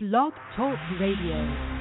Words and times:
Blog 0.00 0.32
Talk 0.54 0.78
Radio. 1.00 1.77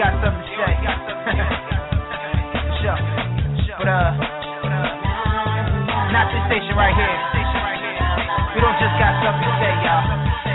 Got 0.00 0.16
something 0.24 0.40
to 0.40 0.48
say. 0.56 0.72
sure. 2.80 2.96
But 3.76 3.84
uh, 3.84 4.16
not 6.08 6.24
this 6.32 6.40
station 6.48 6.72
right 6.72 6.96
here. 6.96 7.16
We 8.56 8.64
don't 8.64 8.80
just 8.80 8.96
got 8.96 9.12
something 9.20 9.44
to 9.44 9.52
say, 9.60 9.72
y'all. 9.84 10.49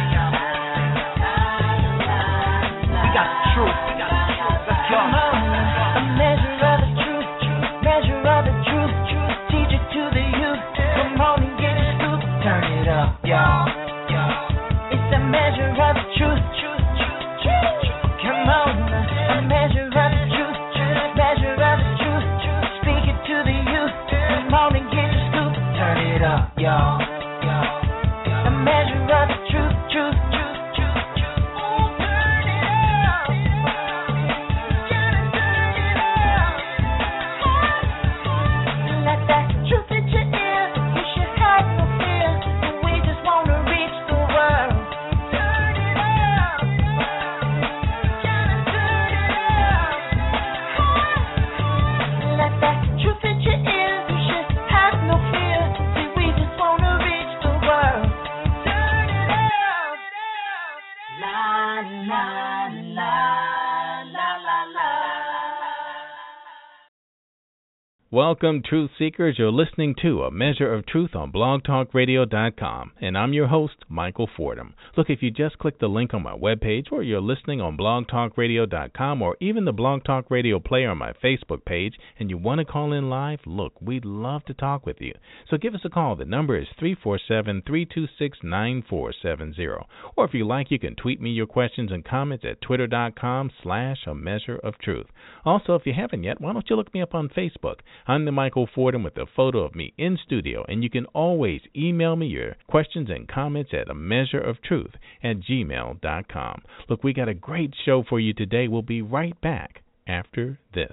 Welcome, 68.15 68.63
Truth 68.65 68.91
Seekers. 68.97 69.35
You're 69.37 69.51
listening 69.51 69.93
to 70.01 70.23
A 70.23 70.31
Measure 70.31 70.73
of 70.73 70.85
Truth 70.85 71.15
on 71.15 71.33
blogtalkradio.com, 71.33 72.93
and 73.01 73.17
I'm 73.17 73.33
your 73.33 73.47
host, 73.47 73.75
Michael 73.89 74.29
Fordham. 74.37 74.73
Look, 74.95 75.09
if 75.09 75.21
you 75.21 75.31
just 75.31 75.57
click 75.57 75.79
the 75.79 75.89
link 75.89 76.13
on 76.13 76.23
my 76.23 76.31
webpage, 76.31 76.93
or 76.93 77.03
you're 77.03 77.19
listening 77.19 77.59
on 77.59 77.75
blogtalkradio.com, 77.75 79.21
or 79.21 79.35
even 79.41 79.65
the 79.65 79.73
Blog 79.73 80.05
Talk 80.05 80.31
Radio 80.31 80.61
player 80.61 80.91
on 80.91 80.97
my 80.97 81.11
Facebook 81.21 81.65
page, 81.65 81.95
and 82.17 82.29
you 82.29 82.37
want 82.37 82.59
to 82.59 82.63
call 82.63 82.93
in 82.93 83.09
live, 83.09 83.39
look, 83.45 83.73
we'd 83.81 84.05
love 84.05 84.45
to 84.45 84.53
talk 84.53 84.85
with 84.85 85.01
you. 85.01 85.13
So 85.49 85.57
give 85.57 85.75
us 85.75 85.83
a 85.83 85.89
call. 85.89 86.15
The 86.15 86.23
number 86.23 86.57
is 86.57 86.67
347 86.79 87.63
326 87.67 88.37
9470. 88.41 89.85
Or 90.15 90.23
if 90.23 90.33
you 90.33 90.47
like, 90.47 90.71
you 90.71 90.79
can 90.79 90.95
tweet 90.95 91.19
me 91.19 91.31
your 91.31 91.47
questions 91.47 91.91
and 91.91 92.05
comments 92.05 92.45
at 92.49 92.61
twitter.com 92.61 93.51
slash 93.61 93.97
A 94.07 94.15
Measure 94.15 94.55
of 94.63 94.77
Truth. 94.77 95.07
Also, 95.43 95.75
if 95.75 95.85
you 95.85 95.91
haven't 95.93 96.23
yet, 96.23 96.39
why 96.39 96.53
don't 96.53 96.69
you 96.69 96.77
look 96.77 96.93
me 96.93 97.01
up 97.01 97.13
on 97.13 97.27
Facebook? 97.27 97.79
I'm 98.07 98.25
the 98.25 98.31
Michael 98.31 98.69
Fordham 98.73 99.01
with 99.03 99.17
a 99.17 99.25
photo 99.35 99.59
of 99.59 99.73
me 99.73 99.93
in 99.97 100.19
studio, 100.23 100.63
and 100.67 100.83
you 100.83 100.91
can 100.91 101.05
always 101.07 101.61
email 101.75 102.15
me 102.15 102.27
your 102.27 102.55
questions 102.67 103.09
and 103.09 103.27
comments 103.27 103.71
at 103.73 103.89
a 103.89 103.95
measure 103.95 104.39
of 104.39 104.61
truth 104.61 104.91
at 105.23 105.39
gmail.com. 105.39 106.61
Look, 106.87 107.03
we 107.03 107.13
got 107.13 107.29
a 107.29 107.33
great 107.33 107.73
show 107.83 108.03
for 108.07 108.19
you 108.19 108.33
today. 108.33 108.67
We'll 108.67 108.83
be 108.83 109.01
right 109.01 109.39
back 109.41 109.81
after 110.07 110.59
this. 110.75 110.91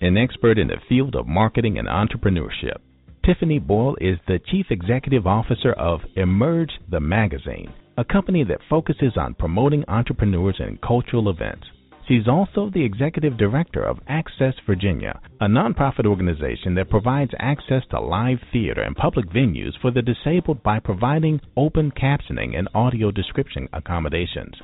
An 0.00 0.16
expert 0.16 0.58
in 0.58 0.68
the 0.68 0.80
field 0.88 1.14
of 1.14 1.26
marketing 1.26 1.78
and 1.78 1.86
entrepreneurship, 1.86 2.78
Tiffany 3.24 3.58
Boyle 3.58 3.96
is 4.00 4.18
the 4.26 4.38
Chief 4.38 4.66
Executive 4.70 5.26
Officer 5.26 5.72
of 5.72 6.00
Emerge 6.16 6.72
the 6.90 7.00
Magazine, 7.00 7.72
a 7.98 8.04
company 8.04 8.44
that 8.44 8.60
focuses 8.70 9.12
on 9.16 9.34
promoting 9.34 9.84
entrepreneurs 9.88 10.56
and 10.58 10.80
cultural 10.80 11.28
events. 11.28 11.66
She's 12.08 12.28
also 12.28 12.70
the 12.70 12.84
executive 12.84 13.36
director 13.36 13.82
of 13.82 13.98
Access 14.06 14.54
Virginia, 14.64 15.18
a 15.40 15.48
nonprofit 15.48 16.06
organization 16.06 16.76
that 16.76 16.88
provides 16.88 17.32
access 17.40 17.82
to 17.90 17.98
live 17.98 18.38
theater 18.52 18.82
and 18.82 18.94
public 18.94 19.26
venues 19.26 19.76
for 19.80 19.90
the 19.90 20.02
disabled 20.02 20.62
by 20.62 20.78
providing 20.78 21.40
open 21.56 21.90
captioning 21.90 22.56
and 22.56 22.68
audio 22.74 23.10
description 23.10 23.68
accommodations. 23.72 24.54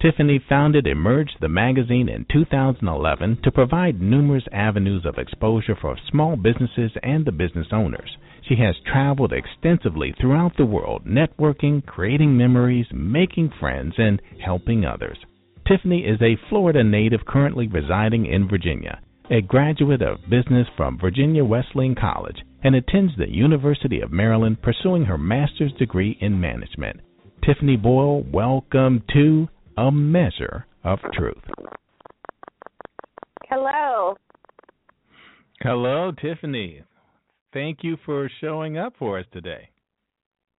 Tiffany 0.00 0.38
founded 0.38 0.86
Emerge 0.86 1.34
the 1.40 1.48
magazine 1.48 2.08
in 2.08 2.26
2011 2.32 3.38
to 3.42 3.50
provide 3.50 4.00
numerous 4.00 4.44
avenues 4.52 5.04
of 5.04 5.18
exposure 5.18 5.74
for 5.74 5.96
small 6.10 6.36
businesses 6.36 6.92
and 7.02 7.24
the 7.24 7.32
business 7.32 7.68
owners. 7.72 8.16
She 8.48 8.54
has 8.56 8.76
traveled 8.86 9.32
extensively 9.32 10.12
throughout 10.12 10.56
the 10.56 10.66
world, 10.66 11.06
networking, 11.06 11.84
creating 11.86 12.36
memories, 12.36 12.86
making 12.92 13.50
friends, 13.58 13.94
and 13.98 14.22
helping 14.38 14.84
others. 14.84 15.18
Tiffany 15.66 16.00
is 16.00 16.20
a 16.20 16.36
Florida 16.50 16.84
native 16.84 17.24
currently 17.26 17.66
residing 17.66 18.26
in 18.26 18.46
Virginia, 18.46 19.00
a 19.30 19.40
graduate 19.40 20.02
of 20.02 20.20
business 20.28 20.66
from 20.76 20.98
Virginia 20.98 21.42
Wesleyan 21.42 21.94
College, 21.94 22.36
and 22.62 22.74
attends 22.74 23.12
the 23.16 23.30
University 23.30 24.00
of 24.02 24.12
Maryland 24.12 24.60
pursuing 24.60 25.06
her 25.06 25.16
master's 25.16 25.72
degree 25.78 26.18
in 26.20 26.38
management. 26.38 27.00
Tiffany 27.46 27.76
Boyle, 27.76 28.22
welcome 28.30 29.02
to 29.14 29.48
A 29.78 29.90
Measure 29.90 30.66
of 30.84 30.98
Truth. 31.14 31.44
Hello. 33.48 34.16
Hello, 35.62 36.12
Tiffany. 36.20 36.82
Thank 37.54 37.78
you 37.80 37.96
for 38.04 38.30
showing 38.42 38.76
up 38.76 38.92
for 38.98 39.18
us 39.18 39.26
today. 39.32 39.70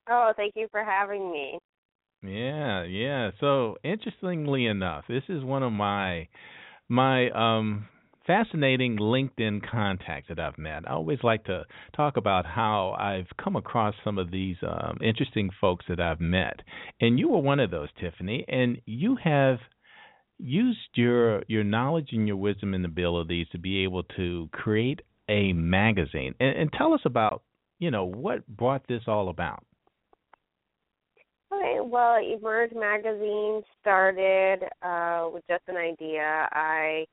Oh, 0.08 0.32
thank 0.34 0.54
you 0.56 0.66
for 0.70 0.82
having 0.82 1.30
me. 1.30 1.58
Yeah, 2.24 2.84
yeah. 2.84 3.30
So 3.40 3.76
interestingly 3.84 4.66
enough, 4.66 5.04
this 5.08 5.24
is 5.28 5.44
one 5.44 5.62
of 5.62 5.72
my 5.72 6.28
my 6.88 7.30
um 7.30 7.88
fascinating 8.26 8.96
LinkedIn 8.98 9.68
contacts 9.70 10.28
that 10.28 10.38
I've 10.40 10.58
met. 10.58 10.88
I 10.88 10.92
always 10.94 11.18
like 11.22 11.44
to 11.44 11.64
talk 11.94 12.16
about 12.16 12.46
how 12.46 12.96
I've 12.98 13.28
come 13.42 13.56
across 13.56 13.94
some 14.04 14.18
of 14.18 14.30
these 14.30 14.56
um 14.62 14.98
interesting 15.02 15.50
folks 15.60 15.86
that 15.88 16.00
I've 16.00 16.20
met. 16.20 16.60
And 17.00 17.18
you 17.18 17.28
were 17.30 17.40
one 17.40 17.60
of 17.60 17.70
those, 17.70 17.88
Tiffany, 18.00 18.44
and 18.48 18.80
you 18.86 19.16
have 19.22 19.58
used 20.38 20.78
your 20.94 21.42
your 21.48 21.64
knowledge 21.64 22.10
and 22.12 22.26
your 22.28 22.36
wisdom 22.38 22.74
and 22.74 22.84
abilities 22.84 23.48
to 23.52 23.58
be 23.58 23.84
able 23.84 24.04
to 24.16 24.48
create 24.52 25.02
a 25.28 25.52
magazine. 25.52 26.34
And, 26.40 26.56
and 26.56 26.72
tell 26.72 26.94
us 26.94 27.02
about, 27.04 27.42
you 27.78 27.90
know, 27.90 28.04
what 28.04 28.46
brought 28.48 28.86
this 28.88 29.02
all 29.06 29.28
about. 29.28 29.64
Well, 31.86 32.16
Emerge 32.16 32.72
magazine 32.72 33.62
started 33.82 34.60
uh, 34.80 35.28
with 35.30 35.44
just 35.50 35.64
an 35.68 35.76
idea. 35.76 36.48
I 36.50 37.04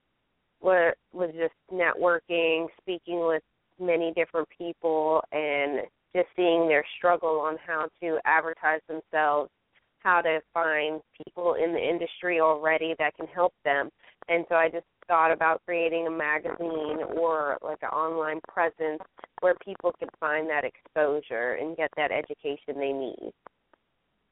wa- 0.62 0.94
was 1.12 1.29
just 1.38 1.53
networking, 1.69 2.68
speaking 2.79 3.27
with 3.27 3.44
many 3.81 4.13
different 4.15 4.47
people, 4.57 5.21
and 5.33 5.81
just 6.15 6.27
seeing 6.38 6.69
their 6.69 6.85
struggle 6.97 7.41
on 7.41 7.57
how 7.68 7.89
to 8.01 8.18
advertise 8.23 8.79
themselves 8.88 9.50
how 10.00 10.21
to 10.21 10.39
find 10.53 11.01
people 11.25 11.56
in 11.56 11.74
the 11.74 11.79
industry 11.79 12.39
already 12.39 12.95
that 12.97 13.13
can 13.15 13.27
help 13.27 13.53
them. 13.65 13.89
And 14.29 14.45
so 14.47 14.56
I 14.56 14.69
just 14.69 14.85
thought 15.07 15.31
about 15.31 15.62
creating 15.65 16.07
a 16.07 16.12
magazine 16.12 17.00
or 17.17 17.57
like 17.62 17.77
an 17.83 17.89
online 17.89 18.39
presence 18.47 19.01
where 19.41 19.56
people 19.63 19.94
could 20.00 20.09
find 20.19 20.50
that 20.50 20.63
exposure 20.63 21.57
and 21.62 21.75
get 21.77 21.91
that 21.97 22.12
education 22.12 22.79
they 22.79 22.94
need. 22.94 23.33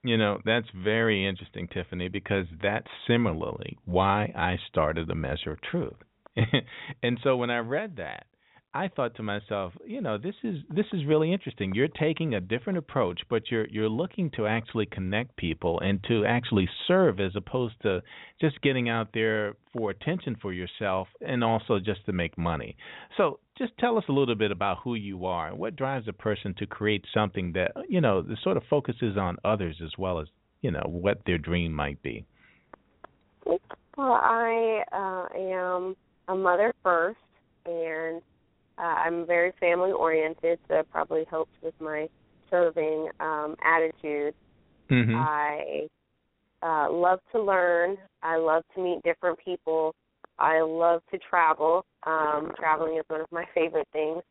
You 0.03 0.17
know, 0.17 0.39
that's 0.45 0.67
very 0.73 1.27
interesting, 1.27 1.67
Tiffany, 1.67 2.07
because 2.07 2.45
that's 2.61 2.87
similarly 3.05 3.77
why 3.85 4.31
I 4.35 4.57
started 4.69 5.07
the 5.07 5.15
measure 5.15 5.51
of 5.51 5.61
truth. 5.61 5.97
and 7.03 7.19
so 7.21 7.35
when 7.35 7.49
I 7.49 7.57
read 7.59 7.97
that, 7.97 8.25
I 8.73 8.87
thought 8.87 9.15
to 9.15 9.23
myself, 9.23 9.73
you 9.83 9.99
know, 9.99 10.19
this 10.19 10.35
is 10.43 10.57
this 10.69 10.85
is 10.93 11.03
really 11.05 11.33
interesting. 11.33 11.73
You're 11.73 11.87
taking 11.87 12.35
a 12.35 12.39
different 12.39 12.77
approach, 12.77 13.19
but 13.27 13.49
you're 13.49 13.67
you're 13.67 13.89
looking 13.89 14.29
to 14.35 14.45
actually 14.45 14.85
connect 14.85 15.35
people 15.37 15.79
and 15.79 16.03
to 16.07 16.23
actually 16.23 16.69
serve 16.87 17.19
as 17.19 17.31
opposed 17.35 17.81
to 17.81 18.03
just 18.39 18.61
getting 18.61 18.87
out 18.87 19.09
there 19.11 19.55
for 19.73 19.89
attention 19.89 20.37
for 20.39 20.53
yourself 20.53 21.07
and 21.19 21.43
also 21.43 21.79
just 21.79 22.05
to 22.05 22.13
make 22.13 22.37
money. 22.37 22.77
So, 23.17 23.39
just 23.59 23.77
tell 23.77 23.97
us 23.97 24.03
a 24.09 24.11
little 24.11 24.35
bit 24.35 24.51
about 24.51 24.79
who 24.83 24.95
you 24.95 25.25
are 25.25 25.49
and 25.49 25.59
what 25.59 25.75
drives 25.75 26.07
a 26.07 26.13
person 26.13 26.55
to 26.57 26.65
create 26.65 27.05
something 27.13 27.51
that, 27.53 27.73
you 27.87 28.01
know, 28.01 28.21
that 28.21 28.37
sort 28.43 28.57
of 28.57 28.63
focuses 28.69 29.17
on 29.17 29.37
others 29.45 29.75
as 29.83 29.91
well 29.97 30.19
as, 30.19 30.27
you 30.61 30.71
know, 30.71 30.83
what 30.87 31.19
their 31.25 31.37
dream 31.37 31.71
might 31.71 32.01
be. 32.01 32.25
Well, 33.45 33.59
I 33.99 34.83
uh, 34.91 35.37
am 35.37 35.95
a 36.27 36.35
mother 36.35 36.73
first 36.81 37.19
and 37.65 38.21
uh, 38.77 38.81
I'm 38.81 39.27
very 39.27 39.51
family 39.59 39.91
oriented, 39.91 40.57
so 40.67 40.75
it 40.75 40.87
probably 40.89 41.25
helps 41.29 41.51
with 41.61 41.73
my 41.81 42.07
serving 42.49 43.09
um, 43.19 43.55
attitude. 43.63 44.33
Mm-hmm. 44.89 45.15
I 45.15 45.87
uh, 46.63 46.91
love 46.91 47.19
to 47.33 47.41
learn. 47.41 47.97
I 48.23 48.37
love 48.37 48.63
to 48.75 48.81
meet 48.81 49.03
different 49.03 49.37
people. 49.43 49.93
I 50.39 50.61
love 50.61 51.01
to 51.11 51.19
travel. 51.29 51.85
Um, 52.05 52.51
traveling 52.57 52.97
is 52.97 53.05
one 53.07 53.21
of 53.21 53.31
my 53.31 53.45
favorite 53.53 53.87
things 53.93 54.23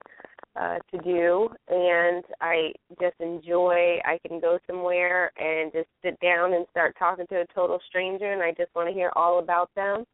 uh, 0.57 0.79
to 0.91 0.99
do, 1.05 1.49
and 1.69 2.25
I 2.41 2.73
just 3.01 3.17
enjoy. 3.21 3.99
I 4.05 4.19
can 4.27 4.41
go 4.41 4.59
somewhere 4.67 5.31
and 5.39 5.73
just 5.73 5.89
sit 6.03 6.19
down 6.21 6.55
and 6.55 6.67
start 6.71 6.97
talking 6.99 7.27
to 7.29 7.43
a 7.43 7.47
total 7.55 7.79
stranger, 7.89 8.33
and 8.33 8.43
I 8.43 8.53
just 8.53 8.75
want 8.75 8.89
to 8.89 8.95
hear 8.95 9.13
all 9.15 9.39
about 9.39 9.71
them 9.77 10.05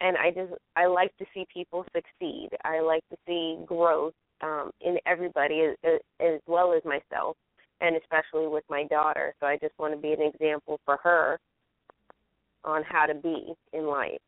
and 0.00 0.16
I 0.16 0.30
just 0.30 0.52
I 0.76 0.86
like 0.86 1.16
to 1.18 1.24
see 1.32 1.46
people 1.52 1.84
succeed. 1.94 2.50
I 2.64 2.80
like 2.80 3.04
to 3.10 3.16
see 3.26 3.58
growth 3.66 4.14
um, 4.42 4.70
in 4.80 4.98
everybody 5.06 5.62
as, 5.84 6.00
as 6.20 6.40
well 6.46 6.72
as 6.72 6.82
myself, 6.84 7.36
and 7.80 7.96
especially 7.96 8.48
with 8.48 8.64
my 8.68 8.84
daughter. 8.84 9.34
So 9.40 9.46
I 9.46 9.56
just 9.56 9.78
want 9.78 9.94
to 9.94 10.00
be 10.00 10.12
an 10.12 10.22
example 10.22 10.80
for 10.84 10.98
her 11.02 11.38
on 12.64 12.82
how 12.82 13.06
to 13.06 13.14
be 13.14 13.54
in 13.72 13.86
life. 13.86 14.20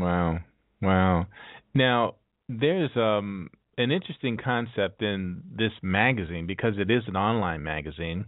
Wow, 0.00 0.38
wow. 0.82 1.26
Now 1.74 2.16
there's 2.48 2.90
um 2.96 3.50
an 3.78 3.90
interesting 3.90 4.36
concept 4.36 5.02
in 5.02 5.42
this 5.56 5.72
magazine 5.82 6.46
because 6.46 6.74
it 6.78 6.90
is 6.90 7.02
an 7.06 7.16
online 7.16 7.62
magazine, 7.62 8.26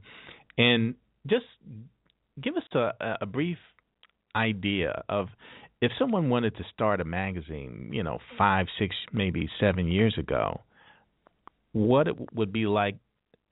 and 0.59 0.95
just 1.27 1.47
give 2.41 2.57
us 2.57 2.63
a, 2.75 3.19
a 3.23 3.27
brief 3.27 3.59
idea 4.35 5.03
of 5.09 5.29
if 5.81 5.93
someone 5.99 6.31
wanted 6.31 6.57
to 6.57 6.65
start 6.73 7.01
a 7.01 7.05
magazine, 7.05 7.91
you 7.93 8.03
know, 8.03 8.19
five, 8.39 8.67
six, 8.79 8.95
maybe 9.13 9.49
seven 9.61 9.89
years 9.89 10.17
ago, 10.19 10.61
what 11.73 12.09
it 12.09 12.17
would 12.35 12.53
be 12.53 12.67
like 12.67 12.97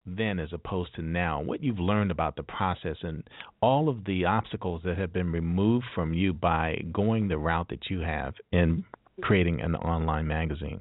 then 0.07 0.39
as 0.39 0.53
opposed 0.53 0.95
to 0.95 1.03
now, 1.03 1.41
what 1.41 1.63
you've 1.63 1.79
learned 1.79 2.11
about 2.11 2.37
the 2.37 2.43
process 2.43 2.97
and 3.03 3.23
all 3.61 3.89
of 3.89 4.05
the 4.05 4.25
obstacles 4.25 4.83
that 4.85 4.99
have 4.99 5.13
been 5.13 5.31
removed 5.31 5.85
from 5.95 6.15
you 6.15 6.33
by 6.33 6.83
going 6.93 7.29
the 7.29 7.39
route 7.39 7.69
that 7.69 7.91
you 7.91 8.01
have 8.01 8.35
in 8.53 8.85
creating 9.21 9.61
an 9.61 9.75
online 9.77 10.27
magazine? 10.27 10.81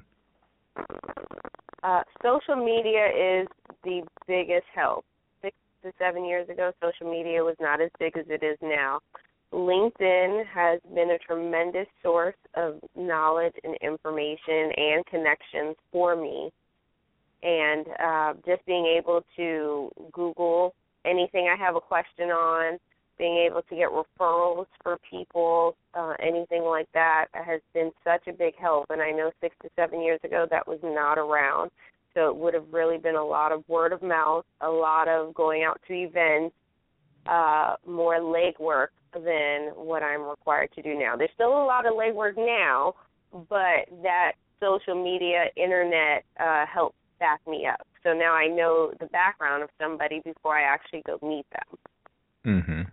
Uh, 1.83 2.01
social 2.23 2.55
media 2.55 3.07
is 3.07 3.47
the 3.83 4.01
biggest 4.27 4.65
help. 4.73 5.05
Six 5.41 5.55
to 5.83 5.91
seven 5.97 6.25
years 6.25 6.47
ago, 6.49 6.71
social 6.81 7.11
media 7.11 7.43
was 7.43 7.55
not 7.59 7.81
as 7.81 7.89
big 7.99 8.17
as 8.17 8.25
it 8.29 8.43
is 8.43 8.57
now. 8.61 8.99
LinkedIn 9.51 10.45
has 10.45 10.79
been 10.93 11.11
a 11.11 11.17
tremendous 11.19 11.87
source 12.03 12.35
of 12.55 12.79
knowledge 12.95 13.53
and 13.63 13.75
information 13.81 14.71
and 14.77 15.05
connections 15.07 15.75
for 15.91 16.15
me. 16.15 16.51
And 17.41 17.85
uh, 18.03 18.33
just 18.45 18.65
being 18.65 18.85
able 18.85 19.23
to 19.37 19.91
Google 20.11 20.73
anything 21.05 21.49
I 21.51 21.55
have 21.57 21.75
a 21.75 21.81
question 21.81 22.29
on, 22.29 22.79
being 23.17 23.37
able 23.37 23.61
to 23.63 23.75
get 23.75 23.89
referrals 23.89 24.65
for 24.81 24.97
people, 25.09 25.75
uh, 25.93 26.13
anything 26.21 26.63
like 26.63 26.87
that 26.93 27.27
has 27.33 27.61
been 27.73 27.91
such 28.03 28.27
a 28.27 28.33
big 28.33 28.55
help. 28.55 28.87
And 28.89 29.01
I 29.01 29.11
know 29.11 29.31
six 29.41 29.55
to 29.61 29.69
seven 29.75 30.01
years 30.01 30.19
ago 30.23 30.47
that 30.49 30.67
was 30.67 30.79
not 30.83 31.17
around. 31.17 31.71
So 32.13 32.29
it 32.29 32.35
would 32.35 32.53
have 32.53 32.65
really 32.71 32.97
been 32.97 33.15
a 33.15 33.23
lot 33.23 33.51
of 33.51 33.67
word 33.67 33.93
of 33.93 34.01
mouth, 34.01 34.45
a 34.61 34.69
lot 34.69 35.07
of 35.07 35.33
going 35.33 35.63
out 35.63 35.79
to 35.87 35.93
events, 35.93 36.55
uh, 37.27 37.75
more 37.85 38.19
legwork 38.19 38.87
than 39.13 39.71
what 39.75 40.01
I'm 40.01 40.23
required 40.23 40.69
to 40.75 40.81
do 40.81 40.97
now. 40.97 41.15
There's 41.15 41.29
still 41.35 41.51
a 41.51 41.65
lot 41.65 41.85
of 41.85 41.93
legwork 41.93 42.35
now, 42.35 42.95
but 43.31 43.87
that 44.01 44.33
social 44.59 45.01
media, 45.01 45.45
internet 45.55 46.23
uh, 46.39 46.65
back 47.19 47.41
me 47.47 47.67
up. 47.67 47.85
So 48.03 48.13
now 48.13 48.33
I 48.33 48.47
know 48.47 48.91
the 48.99 49.07
background 49.07 49.63
of 49.63 49.69
somebody 49.81 50.21
before 50.23 50.57
I 50.57 50.63
actually 50.63 51.03
go 51.05 51.19
meet 51.21 51.45
them. 51.51 51.77
Mhm. 52.45 52.91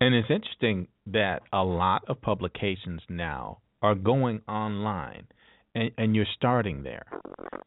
And 0.00 0.14
it's 0.14 0.30
interesting 0.30 0.88
that 1.06 1.42
a 1.52 1.62
lot 1.62 2.04
of 2.08 2.20
publications 2.20 3.02
now 3.08 3.58
are 3.82 3.94
going 3.94 4.40
online, 4.48 5.26
and, 5.74 5.90
and 5.98 6.16
you're 6.16 6.26
starting 6.36 6.82
there. 6.82 7.06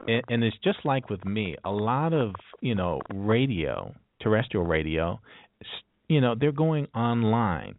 And, 0.08 0.22
and 0.28 0.44
it's 0.44 0.58
just 0.58 0.84
like 0.84 1.10
with 1.10 1.24
me. 1.24 1.56
A 1.64 1.70
lot 1.70 2.12
of 2.12 2.34
you 2.60 2.74
know 2.74 3.00
radio, 3.12 3.94
terrestrial 4.20 4.66
radio, 4.66 5.20
you 6.08 6.20
know 6.20 6.34
they're 6.38 6.52
going 6.52 6.86
online 6.94 7.74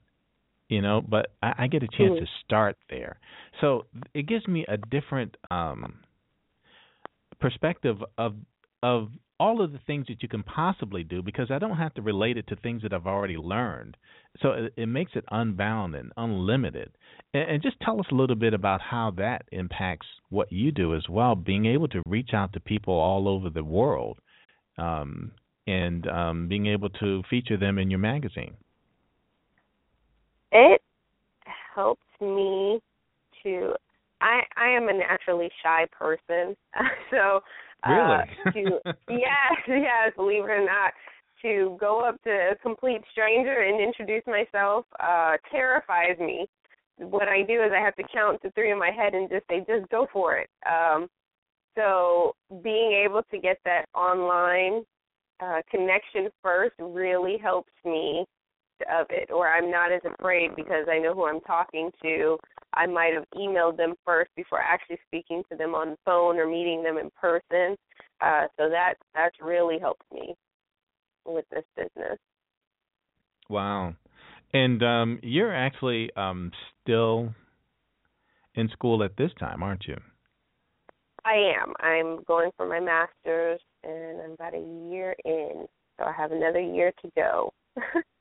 you 0.69 0.81
know 0.81 1.01
but 1.01 1.27
i, 1.41 1.53
I 1.59 1.67
get 1.67 1.83
a 1.83 1.87
chance 1.87 2.13
mm-hmm. 2.13 2.25
to 2.25 2.31
start 2.43 2.77
there 2.89 3.19
so 3.61 3.85
it 4.13 4.27
gives 4.27 4.47
me 4.47 4.65
a 4.67 4.77
different 4.77 5.37
um 5.51 5.95
perspective 7.39 7.97
of 8.17 8.35
of 8.83 9.09
all 9.39 9.61
of 9.61 9.71
the 9.71 9.79
things 9.85 10.07
that 10.07 10.21
you 10.21 10.29
can 10.29 10.43
possibly 10.43 11.03
do 11.03 11.21
because 11.21 11.51
I 11.51 11.59
don't 11.59 11.77
have 11.77 11.93
to 11.95 12.01
relate 12.01 12.37
it 12.37 12.47
to 12.47 12.55
things 12.55 12.83
that 12.83 12.93
I've 12.93 13.07
already 13.07 13.35
learned. 13.35 13.97
So 14.41 14.51
it, 14.51 14.73
it 14.77 14.85
makes 14.85 15.11
it 15.15 15.25
unbound 15.29 15.95
and 15.95 16.11
unlimited. 16.15 16.91
And, 17.33 17.51
and, 17.51 17.61
just 17.61 17.79
tell 17.81 17.99
us 17.99 18.05
a 18.11 18.15
little 18.15 18.35
bit 18.35 18.53
about 18.53 18.81
how 18.81 19.11
that 19.17 19.43
impacts 19.51 20.07
what 20.29 20.51
you 20.51 20.71
do 20.71 20.95
as 20.95 21.03
well, 21.09 21.35
being 21.35 21.65
able 21.65 21.87
to 21.89 22.01
reach 22.05 22.29
out 22.33 22.53
to 22.53 22.59
people 22.59 22.93
all 22.93 23.27
over 23.27 23.49
the 23.49 23.63
world 23.63 24.19
um, 24.77 25.31
and 25.67 26.07
um, 26.07 26.47
being 26.47 26.67
able 26.67 26.89
to 26.89 27.23
feature 27.29 27.57
them 27.57 27.77
in 27.77 27.89
your 27.89 27.99
magazine? 27.99 28.55
It 30.51 30.81
helps 31.73 32.01
me 32.21 32.79
to. 33.43 33.73
I 34.25 34.41
I 34.57 34.69
am 34.69 34.89
a 34.89 34.93
naturally 34.93 35.49
shy 35.61 35.85
person, 35.97 36.57
so 37.11 37.41
uh, 37.83 37.89
really, 37.91 38.53
to 38.53 38.93
yes, 39.09 39.55
yes, 39.67 40.11
believe 40.15 40.43
it 40.43 40.49
or 40.49 40.65
not, 40.65 40.93
to 41.43 41.77
go 41.79 42.01
up 42.01 42.21
to 42.23 42.31
a 42.31 42.55
complete 42.61 43.01
stranger 43.11 43.61
and 43.61 43.79
introduce 43.79 44.23
myself 44.25 44.85
uh 44.99 45.37
terrifies 45.51 46.17
me. 46.19 46.47
What 46.97 47.27
I 47.27 47.43
do 47.43 47.61
is 47.61 47.71
I 47.75 47.83
have 47.83 47.95
to 47.97 48.03
count 48.11 48.41
to 48.41 48.51
three 48.51 48.71
in 48.71 48.79
my 48.79 48.89
head 48.89 49.13
and 49.13 49.29
just 49.29 49.45
say, 49.49 49.65
just 49.67 49.89
go 49.89 50.07
for 50.11 50.37
it. 50.37 50.49
Um, 50.65 51.07
so 51.75 52.35
being 52.63 53.03
able 53.05 53.21
to 53.31 53.37
get 53.37 53.57
that 53.65 53.85
online 53.93 54.85
uh, 55.41 55.61
connection 55.69 56.29
first 56.41 56.75
really 56.79 57.37
helps 57.37 57.73
me 57.83 58.25
of 58.91 59.07
it, 59.09 59.31
or 59.31 59.47
I'm 59.47 59.71
not 59.71 59.91
as 59.91 60.01
afraid 60.05 60.55
because 60.55 60.85
I 60.89 60.99
know 60.99 61.13
who 61.13 61.25
I'm 61.25 61.41
talking 61.41 61.91
to. 62.01 62.37
I 62.73 62.85
might 62.85 63.13
have 63.13 63.25
emailed 63.35 63.77
them 63.77 63.95
first 64.05 64.31
before 64.35 64.59
actually 64.59 64.99
speaking 65.07 65.43
to 65.51 65.57
them 65.57 65.75
on 65.75 65.91
the 65.91 65.97
phone 66.05 66.37
or 66.37 66.47
meeting 66.47 66.83
them 66.83 66.97
in 66.97 67.09
person. 67.19 67.75
Uh, 68.21 68.47
so 68.57 68.69
that 68.69 68.95
that's 69.13 69.35
really 69.41 69.79
helped 69.79 70.03
me 70.13 70.35
with 71.25 71.45
this 71.51 71.63
business. 71.75 72.17
Wow, 73.49 73.95
and 74.53 74.81
um, 74.83 75.19
you're 75.21 75.53
actually 75.53 76.09
um, 76.15 76.51
still 76.81 77.33
in 78.55 78.69
school 78.69 79.03
at 79.03 79.17
this 79.17 79.31
time, 79.39 79.63
aren't 79.63 79.85
you? 79.87 79.97
I 81.25 81.53
am. 81.59 81.73
I'm 81.79 82.23
going 82.23 82.51
for 82.55 82.67
my 82.67 82.79
master's 82.79 83.59
and 83.83 84.21
I'm 84.21 84.31
about 84.31 84.53
a 84.53 84.89
year 84.89 85.15
in, 85.25 85.65
so 85.97 86.05
I 86.05 86.11
have 86.11 86.31
another 86.31 86.59
year 86.59 86.91
to 87.01 87.11
go. 87.15 87.53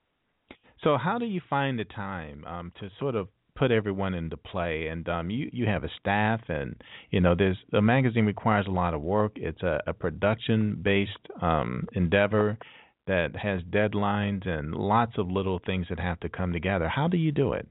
so, 0.84 0.98
how 0.98 1.18
do 1.18 1.24
you 1.24 1.40
find 1.48 1.78
the 1.78 1.84
time 1.84 2.44
um, 2.46 2.72
to 2.80 2.90
sort 3.00 3.16
of 3.16 3.28
put 3.56 3.70
everyone 3.70 4.14
into 4.14 4.36
play? 4.36 4.88
And 4.88 5.08
um, 5.08 5.30
you 5.30 5.50
you 5.52 5.66
have 5.66 5.82
a 5.82 5.90
staff, 5.98 6.40
and 6.48 6.76
you 7.10 7.20
know, 7.20 7.34
there's 7.34 7.56
a 7.72 7.82
magazine 7.82 8.26
requires 8.26 8.66
a 8.68 8.70
lot 8.70 8.94
of 8.94 9.00
work. 9.00 9.32
It's 9.36 9.62
a, 9.62 9.80
a 9.86 9.92
production 9.94 10.78
based 10.82 11.26
um, 11.42 11.88
endeavor. 11.94 12.58
that 13.06 13.36
has 13.36 13.60
deadlines 13.70 14.46
and 14.48 14.74
lots 14.74 15.12
of 15.18 15.30
little 15.30 15.60
things 15.66 15.86
that 15.88 16.00
have 16.00 16.20
to 16.20 16.28
come 16.28 16.52
together. 16.52 16.88
How 16.88 17.08
do 17.08 17.16
you 17.16 17.32
do 17.32 17.52
it? 17.52 17.66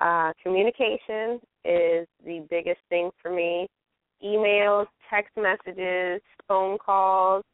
Uh, 0.00 0.32
communication 0.42 1.40
is 1.64 2.08
the 2.24 2.44
biggest 2.50 2.80
thing 2.88 3.10
for 3.20 3.30
me. 3.30 3.68
Emails, 4.24 4.86
text 5.10 5.30
messages, 5.36 6.20
phone 6.48 6.78
calls. 6.78 7.44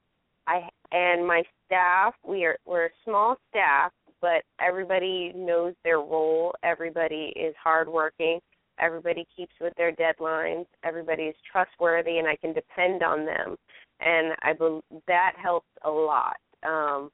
I 0.46 0.68
and 0.92 1.26
my 1.26 1.42
staff. 1.68 2.14
We 2.26 2.44
are 2.44 2.56
we're 2.66 2.86
a 2.86 2.90
small 3.04 3.36
staff, 3.50 3.92
but 4.20 4.42
everybody 4.60 5.32
knows 5.34 5.74
their 5.84 5.98
role. 5.98 6.54
Everybody 6.62 7.32
is 7.36 7.54
hardworking. 7.62 8.40
Everybody 8.80 9.26
keeps 9.36 9.52
with 9.60 9.72
their 9.76 9.92
deadlines. 9.92 10.66
Everybody 10.84 11.24
is 11.24 11.34
trustworthy, 11.50 12.18
and 12.18 12.28
I 12.28 12.36
can 12.36 12.52
depend 12.52 13.02
on 13.02 13.24
them. 13.24 13.56
And 14.00 14.34
I 14.42 14.52
believe 14.52 14.82
that 15.06 15.32
helps 15.36 15.68
a 15.84 15.90
lot. 15.90 16.36
Um, 16.66 17.10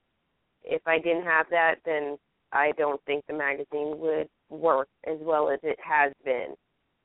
if 0.62 0.82
I 0.87 0.99
didn't 0.99 1.25
have 1.25 1.46
that, 1.50 1.76
then 1.84 2.16
I 2.52 2.73
don't 2.78 3.00
think 3.04 3.25
the 3.26 3.34
magazine 3.34 3.99
would 3.99 4.28
work 4.50 4.88
as 5.06 5.16
well 5.20 5.50
as 5.50 5.58
it 5.62 5.78
has 5.82 6.12
been. 6.25 6.54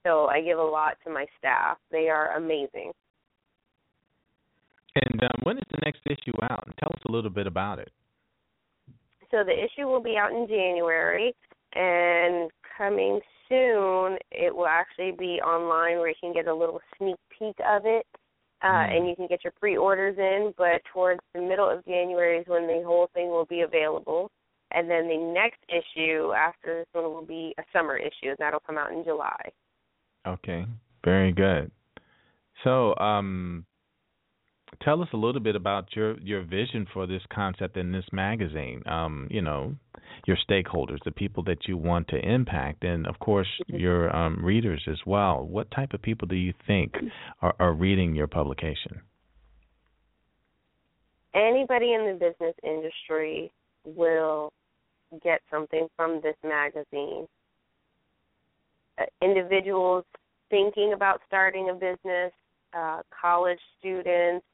So 0.06 0.28
I 0.28 0.42
give 0.42 0.60
a 0.60 0.64
lot 0.64 0.98
to 1.06 1.10
my 1.10 1.26
staff. 1.38 1.78
They 1.92 2.10
are 2.10 2.36
amazing. 2.38 2.92
And 4.96 5.24
um, 5.24 5.40
when 5.44 5.58
is 5.58 5.64
the 5.72 5.80
next 5.86 6.02
issue 6.06 6.34
out? 6.44 6.64
And 6.66 6.76
Tell 6.78 6.92
us 6.94 7.02
a 7.08 7.12
little 7.12 7.30
bit 7.30 7.48
about 7.48 7.80
it. 7.80 7.92
So 9.32 9.44
the 9.44 9.54
issue 9.54 9.88
will 9.88 10.02
be 10.02 10.18
out 10.18 10.32
in 10.32 10.48
January, 10.48 11.36
and 11.76 12.50
coming 12.76 13.20
soon, 13.48 14.18
it 14.32 14.56
will 14.56 14.68
actually 14.68 15.12
be 15.12 15.40
online 15.42 15.98
where 15.98 16.10
you 16.10 16.16
can 16.20 16.34
get 16.34 16.48
a 16.48 16.54
little 16.54 16.80
sneak 16.98 17.18
peek 17.38 17.56
of 17.68 17.84
it, 17.86 18.08
uh, 18.64 18.68
mm. 18.68 18.98
and 18.98 19.08
you 19.08 19.16
can 19.16 19.28
get 19.28 19.44
your 19.44 19.54
pre-orders 19.60 20.18
in. 20.18 20.54
But 20.58 20.82
towards 20.92 21.20
the 21.36 21.42
middle 21.42 21.70
of 21.70 21.86
January 21.86 22.40
is 22.40 22.48
when 22.48 22.66
the 22.66 22.82
whole 22.86 23.10
thing 23.14 23.28
will 23.28 23.46
be 23.46 23.62
available, 23.62 24.32
and 24.72 24.90
then 24.90 25.08
the 25.08 25.18
next 25.18 25.60
issue 25.70 26.32
after 26.34 26.80
this 26.80 26.88
one 26.94 27.06
will 27.06 27.26
be 27.26 27.54
a 27.60 27.64
summer 27.72 27.98
issue, 27.98 28.30
and 28.30 28.38
that'll 28.40 28.60
come 28.62 28.78
out 28.78 28.92
in 28.92 29.04
July. 29.04 29.40
Okay, 30.28 30.66
very 31.04 31.32
good. 31.32 31.72
So, 32.64 32.96
um, 32.98 33.66
tell 34.82 35.02
us 35.02 35.10
a 35.14 35.18
little 35.18 35.42
bit 35.42 35.56
about 35.56 35.96
your 35.96 36.20
your 36.20 36.44
vision 36.44 36.88
for 36.94 37.06
this 37.08 37.22
concept 37.34 37.78
in 37.78 37.92
this 37.92 38.06
magazine. 38.12 38.82
Um, 38.86 39.28
you 39.30 39.42
know, 39.42 39.76
your 40.26 40.38
stakeholders, 40.50 41.00
the 41.06 41.12
people 41.12 41.44
that 41.44 41.68
you 41.68 41.78
want 41.78 42.08
to 42.10 42.18
impact, 42.18 42.84
and 42.84 43.08
of 43.08 43.20
course 43.20 43.48
mm-hmm. 43.64 43.78
your 43.78 44.16
um, 44.16 44.44
readers 44.44 44.84
as 44.90 45.00
well. 45.06 45.44
What 45.44 45.72
type 45.72 45.94
of 45.94 46.02
people 46.02 46.28
do 46.28 46.36
you 46.36 46.54
think 46.68 46.94
are, 47.42 47.56
are 47.60 47.74
reading 47.74 48.16
your 48.16 48.28
publication? 48.28 49.02
Anybody 51.36 51.94
in 51.94 52.06
the 52.08 52.14
business 52.14 52.56
industry 52.64 53.52
will 53.86 54.52
get 55.24 55.42
something 55.52 55.88
from 55.96 56.22
this 56.24 56.36
magazine. 56.44 57.28
Uh, 59.00 59.06
individuals 59.22 60.06
thinking 60.50 60.94
about 60.94 61.22
starting 61.28 61.70
a 61.70 61.74
business, 61.74 62.32
uh, 62.76 63.02
college 63.22 63.60
students, 63.80 64.46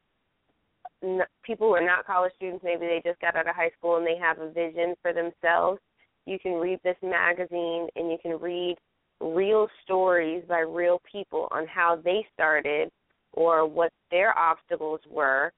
people 1.43 1.67
who 1.67 1.75
are 1.75 1.85
not 1.85 2.05
college 2.05 2.33
students, 2.35 2.63
maybe 2.63 2.85
they 2.85 3.01
just 3.03 3.19
got 3.21 3.35
out 3.35 3.47
of 3.47 3.55
high 3.55 3.71
school 3.77 3.97
and 3.97 4.05
they 4.05 4.17
have 4.17 4.39
a 4.39 4.49
vision 4.51 4.95
for 5.01 5.13
themselves, 5.13 5.79
you 6.25 6.39
can 6.39 6.53
read 6.53 6.79
this 6.83 6.97
magazine 7.03 7.87
and 7.95 8.09
you 8.09 8.17
can 8.21 8.39
read 8.39 8.75
real 9.21 9.67
stories 9.83 10.43
by 10.47 10.59
real 10.59 11.01
people 11.09 11.47
on 11.51 11.67
how 11.67 11.99
they 12.03 12.25
started 12.33 12.89
or 13.33 13.67
what 13.67 13.91
their 14.11 14.37
obstacles 14.37 14.99
were. 15.09 15.51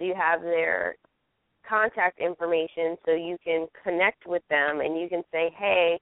You 0.00 0.14
have 0.14 0.42
their 0.42 0.96
contact 1.68 2.20
information 2.20 2.96
so 3.04 3.12
you 3.12 3.36
can 3.44 3.66
connect 3.82 4.26
with 4.26 4.42
them 4.50 4.80
and 4.80 4.98
you 4.98 5.08
can 5.08 5.22
say, 5.32 5.54
hey, 5.56 5.98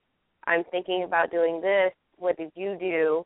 I'm 0.46 0.64
thinking 0.70 1.04
about 1.04 1.30
doing 1.30 1.60
this. 1.60 1.92
What 2.18 2.36
did 2.36 2.50
you 2.54 2.76
do? 2.78 3.24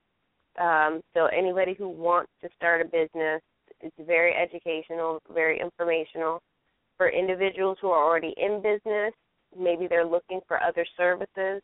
Um, 0.62 1.02
so 1.14 1.26
anybody 1.26 1.74
who 1.74 1.88
wants 1.88 2.30
to 2.42 2.48
start 2.56 2.80
a 2.80 2.84
business, 2.84 3.42
it's 3.80 3.96
very 4.06 4.34
educational, 4.34 5.20
very 5.32 5.60
informational. 5.60 6.42
For 6.96 7.08
individuals 7.10 7.78
who 7.80 7.90
are 7.90 8.04
already 8.04 8.34
in 8.36 8.62
business, 8.62 9.12
maybe 9.58 9.86
they're 9.86 10.06
looking 10.06 10.40
for 10.48 10.62
other 10.62 10.86
services. 10.96 11.62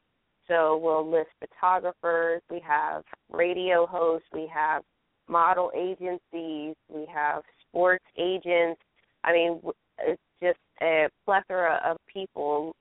So 0.49 0.77
we'll 0.77 1.09
list 1.09 1.31
photographers, 1.41 2.43
we 2.51 2.61
have 2.67 3.03
radio 3.31 3.87
hosts, 3.87 4.27
we 4.33 4.51
have 4.53 4.83
model 5.29 5.71
agencies, 5.75 6.75
we 6.89 7.07
have 7.13 7.43
sports 7.69 8.05
agents. 8.19 8.81
I 9.25 9.33
mean, 9.33 9.61
it's 10.01 10.21
just 10.43 10.59
a 10.83 11.09
plethora 11.25 11.81
of 11.85 11.97
people 12.13 12.75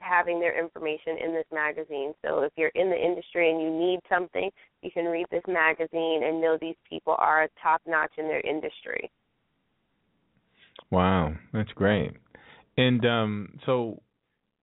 having 0.00 0.40
their 0.40 0.58
information 0.58 1.18
in 1.24 1.32
this 1.32 1.46
magazine. 1.52 2.12
So 2.24 2.40
if 2.40 2.52
you're 2.56 2.72
in 2.74 2.90
the 2.90 2.96
industry 2.96 3.50
and 3.50 3.60
you 3.60 3.70
need 3.70 4.00
something, 4.08 4.50
you 4.82 4.90
can 4.90 5.06
read 5.06 5.26
this 5.30 5.42
magazine 5.46 6.22
and 6.24 6.40
know 6.40 6.56
these 6.60 6.76
people 6.88 7.16
are 7.18 7.48
top 7.62 7.82
notch 7.86 8.12
in 8.18 8.26
their 8.26 8.40
industry. 8.40 9.10
Wow, 10.90 11.34
that's 11.52 11.72
great. 11.72 12.12
And 12.76 13.04
um, 13.04 13.58
so 13.66 14.00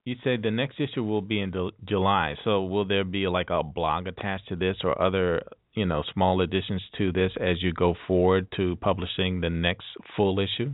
you 0.06 0.15
said 0.24 0.42
the 0.44 0.51
next 0.51 0.80
issue 0.80 1.04
will 1.04 1.22
be 1.22 1.42
in 1.42 1.51
July. 1.86 2.36
So 2.44 2.63
will 2.63 2.86
there 2.86 3.04
be 3.04 3.27
like 3.27 3.50
a 3.50 3.63
blog 3.63 4.08
attached 4.08 4.48
to 4.50 4.56
this 4.56 4.77
or 4.84 5.00
other, 5.01 5.42
you 5.74 5.86
know, 5.86 6.04
small 6.13 6.42
additions 6.42 6.82
to 6.98 7.12
this 7.12 7.32
as 7.39 7.62
you 7.62 7.74
go 7.74 7.96
forward 8.08 8.48
to 8.56 8.75
publishing 8.77 9.42
the 9.42 9.50
next 9.50 9.86
full 10.15 10.39
issue? 10.39 10.74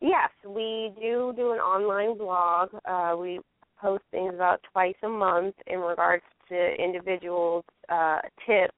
Yes, 0.00 0.30
we 0.46 0.92
do 1.00 1.32
do 1.36 1.52
an 1.52 1.58
online 1.58 2.16
blog. 2.16 2.70
Uh, 2.84 3.16
we 3.18 3.40
post 3.80 4.04
things 4.10 4.34
about 4.34 4.60
twice 4.72 4.96
a 5.02 5.08
month 5.08 5.54
in 5.66 5.80
regards 5.80 6.24
to 6.48 6.74
individuals' 6.82 7.64
uh, 7.88 8.18
tips, 8.46 8.74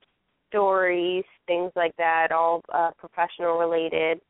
stories, 0.49 1.25
things 1.47 1.71
like 1.77 1.95
that, 1.97 2.33
all 2.33 2.63
uh, 2.73 2.91
professional 2.99 3.59
related. 3.59 4.21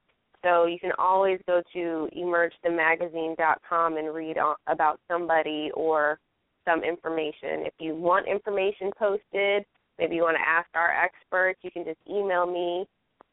So 0.44 0.66
you 0.66 0.78
can 0.78 0.92
always 0.98 1.38
go 1.46 1.62
to 1.72 2.08
emergethemagazine.com 2.16 3.96
and 3.96 4.14
read 4.14 4.36
about 4.66 5.00
somebody 5.08 5.70
or 5.74 6.18
some 6.66 6.82
information. 6.82 7.66
If 7.66 7.74
you 7.78 7.94
want 7.94 8.26
information 8.26 8.90
posted, 8.98 9.64
maybe 9.98 10.16
you 10.16 10.22
want 10.22 10.36
to 10.36 10.48
ask 10.48 10.68
our 10.74 10.92
experts, 10.92 11.60
you 11.62 11.70
can 11.70 11.84
just 11.84 11.98
email 12.08 12.46
me 12.46 12.86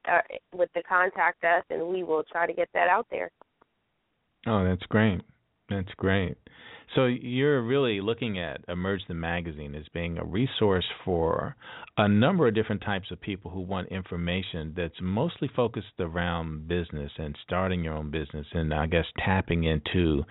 uh, 0.09 0.19
with 0.53 0.69
the 0.75 0.83
contact 0.83 1.43
us, 1.43 1.63
and 1.69 1.87
we 1.87 2.03
will 2.03 2.23
try 2.29 2.45
to 2.45 2.53
get 2.53 2.69
that 2.73 2.89
out 2.89 3.07
there. 3.09 3.31
Oh, 4.45 4.63
that's 4.63 4.83
great. 4.83 5.21
That's 5.69 5.91
great. 5.97 6.37
So 6.95 7.05
you're 7.05 7.61
really 7.61 7.99
looking 8.01 8.39
at 8.39 8.61
Emerge 8.67 9.01
the 9.07 9.13
Magazine 9.13 9.75
as 9.75 9.83
being 9.93 10.17
a 10.17 10.23
resource 10.23 10.85
for 11.03 11.55
a 11.97 12.07
number 12.07 12.47
of 12.47 12.55
different 12.55 12.81
types 12.81 13.11
of 13.11 13.19
people 13.19 13.51
who 13.51 13.61
want 13.61 13.89
information 13.89 14.73
that's 14.75 14.95
mostly 15.01 15.49
focused 15.55 15.87
around 15.99 16.67
business 16.67 17.11
and 17.17 17.37
starting 17.43 17.83
your 17.83 17.93
own 17.93 18.09
business 18.09 18.47
and 18.53 18.73
I 18.73 18.85
guess 18.87 19.05
tapping 19.23 19.65
into 19.65 20.23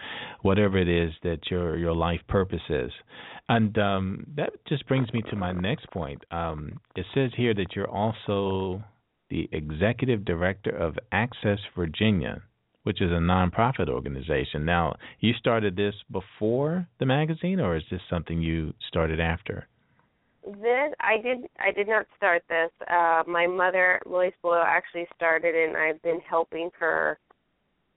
whatever 0.42 0.78
it 0.78 0.88
is 0.88 1.12
that 1.22 1.50
your 1.50 1.76
your 1.76 1.94
life 1.94 2.20
purpose 2.28 2.62
is. 2.70 2.90
And 3.48 3.76
um, 3.78 4.26
that 4.36 4.50
just 4.66 4.86
brings 4.88 5.12
me 5.12 5.22
to 5.30 5.36
my 5.36 5.52
next 5.52 5.90
point. 5.90 6.25
Um, 6.30 6.80
it 6.96 7.06
says 7.14 7.30
here 7.36 7.54
that 7.54 7.76
you're 7.76 7.90
also 7.90 8.82
the 9.28 9.48
executive 9.52 10.25
director 10.25 10.70
of 10.70 10.98
Access 11.12 11.58
Virginia 11.76 12.42
which 12.86 13.02
is 13.02 13.10
a 13.10 13.14
nonprofit 13.14 13.88
organization. 13.88 14.64
Now, 14.64 14.94
you 15.18 15.32
started 15.40 15.74
this 15.74 15.94
before 16.12 16.86
the 17.00 17.04
magazine, 17.04 17.58
or 17.58 17.74
is 17.74 17.82
this 17.90 18.00
something 18.08 18.40
you 18.40 18.72
started 18.86 19.18
after? 19.18 19.66
This 20.44 20.94
I 21.00 21.16
did. 21.20 21.38
I 21.58 21.72
did 21.72 21.88
not 21.88 22.06
start 22.16 22.44
this. 22.48 22.70
Uh, 22.88 23.24
my 23.26 23.48
mother, 23.48 24.00
Lois 24.06 24.32
Boyle, 24.40 24.62
actually 24.64 25.06
started 25.16 25.56
it, 25.56 25.68
and 25.68 25.76
I've 25.76 26.00
been 26.02 26.20
helping 26.20 26.70
her 26.78 27.18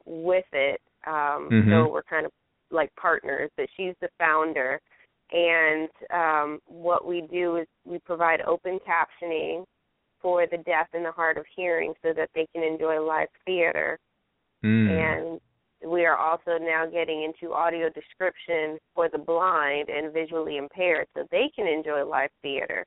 with 0.08 0.46
it. 0.54 0.82
Um, 1.06 1.50
mm-hmm. 1.52 1.70
So 1.70 1.92
we're 1.92 2.02
kind 2.02 2.26
of 2.26 2.32
like 2.72 2.90
partners. 2.96 3.52
But 3.58 3.68
she's 3.78 3.94
the 4.02 4.10
founder, 4.18 4.82
and 5.32 5.90
um, 6.12 6.60
what 6.66 7.06
we 7.06 7.28
do 7.32 7.58
is 7.58 7.68
we 7.86 8.00
provide 8.00 8.42
open 8.42 8.80
captioning 8.90 9.66
for 10.20 10.48
the 10.48 10.58
deaf 10.58 10.88
and 10.94 11.06
the 11.06 11.12
hard 11.12 11.38
of 11.38 11.46
hearing, 11.56 11.94
so 12.02 12.12
that 12.12 12.32
they 12.34 12.48
can 12.56 12.64
enjoy 12.64 13.00
live 13.00 13.30
theater 13.46 14.00
Mm. 14.64 14.90
And 14.90 15.42
we 15.92 16.06
are 16.06 16.18
also 16.18 16.58
now 16.60 16.86
getting 16.86 17.24
into 17.24 17.54
audio 17.54 17.90
description 17.90 18.78
for 18.94 19.10
the 19.10 19.18
blind 19.18 19.90
and 19.90 20.14
visually 20.14 20.58
impaired 20.58 21.08
so 21.16 21.26
they 21.32 21.50
can 21.56 21.68
enjoy 21.68 22.06
live 22.06 22.32
theater. 22.42 22.86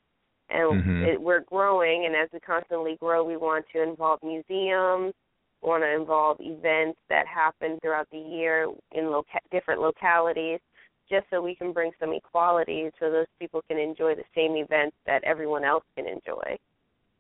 And 0.51 0.83
mm-hmm. 0.83 1.05
it, 1.05 1.21
we're 1.21 1.41
growing, 1.41 2.05
and 2.05 2.15
as 2.15 2.29
we 2.33 2.41
constantly 2.41 2.97
grow, 3.01 3.25
we 3.25 3.39
want 3.39 3.65
to 3.73 3.83
involve 3.83 4.19
museums, 4.23 5.15
want 5.63 5.83
to 5.83 5.95
involve 5.95 6.37
events 6.41 6.99
that 7.09 7.27
happen 7.27 7.79
throughout 7.81 8.09
the 8.13 8.19
year 8.19 8.67
in 8.93 9.11
loca- 9.11 9.41
different 9.51 9.81
localities, 9.81 10.61
just 11.09 11.25
so 11.31 11.41
we 11.41 11.55
can 11.55 11.73
bring 11.73 11.93
some 11.99 12.13
equality 12.13 12.91
so 13.01 13.11
those 13.11 13.27
people 13.39 13.63
can 13.69 13.79
enjoy 13.79 14.15
the 14.15 14.25
same 14.35 14.57
events 14.57 14.97
that 15.07 15.25
everyone 15.25 15.65
else 15.65 15.85
can 15.97 16.07
enjoy. 16.07 16.57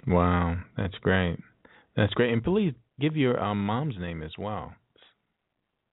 Wow, 0.06 0.56
that's 0.76 0.94
great. 0.96 1.38
That's 1.96 2.12
great. 2.14 2.32
And 2.32 2.42
please 2.42 2.74
give 3.02 3.16
your 3.16 3.38
um, 3.42 3.66
mom's 3.66 3.96
name 3.98 4.22
as 4.22 4.32
well. 4.38 4.72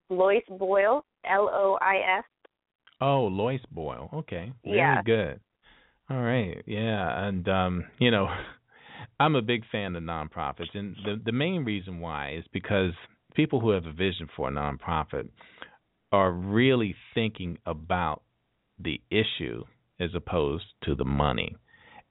Lois 0.10 0.44
Boyle, 0.50 1.04
L 1.30 1.50
O 1.51 1.78
I 1.82 2.20
S. 2.20 2.24
Oh, 3.01 3.25
Lois 3.25 3.62
Boyle. 3.72 4.10
Okay. 4.13 4.54
Very 4.63 4.78
Yeah. 4.78 5.01
good. 5.04 5.39
All 6.10 6.22
right. 6.22 6.62
Yeah, 6.66 7.28
and 7.28 7.48
um, 7.50 7.86
you 8.00 8.12
know, 8.12 8.28
I'm 9.20 9.36
a 9.36 9.42
big 9.42 9.63
fan 9.72 9.96
of 9.96 10.04
nonprofits 10.04 10.74
and 10.74 10.96
the 11.06 11.22
the 11.24 11.32
main 11.32 11.66
reason 11.66 12.00
why 12.00 12.36
is 12.38 12.46
because 12.54 12.94
people 13.36 13.60
who 13.60 13.72
have 13.72 13.86
a 13.86 13.92
vision 13.92 14.28
for 14.36 14.50
a 14.50 14.51
nonprofit 14.51 15.30
are 16.12 16.32
really 16.32 16.96
thinking 17.13 17.58
about 17.66 18.24
the 18.80 19.00
issue 19.12 19.63
as 20.00 20.10
opposed 20.16 20.66
to 20.84 20.96
the 20.96 21.06
money. 21.06 21.56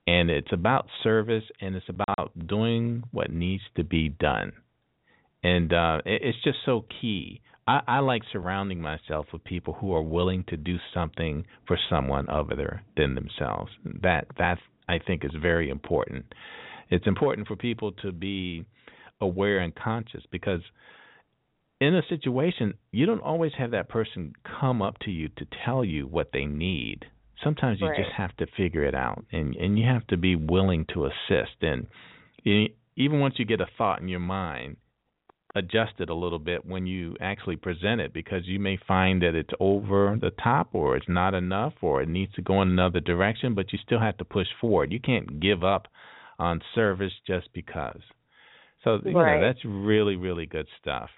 And 0.06 0.30
it's 0.30 0.52
about 0.52 0.86
service 1.02 1.44
and 1.60 1.74
it's 1.74 1.88
about 1.88 2.30
doing 2.46 3.02
what 3.10 3.30
needs 3.30 3.64
to 3.76 3.84
be 3.84 4.08
done. 4.08 4.52
And 5.42 5.72
uh, 5.72 5.98
it, 6.04 6.22
it's 6.24 6.42
just 6.44 6.58
so 6.64 6.84
key. 7.00 7.40
I, 7.66 7.80
I 7.86 7.98
like 8.00 8.22
surrounding 8.32 8.80
myself 8.80 9.26
with 9.32 9.44
people 9.44 9.74
who 9.74 9.92
are 9.94 10.02
willing 10.02 10.44
to 10.48 10.56
do 10.56 10.76
something 10.94 11.44
for 11.66 11.78
someone 11.90 12.28
other 12.28 12.82
than 12.96 13.14
themselves. 13.14 13.70
That 14.02 14.26
that 14.38 14.58
I 14.88 14.98
think 14.98 15.24
is 15.24 15.32
very 15.40 15.68
important. 15.70 16.24
It's 16.90 17.06
important 17.06 17.46
for 17.46 17.56
people 17.56 17.92
to 18.02 18.12
be 18.12 18.64
aware 19.20 19.58
and 19.58 19.74
conscious 19.74 20.22
because 20.30 20.60
in 21.80 21.94
a 21.94 22.02
situation 22.08 22.74
you 22.92 23.06
don't 23.06 23.20
always 23.20 23.52
have 23.58 23.72
that 23.72 23.88
person 23.88 24.32
come 24.60 24.80
up 24.82 24.98
to 25.00 25.10
you 25.10 25.28
to 25.28 25.46
tell 25.64 25.84
you 25.84 26.06
what 26.06 26.30
they 26.32 26.44
need. 26.46 27.04
Sometimes 27.44 27.80
you 27.80 27.86
Right. 27.88 27.96
just 27.96 28.10
have 28.16 28.36
to 28.38 28.46
figure 28.56 28.84
it 28.84 28.94
out 28.94 29.24
and 29.32 29.54
and 29.56 29.78
you 29.78 29.86
have 29.86 30.06
to 30.08 30.16
be 30.16 30.34
willing 30.34 30.86
to 30.94 31.06
assist 31.06 31.62
and 31.62 31.86
you, 32.42 32.68
even 32.96 33.20
once 33.20 33.34
you 33.38 33.44
get 33.44 33.60
a 33.60 33.66
thought 33.76 34.00
in 34.00 34.08
your 34.08 34.20
mind 34.20 34.76
adjust 35.54 35.92
it 35.98 36.10
a 36.10 36.14
little 36.14 36.38
bit 36.38 36.64
when 36.66 36.86
you 36.86 37.16
actually 37.20 37.56
present 37.56 38.00
it 38.00 38.12
because 38.12 38.46
you 38.46 38.58
may 38.58 38.78
find 38.86 39.22
that 39.22 39.34
it's 39.34 39.52
over 39.60 40.16
the 40.20 40.30
top 40.42 40.68
or 40.72 40.96
it's 40.96 41.08
not 41.08 41.34
enough 41.34 41.72
or 41.80 42.02
it 42.02 42.08
needs 42.08 42.32
to 42.34 42.42
go 42.42 42.60
in 42.62 42.68
another 42.68 43.00
direction, 43.00 43.54
but 43.54 43.72
you 43.72 43.78
still 43.84 44.00
have 44.00 44.16
to 44.18 44.24
push 44.24 44.46
forward. 44.60 44.92
You 44.92 45.00
can't 45.00 45.40
give 45.40 45.64
up 45.64 45.88
on 46.38 46.60
service 46.74 47.12
just 47.26 47.52
because. 47.52 48.00
So 48.84 49.00
you 49.04 49.14
Right. 49.14 49.40
know 49.40 49.46
that's 49.46 49.64
really 49.64 50.16
really 50.16 50.46
good 50.46 50.68
stuff. 50.80 51.10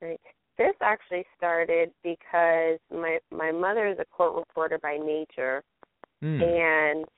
Right. 0.00 0.20
This 0.58 0.74
actually 0.82 1.24
started 1.36 1.90
because 2.02 2.78
my 2.90 3.18
my 3.30 3.50
mother 3.50 3.88
is 3.88 3.98
a 3.98 4.04
court 4.04 4.34
reporter 4.36 4.78
by 4.78 4.98
nature, 4.98 5.62
Mm. 6.22 6.42
and 6.42 7.08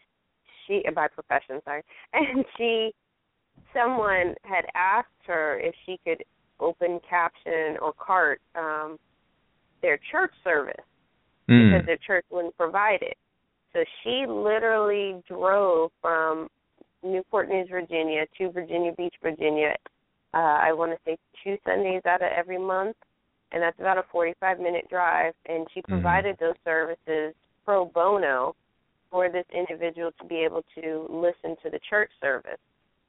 she 0.67 0.83
by 0.95 1.09
profession, 1.09 1.61
sorry, 1.65 1.83
and 2.13 2.45
she 2.57 2.95
someone 3.75 4.35
had 4.45 4.65
asked 4.75 5.09
her 5.27 5.59
if 5.61 5.75
she 5.87 5.99
could 6.05 6.23
open 6.61 7.01
caption 7.09 7.77
or 7.81 7.93
cart 7.93 8.41
um 8.55 8.99
their 9.83 9.99
church 10.11 10.33
service 10.45 10.75
because 11.47 11.83
Mm. 11.83 11.87
their 11.87 11.97
church 11.97 12.25
wouldn't 12.31 12.57
provide 12.57 13.03
it. 13.03 13.17
So 13.73 13.85
she 14.03 14.27
literally 14.27 15.23
drove 15.27 15.91
from 16.01 16.49
Newport 17.03 17.49
News, 17.49 17.69
Virginia 17.69 18.27
to 18.39 18.51
Virginia 18.51 18.93
Beach, 18.93 19.15
Virginia. 19.21 19.75
Uh, 20.35 20.59
I 20.63 20.73
want 20.73 20.93
to 20.93 20.99
say 21.05 21.17
two 21.43 21.59
Sundays 21.65 22.03
out 22.07 22.23
of 22.23 22.31
every 22.31 22.59
month, 22.59 22.97
and 23.51 23.61
that's 23.63 23.79
about 23.81 23.99
a 23.99 24.05
45 24.13 24.61
minute 24.61 24.89
drive. 24.89 25.35
And 25.47 25.67
she 25.75 25.83
provided 25.83 26.37
those 26.39 26.55
services 26.65 27.35
pro 27.65 27.87
bono 27.87 28.55
for 29.11 29.29
this 29.29 29.47
individual 29.53 30.13
to 30.21 30.25
be 30.27 30.37
able 30.37 30.63
to 30.77 31.07
listen 31.11 31.57
to 31.63 31.71
the 31.71 31.81
church 31.91 32.11
service. 32.21 32.61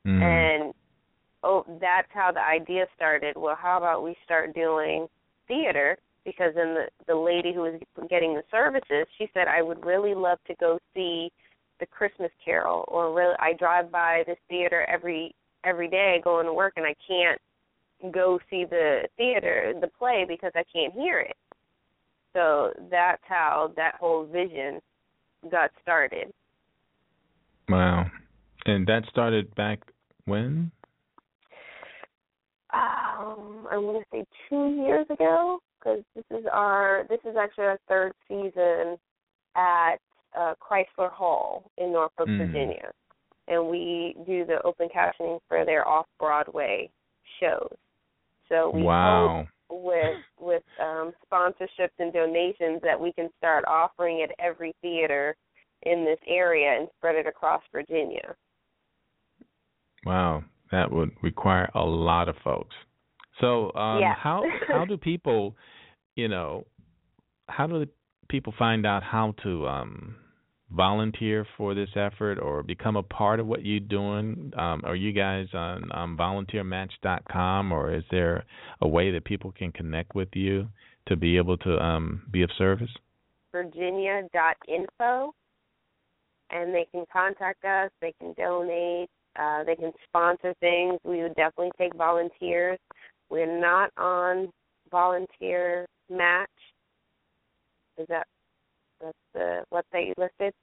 Mm. 0.05 0.21
And 0.21 0.73
oh, 1.43 1.65
that's 1.79 2.07
how 2.13 2.31
the 2.31 2.41
idea 2.41 2.85
started. 2.95 3.35
Well, 3.37 3.57
how 3.59 3.77
about 3.77 4.03
we 4.03 4.15
start 4.25 4.53
doing 4.53 5.07
theater? 5.47 5.97
Because 6.25 6.53
then 6.55 6.73
the 6.73 6.85
the 7.07 7.15
lady 7.15 7.53
who 7.53 7.61
was 7.61 7.79
getting 8.09 8.33
the 8.33 8.43
services, 8.49 9.07
she 9.17 9.27
said, 9.33 9.47
I 9.47 9.61
would 9.61 9.85
really 9.85 10.13
love 10.15 10.39
to 10.47 10.55
go 10.59 10.79
see 10.93 11.31
the 11.79 11.85
Christmas 11.85 12.31
Carol, 12.43 12.85
or 12.87 13.13
really, 13.13 13.35
I 13.39 13.53
drive 13.53 13.91
by 13.91 14.23
this 14.25 14.37
theater 14.49 14.85
every 14.89 15.35
every 15.63 15.89
day 15.89 16.21
going 16.23 16.45
to 16.45 16.53
work, 16.53 16.73
and 16.77 16.85
I 16.85 16.95
can't 17.07 17.39
go 18.13 18.39
see 18.49 18.65
the 18.65 19.07
theater, 19.17 19.73
the 19.79 19.87
play, 19.87 20.25
because 20.27 20.51
I 20.55 20.63
can't 20.73 20.93
hear 20.93 21.19
it. 21.19 21.37
So 22.33 22.73
that's 22.89 23.21
how 23.25 23.71
that 23.77 23.95
whole 23.99 24.25
vision 24.25 24.81
got 25.49 25.71
started. 25.81 26.33
Wow. 27.69 28.05
And 28.65 28.87
that 28.87 29.03
started 29.09 29.53
back 29.55 29.79
when? 30.25 30.71
um 32.73 33.67
I 33.69 33.77
want 33.77 34.03
to 34.03 34.17
say 34.17 34.25
two 34.49 34.83
years 34.83 35.05
ago 35.09 35.59
because 35.77 36.03
this 36.15 36.25
is 36.31 36.45
our 36.51 37.05
this 37.09 37.19
is 37.23 37.35
actually 37.39 37.65
our 37.65 37.79
third 37.87 38.13
season 38.27 38.97
at 39.55 39.97
uh, 40.37 40.55
Chrysler 40.59 41.11
Hall 41.11 41.69
in 41.77 41.91
Norfolk, 41.91 42.27
Mm. 42.27 42.37
Virginia, 42.39 42.91
and 43.47 43.67
we 43.67 44.15
do 44.25 44.45
the 44.45 44.61
open 44.63 44.89
captioning 44.89 45.39
for 45.47 45.65
their 45.65 45.87
off 45.87 46.07
Broadway 46.19 46.89
shows. 47.39 47.75
So 48.49 48.71
we 48.73 48.83
wow. 48.83 49.45
hope 49.69 49.83
with 49.83 50.17
with 50.39 50.63
um, 50.81 51.13
sponsorships 51.31 51.97
and 51.99 52.11
donations 52.11 52.81
that 52.83 52.99
we 52.99 53.13
can 53.13 53.29
start 53.37 53.63
offering 53.67 54.21
at 54.21 54.31
every 54.39 54.73
theater 54.81 55.35
in 55.83 56.05
this 56.05 56.19
area 56.27 56.79
and 56.79 56.87
spread 56.97 57.15
it 57.15 57.27
across 57.27 57.61
Virginia. 57.71 58.35
Wow, 60.05 60.43
that 60.71 60.91
would 60.91 61.11
require 61.21 61.69
a 61.75 61.83
lot 61.83 62.29
of 62.29 62.35
folks. 62.43 62.75
So, 63.39 63.73
um, 63.75 63.99
Yeah. 64.01 64.15
how 64.15 64.43
how 64.67 64.85
do 64.85 64.97
people, 64.97 65.55
you 66.15 66.27
know, 66.27 66.65
how 67.49 67.67
do 67.67 67.85
people 68.29 68.53
find 68.53 68.85
out 68.85 69.03
how 69.03 69.31
to 69.43 69.67
um, 69.67 70.15
volunteer 70.69 71.45
for 71.57 71.73
this 71.73 71.89
effort 71.95 72.39
or 72.39 72.63
become 72.63 72.95
a 72.95 73.03
part 73.03 73.39
of 73.39 73.47
what 73.47 73.65
you're 73.65 73.79
doing? 73.79 74.53
Um, 74.57 74.81
are 74.83 74.95
you 74.95 75.13
guys 75.13 75.47
on 75.53 75.89
um, 75.93 76.17
volunteermatch.com, 76.17 77.71
or 77.71 77.93
is 77.93 78.03
there 78.11 78.45
a 78.81 78.87
way 78.87 79.11
that 79.11 79.25
people 79.25 79.51
can 79.51 79.71
connect 79.71 80.15
with 80.15 80.29
you 80.35 80.67
to 81.07 81.15
be 81.15 81.37
able 81.37 81.57
to 81.57 81.83
um, 81.83 82.23
be 82.31 82.43
of 82.43 82.51
service? 82.57 82.91
virginia.info 83.53 85.33
and 86.49 86.73
they 86.73 86.87
can 86.91 87.05
contact 87.11 87.63
us, 87.65 87.89
they 88.01 88.13
can 88.19 88.33
donate, 88.33 89.09
uh, 89.39 89.63
they 89.63 89.75
can 89.75 89.91
sponsor 90.07 90.53
things. 90.59 90.99
We 91.03 91.21
would 91.23 91.35
definitely 91.35 91.71
take 91.77 91.95
volunteers. 91.95 92.79
We're 93.29 93.59
not 93.59 93.91
on 93.97 94.51
volunteer 94.91 95.87
match. 96.09 96.49
Is 97.97 98.07
that 98.09 98.27
that's 99.01 99.17
the 99.33 99.63
website 99.73 100.07
you 100.07 100.13
listed? 100.17 100.53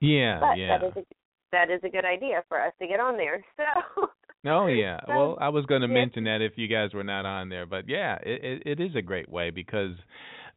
Yeah, 0.00 0.40
But 0.40 0.58
yeah. 0.58 0.78
that 0.78 0.86
is 0.86 0.92
a 0.96 1.02
that 1.50 1.70
is 1.70 1.80
a 1.82 1.88
good 1.88 2.04
idea 2.04 2.42
for 2.48 2.60
us 2.60 2.72
to 2.80 2.86
get 2.86 3.00
on 3.00 3.16
there. 3.16 3.44
So 3.96 4.08
Oh 4.46 4.66
yeah. 4.66 5.00
So, 5.06 5.12
Well, 5.12 5.38
I 5.40 5.48
was 5.48 5.66
going 5.66 5.82
to 5.82 5.88
yeah. 5.88 5.94
mention 5.94 6.24
that 6.24 6.40
if 6.40 6.52
you 6.56 6.68
guys 6.68 6.94
were 6.94 7.02
not 7.04 7.26
on 7.26 7.48
there, 7.48 7.66
but 7.66 7.88
yeah, 7.88 8.18
it, 8.22 8.62
it 8.64 8.78
it 8.78 8.80
is 8.80 8.94
a 8.94 9.02
great 9.02 9.28
way 9.28 9.50
because 9.50 9.92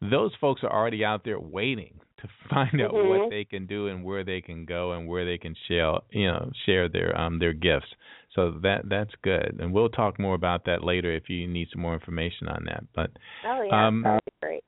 those 0.02 0.32
folks 0.40 0.62
are 0.64 0.72
already 0.72 1.04
out 1.04 1.24
there 1.26 1.40
waiting 1.40 2.00
to 2.22 2.28
find 2.50 2.82
out 2.82 2.94
Mhm. 2.94 3.08
what 3.24 3.30
they 3.30 3.44
can 3.46 3.66
do 3.66 3.88
and 3.88 4.04
where 4.04 4.24
they 4.24 4.42
can 4.42 4.66
go 4.66 4.94
and 4.94 5.08
where 5.08 5.26
they 5.26 5.38
can 5.38 5.56
share 5.68 5.94
you 6.12 6.28
know 6.28 6.52
share 6.66 6.88
their 6.90 7.18
um 7.20 7.40
their 7.40 7.54
gifts. 7.54 7.94
So 8.36 8.52
that 8.64 8.88
that's 8.90 9.12
good, 9.24 9.58
and 9.60 9.74
we'll 9.74 9.90
talk 9.90 10.20
more 10.20 10.36
about 10.36 10.66
that 10.66 10.84
later 10.84 11.12
if 11.14 11.30
you 11.30 11.48
need 11.48 11.68
some 11.72 11.82
more 11.82 11.94
information 11.94 12.48
on 12.48 12.64
that. 12.66 12.84
But 12.96 13.12
Oh 13.44 13.62
yeah, 13.64 13.88
Um, 13.88 14.04
great. 14.42 14.64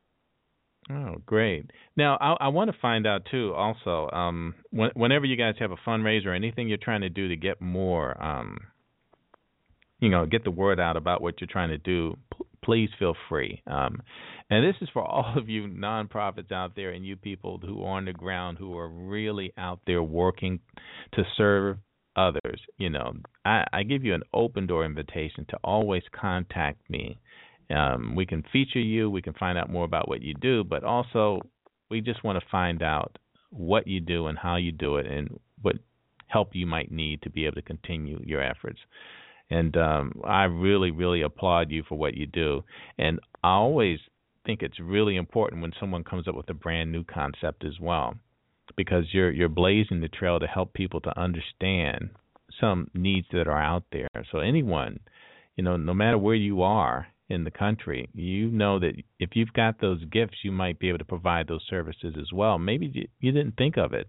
Oh, 0.89 1.15
great. 1.25 1.71
Now, 1.95 2.17
I, 2.19 2.45
I 2.45 2.47
want 2.49 2.69
to 2.71 2.77
find 2.81 3.07
out 3.07 3.25
too. 3.31 3.53
Also, 3.53 4.09
um, 4.11 4.53
when, 4.71 4.91
whenever 4.95 5.25
you 5.25 5.37
guys 5.37 5.55
have 5.59 5.71
a 5.71 5.77
fundraiser 5.87 6.27
or 6.27 6.33
anything 6.33 6.67
you're 6.67 6.77
trying 6.77 7.01
to 7.01 7.09
do 7.09 7.29
to 7.29 7.35
get 7.37 7.61
more, 7.61 8.21
um, 8.21 8.57
you 10.03 10.09
know, 10.09 10.25
get 10.25 10.43
the 10.43 10.51
word 10.51 10.81
out 10.81 10.97
about 10.97 11.21
what 11.21 11.39
you're 11.39 11.47
trying 11.49 11.69
to 11.69 11.77
do, 11.77 12.17
p- 12.33 12.43
please 12.61 12.89
feel 12.99 13.15
free. 13.29 13.61
Um, 13.67 14.01
and 14.49 14.65
this 14.65 14.75
is 14.81 14.89
for 14.91 15.01
all 15.07 15.37
of 15.37 15.47
you 15.47 15.63
nonprofits 15.63 16.51
out 16.51 16.75
there 16.75 16.91
and 16.91 17.05
you 17.05 17.15
people 17.15 17.57
who 17.65 17.81
are 17.83 17.97
on 17.97 18.03
the 18.03 18.11
ground 18.11 18.57
who 18.57 18.77
are 18.77 18.89
really 18.89 19.53
out 19.57 19.79
there 19.87 20.03
working 20.03 20.59
to 21.13 21.23
serve 21.37 21.77
others. 22.17 22.59
You 22.77 22.89
know, 22.89 23.13
I, 23.45 23.63
I 23.71 23.83
give 23.83 24.03
you 24.03 24.13
an 24.13 24.23
open 24.33 24.67
door 24.67 24.83
invitation 24.83 25.45
to 25.49 25.57
always 25.63 26.03
contact 26.11 26.81
me. 26.89 27.17
Um, 27.73 28.13
we 28.13 28.25
can 28.25 28.43
feature 28.51 28.81
you, 28.81 29.09
we 29.09 29.21
can 29.21 29.33
find 29.33 29.57
out 29.57 29.69
more 29.69 29.85
about 29.85 30.09
what 30.09 30.21
you 30.21 30.33
do, 30.33 30.65
but 30.65 30.83
also 30.83 31.39
we 31.89 32.01
just 32.01 32.25
want 32.25 32.37
to 32.37 32.45
find 32.51 32.83
out 32.83 33.17
what 33.51 33.87
you 33.87 34.01
do 34.01 34.27
and 34.27 34.37
how 34.37 34.57
you 34.57 34.73
do 34.73 34.97
it 34.97 35.05
and 35.05 35.39
what 35.61 35.77
help 36.27 36.49
you 36.51 36.65
might 36.65 36.91
need 36.91 37.21
to 37.21 37.29
be 37.29 37.45
able 37.45 37.55
to 37.55 37.61
continue 37.61 38.19
your 38.25 38.41
efforts. 38.41 38.79
And 39.53 39.77
um, 39.77 40.21
I 40.23 40.45
really, 40.45 40.89
really 40.89 41.21
applaud 41.21 41.69
you 41.69 41.83
for 41.87 41.95
what 41.95 42.15
you 42.15 42.25
do. 42.25 42.63
And 42.97 43.19
I 43.43 43.51
always 43.51 43.99
think 44.45 44.61
it's 44.61 44.79
really 44.79 45.15
important 45.15 45.61
when 45.61 45.73
someone 45.79 46.03
comes 46.03 46.27
up 46.27 46.35
with 46.35 46.49
a 46.49 46.55
brand 46.55 46.91
new 46.91 47.03
concept 47.03 47.63
as 47.63 47.79
well, 47.79 48.15
because 48.75 49.05
you're 49.13 49.31
you're 49.31 49.49
blazing 49.49 50.01
the 50.01 50.07
trail 50.19 50.39
to 50.39 50.47
help 50.47 50.73
people 50.73 51.01
to 51.01 51.19
understand 51.19 52.09
some 52.59 52.89
needs 52.95 53.27
that 53.31 53.47
are 53.47 53.61
out 53.73 53.83
there. 53.91 54.09
So 54.31 54.39
anyone, 54.39 54.99
you 55.55 55.63
know, 55.63 55.77
no 55.77 55.93
matter 55.93 56.17
where 56.17 56.35
you 56.49 56.63
are 56.63 57.07
in 57.29 57.43
the 57.43 57.51
country, 57.51 58.09
you 58.13 58.49
know 58.49 58.79
that 58.79 58.93
if 59.19 59.29
you've 59.33 59.53
got 59.53 59.79
those 59.79 60.03
gifts, 60.05 60.37
you 60.43 60.51
might 60.51 60.79
be 60.79 60.89
able 60.89 60.99
to 60.99 61.05
provide 61.05 61.47
those 61.47 61.65
services 61.69 62.15
as 62.19 62.33
well. 62.33 62.57
Maybe 62.57 63.07
you 63.19 63.31
didn't 63.31 63.57
think 63.57 63.77
of 63.77 63.93
it, 63.93 64.07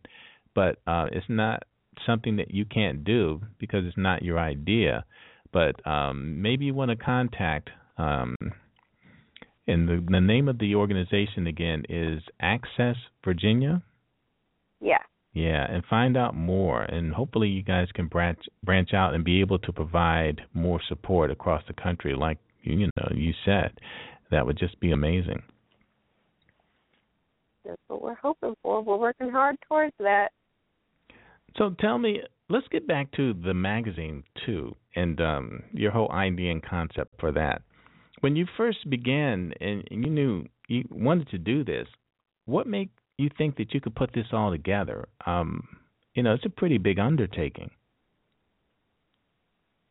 but 0.54 0.78
uh, 0.86 1.06
it's 1.12 1.28
not 1.28 1.64
something 2.06 2.36
that 2.36 2.50
you 2.50 2.64
can't 2.64 3.04
do 3.04 3.40
because 3.58 3.84
it's 3.84 3.96
not 4.08 4.22
your 4.22 4.38
idea. 4.38 5.04
But 5.54 5.86
um, 5.86 6.42
maybe 6.42 6.66
you 6.66 6.74
want 6.74 6.90
to 6.90 6.96
contact. 6.96 7.70
Um, 7.96 8.34
and 9.66 9.88
the, 9.88 10.04
the 10.10 10.20
name 10.20 10.48
of 10.48 10.58
the 10.58 10.74
organization 10.74 11.46
again 11.46 11.84
is 11.88 12.20
Access 12.40 12.96
Virginia. 13.24 13.82
Yeah. 14.80 14.98
Yeah, 15.32 15.66
and 15.68 15.82
find 15.90 16.16
out 16.16 16.36
more, 16.36 16.82
and 16.82 17.12
hopefully 17.12 17.48
you 17.48 17.62
guys 17.62 17.88
can 17.92 18.06
branch 18.06 18.38
branch 18.62 18.94
out 18.94 19.14
and 19.14 19.24
be 19.24 19.40
able 19.40 19.58
to 19.60 19.72
provide 19.72 20.42
more 20.54 20.80
support 20.88 21.32
across 21.32 21.62
the 21.66 21.72
country, 21.72 22.14
like 22.14 22.38
you 22.62 22.86
know 22.96 23.08
you 23.12 23.32
said. 23.44 23.72
That 24.30 24.46
would 24.46 24.56
just 24.56 24.78
be 24.78 24.92
amazing. 24.92 25.42
That's 27.64 27.80
what 27.88 28.00
we're 28.00 28.14
hoping 28.14 28.54
for. 28.62 28.80
We're 28.80 28.96
working 28.96 29.28
hard 29.28 29.56
towards 29.68 29.94
that. 29.98 30.28
So 31.56 31.74
tell 31.78 31.98
me, 31.98 32.20
let's 32.48 32.66
get 32.68 32.86
back 32.86 33.12
to 33.12 33.32
the 33.32 33.54
magazine 33.54 34.24
too, 34.44 34.74
and 34.96 35.20
um, 35.20 35.62
your 35.72 35.92
whole 35.92 36.10
idea 36.10 36.50
and 36.50 36.62
concept 36.62 37.20
for 37.20 37.32
that. 37.32 37.62
When 38.20 38.36
you 38.36 38.46
first 38.56 38.88
began 38.88 39.52
and 39.60 39.86
you 39.90 40.10
knew 40.10 40.46
you 40.68 40.84
wanted 40.90 41.28
to 41.28 41.38
do 41.38 41.64
this, 41.64 41.86
what 42.46 42.66
made 42.66 42.90
you 43.18 43.30
think 43.36 43.56
that 43.56 43.72
you 43.72 43.80
could 43.80 43.94
put 43.94 44.12
this 44.14 44.26
all 44.32 44.50
together? 44.50 45.08
Um, 45.26 45.68
you 46.14 46.22
know, 46.22 46.32
it's 46.32 46.46
a 46.46 46.50
pretty 46.50 46.78
big 46.78 46.98
undertaking. 46.98 47.70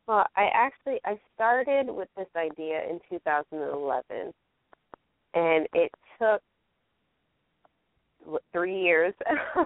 Well, 0.06 0.26
I 0.36 0.50
actually 0.52 1.00
I 1.06 1.18
started 1.34 1.86
with 1.88 2.08
this 2.16 2.26
idea 2.36 2.82
in 2.90 3.00
2011, 3.08 4.32
and 5.34 5.66
it 5.72 5.90
took 6.18 6.42
three 8.52 8.82
years 8.82 9.14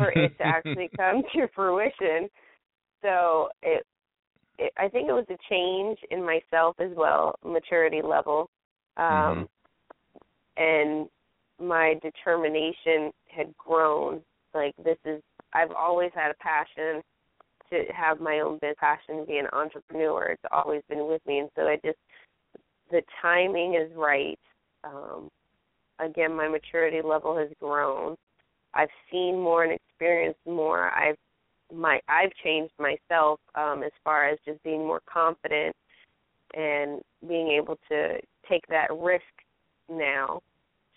for 0.00 0.10
it 0.12 0.36
to 0.38 0.44
actually 0.46 0.90
come 0.96 1.22
to 1.34 1.48
fruition. 1.54 2.28
So 3.02 3.48
it, 3.62 3.84
it, 4.58 4.72
I 4.78 4.88
think 4.88 5.08
it 5.08 5.12
was 5.12 5.26
a 5.30 5.38
change 5.48 5.98
in 6.10 6.24
myself 6.24 6.76
as 6.80 6.90
well, 6.96 7.36
maturity 7.44 8.02
level, 8.02 8.50
um, 8.96 9.48
mm-hmm. 10.58 10.62
and 10.62 11.08
my 11.60 11.94
determination 12.02 13.12
had 13.28 13.54
grown. 13.56 14.20
Like 14.54 14.74
this 14.84 14.98
is, 15.04 15.22
I've 15.54 15.70
always 15.70 16.10
had 16.14 16.30
a 16.30 16.42
passion 16.42 17.02
to 17.70 17.84
have 17.94 18.20
my 18.20 18.40
own 18.40 18.54
business, 18.54 18.76
passion 18.80 19.18
to 19.18 19.26
be 19.26 19.38
an 19.38 19.46
entrepreneur. 19.52 20.26
It's 20.26 20.42
always 20.50 20.82
been 20.88 21.06
with 21.06 21.22
me, 21.26 21.38
and 21.38 21.50
so 21.56 21.62
I 21.62 21.76
just, 21.84 21.98
the 22.90 23.02
timing 23.22 23.74
is 23.74 23.96
right. 23.96 24.38
Um, 24.82 25.28
again, 26.00 26.34
my 26.34 26.48
maturity 26.48 27.00
level 27.02 27.36
has 27.36 27.48
grown. 27.60 28.16
I've 28.74 28.88
seen 29.10 29.40
more 29.40 29.64
and 29.64 29.72
experienced 29.72 30.40
more. 30.46 30.90
I've 30.90 31.16
my 31.72 32.00
I've 32.08 32.32
changed 32.42 32.72
myself 32.78 33.40
um, 33.54 33.82
as 33.84 33.92
far 34.02 34.28
as 34.28 34.38
just 34.44 34.62
being 34.62 34.86
more 34.86 35.00
confident 35.12 35.74
and 36.54 37.00
being 37.28 37.48
able 37.48 37.78
to 37.88 38.18
take 38.48 38.66
that 38.68 38.88
risk 38.90 39.22
now 39.88 40.42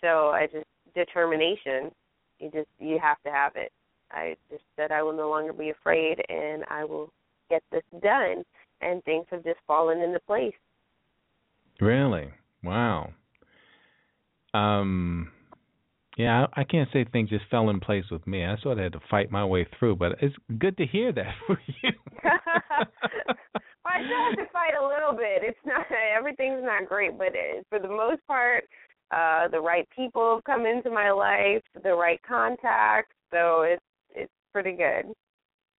so 0.04 0.28
I 0.28 0.46
just 0.52 0.66
determination. 0.94 1.90
You 2.38 2.50
just 2.50 2.68
you 2.78 2.98
have 3.02 3.20
to 3.24 3.30
have 3.30 3.52
it. 3.56 3.72
I 4.10 4.36
just 4.50 4.62
said 4.76 4.92
I 4.92 5.02
will 5.02 5.16
no 5.16 5.30
longer 5.30 5.52
be 5.52 5.70
afraid, 5.70 6.20
and 6.28 6.62
I 6.68 6.84
will 6.84 7.10
get 7.48 7.62
this 7.72 7.82
done. 8.02 8.44
And 8.82 9.02
things 9.04 9.24
have 9.30 9.44
just 9.44 9.60
fallen 9.66 10.00
into 10.00 10.20
place. 10.26 10.52
Really? 11.80 12.28
Wow. 12.62 13.12
Um, 14.52 15.30
yeah, 16.16 16.46
I, 16.54 16.60
I 16.60 16.64
can't 16.64 16.88
say 16.92 17.04
things 17.04 17.30
just 17.30 17.44
fell 17.50 17.70
in 17.70 17.80
place 17.80 18.04
with 18.10 18.26
me. 18.26 18.44
I 18.44 18.56
sort 18.62 18.78
of 18.78 18.84
had 18.84 18.92
to 18.92 19.00
fight 19.10 19.30
my 19.30 19.44
way 19.44 19.66
through, 19.78 19.96
but 19.96 20.12
it's 20.20 20.34
good 20.58 20.76
to 20.78 20.86
hear 20.86 21.12
that 21.12 21.34
for 21.46 21.58
you. 21.82 21.90
I 23.86 24.02
still 24.02 24.24
have 24.24 24.46
to 24.46 24.52
fight 24.52 24.74
a 24.80 24.86
little 24.86 25.12
bit. 25.12 25.42
It's 25.42 25.58
not 25.64 25.86
everything's 26.16 26.62
not 26.62 26.88
great, 26.88 27.16
but 27.18 27.28
it, 27.34 27.66
for 27.68 27.78
the 27.78 27.88
most 27.88 28.26
part, 28.26 28.64
uh, 29.10 29.48
the 29.48 29.60
right 29.60 29.86
people 29.94 30.34
have 30.34 30.44
come 30.44 30.66
into 30.66 30.90
my 30.90 31.10
life, 31.10 31.62
the 31.82 31.94
right 31.94 32.20
contacts. 32.26 33.14
So 33.30 33.62
it's 33.62 33.82
it's 34.14 34.32
pretty 34.52 34.72
good. 34.72 35.12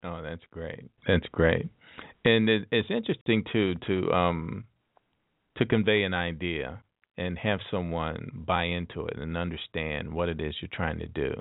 Oh, 0.04 0.22
that's 0.22 0.44
great. 0.52 0.86
That's 1.08 1.26
great. 1.32 1.68
And 2.26 2.50
it, 2.50 2.68
it's 2.72 2.90
interesting 2.92 3.44
too 3.52 3.76
to 3.88 4.12
um 4.12 4.66
to 5.58 5.66
convey 5.66 6.04
an 6.04 6.14
idea 6.14 6.82
and 7.18 7.38
have 7.38 7.60
someone 7.72 8.44
buy 8.48 8.64
into 8.64 9.06
it 9.06 9.18
and 9.18 9.38
understand 9.38 10.12
what 10.12 10.30
it 10.30 10.42
is 10.42 10.56
you're 10.62 10.70
trying 10.74 11.00
to 11.00 11.08
do 11.08 11.34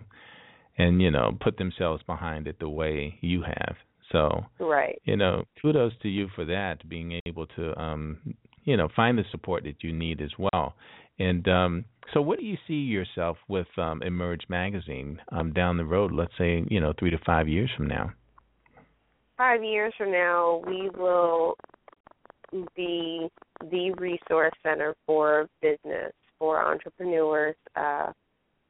and 0.78 1.00
you 1.00 1.10
know 1.10 1.36
put 1.40 1.56
themselves 1.56 2.02
behind 2.04 2.46
it 2.46 2.58
the 2.58 2.68
way 2.68 3.16
you 3.20 3.42
have 3.42 3.76
so 4.12 4.44
right 4.60 5.00
you 5.04 5.16
know 5.16 5.44
kudos 5.60 5.92
to 6.02 6.08
you 6.08 6.28
for 6.34 6.44
that 6.44 6.88
being 6.88 7.20
able 7.26 7.46
to 7.46 7.78
um 7.80 8.18
you 8.64 8.76
know 8.76 8.88
find 8.94 9.18
the 9.18 9.24
support 9.30 9.64
that 9.64 9.82
you 9.82 9.92
need 9.92 10.20
as 10.20 10.30
well 10.38 10.74
and 11.18 11.46
um, 11.48 11.84
so, 12.12 12.20
what 12.20 12.38
do 12.38 12.44
you 12.44 12.56
see 12.66 12.74
yourself 12.74 13.36
with 13.48 13.66
um, 13.78 14.02
Emerge 14.02 14.42
Magazine 14.48 15.20
um, 15.30 15.52
down 15.52 15.76
the 15.76 15.84
road? 15.84 16.12
Let's 16.12 16.32
say 16.36 16.64
you 16.68 16.80
know 16.80 16.92
three 16.98 17.10
to 17.10 17.18
five 17.24 17.48
years 17.48 17.70
from 17.76 17.86
now. 17.86 18.12
Five 19.36 19.62
years 19.62 19.92
from 19.96 20.12
now, 20.12 20.62
we 20.66 20.90
will 20.96 21.56
be 22.76 23.28
the 23.70 23.92
resource 23.98 24.52
center 24.62 24.94
for 25.06 25.48
business 25.60 26.12
for 26.38 26.64
entrepreneurs. 26.64 27.56
Uh, 27.76 28.12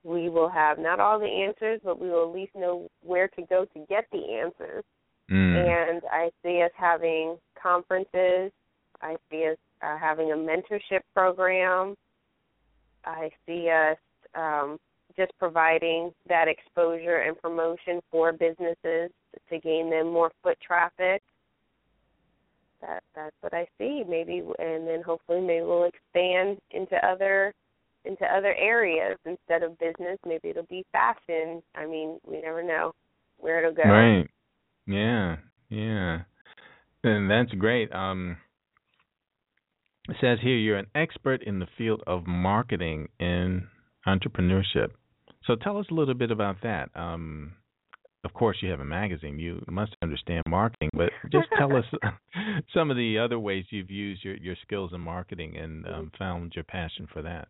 we 0.02 0.28
will 0.28 0.50
have 0.50 0.78
not 0.78 1.00
all 1.00 1.18
the 1.18 1.26
answers, 1.26 1.80
but 1.82 1.98
we 1.98 2.08
will 2.10 2.28
at 2.28 2.34
least 2.34 2.54
know 2.54 2.88
where 3.02 3.28
to 3.28 3.42
go 3.48 3.64
to 3.64 3.86
get 3.88 4.06
the 4.12 4.40
answers. 4.42 4.84
Mm. 5.30 5.92
And 5.92 6.02
I 6.10 6.30
see 6.42 6.62
us 6.62 6.70
having 6.76 7.38
conferences. 7.60 8.52
I 9.00 9.16
see 9.30 9.48
us 9.50 9.56
uh, 9.82 9.96
having 9.98 10.32
a 10.32 10.36
mentorship 10.36 11.00
program. 11.14 11.94
I 13.04 13.30
see 13.46 13.70
us 13.70 13.96
um, 14.34 14.78
just 15.16 15.32
providing 15.38 16.12
that 16.28 16.48
exposure 16.48 17.18
and 17.18 17.40
promotion 17.40 18.00
for 18.10 18.32
businesses 18.32 19.10
to 19.50 19.58
gain 19.60 19.90
them 19.90 20.12
more 20.12 20.30
foot 20.42 20.58
traffic. 20.60 21.22
That 22.86 23.02
that's 23.14 23.36
what 23.40 23.54
I 23.54 23.66
see. 23.78 24.02
Maybe 24.08 24.42
and 24.58 24.86
then 24.86 25.02
hopefully 25.04 25.40
maybe 25.40 25.64
we'll 25.64 25.84
expand 25.88 26.58
into 26.70 26.96
other 27.06 27.52
into 28.04 28.24
other 28.24 28.54
areas 28.54 29.16
instead 29.24 29.62
of 29.62 29.78
business. 29.78 30.18
Maybe 30.26 30.50
it'll 30.50 30.64
be 30.64 30.84
fashion. 30.92 31.62
I 31.74 31.86
mean, 31.86 32.18
we 32.26 32.42
never 32.42 32.62
know 32.62 32.92
where 33.38 33.60
it'll 33.60 33.74
go. 33.74 33.88
Right. 33.88 34.28
Yeah. 34.86 35.36
Yeah. 35.70 36.18
And 37.02 37.30
that's 37.30 37.52
great. 37.52 37.92
Um 37.94 38.36
it 40.08 40.16
says 40.20 40.38
here 40.42 40.56
you're 40.56 40.76
an 40.76 40.86
expert 40.94 41.42
in 41.42 41.58
the 41.58 41.66
field 41.78 42.02
of 42.06 42.26
marketing 42.26 43.08
and 43.18 43.62
entrepreneurship. 44.06 44.88
So 45.46 45.56
tell 45.56 45.78
us 45.78 45.86
a 45.90 45.94
little 45.94 46.14
bit 46.14 46.30
about 46.30 46.56
that. 46.62 46.90
Um, 46.94 47.52
of 48.24 48.32
course, 48.32 48.58
you 48.60 48.70
have 48.70 48.80
a 48.80 48.84
magazine. 48.84 49.38
You 49.38 49.62
must 49.68 49.96
understand 50.02 50.42
marketing, 50.48 50.90
but 50.94 51.10
just 51.30 51.48
tell 51.58 51.76
us 51.76 51.84
some 52.74 52.90
of 52.90 52.96
the 52.96 53.18
other 53.18 53.38
ways 53.38 53.64
you've 53.70 53.90
used 53.90 54.24
your, 54.24 54.36
your 54.36 54.56
skills 54.62 54.92
in 54.94 55.00
marketing 55.00 55.56
and 55.56 55.86
um, 55.86 56.12
found 56.18 56.52
your 56.54 56.64
passion 56.64 57.08
for 57.12 57.22
that. 57.22 57.48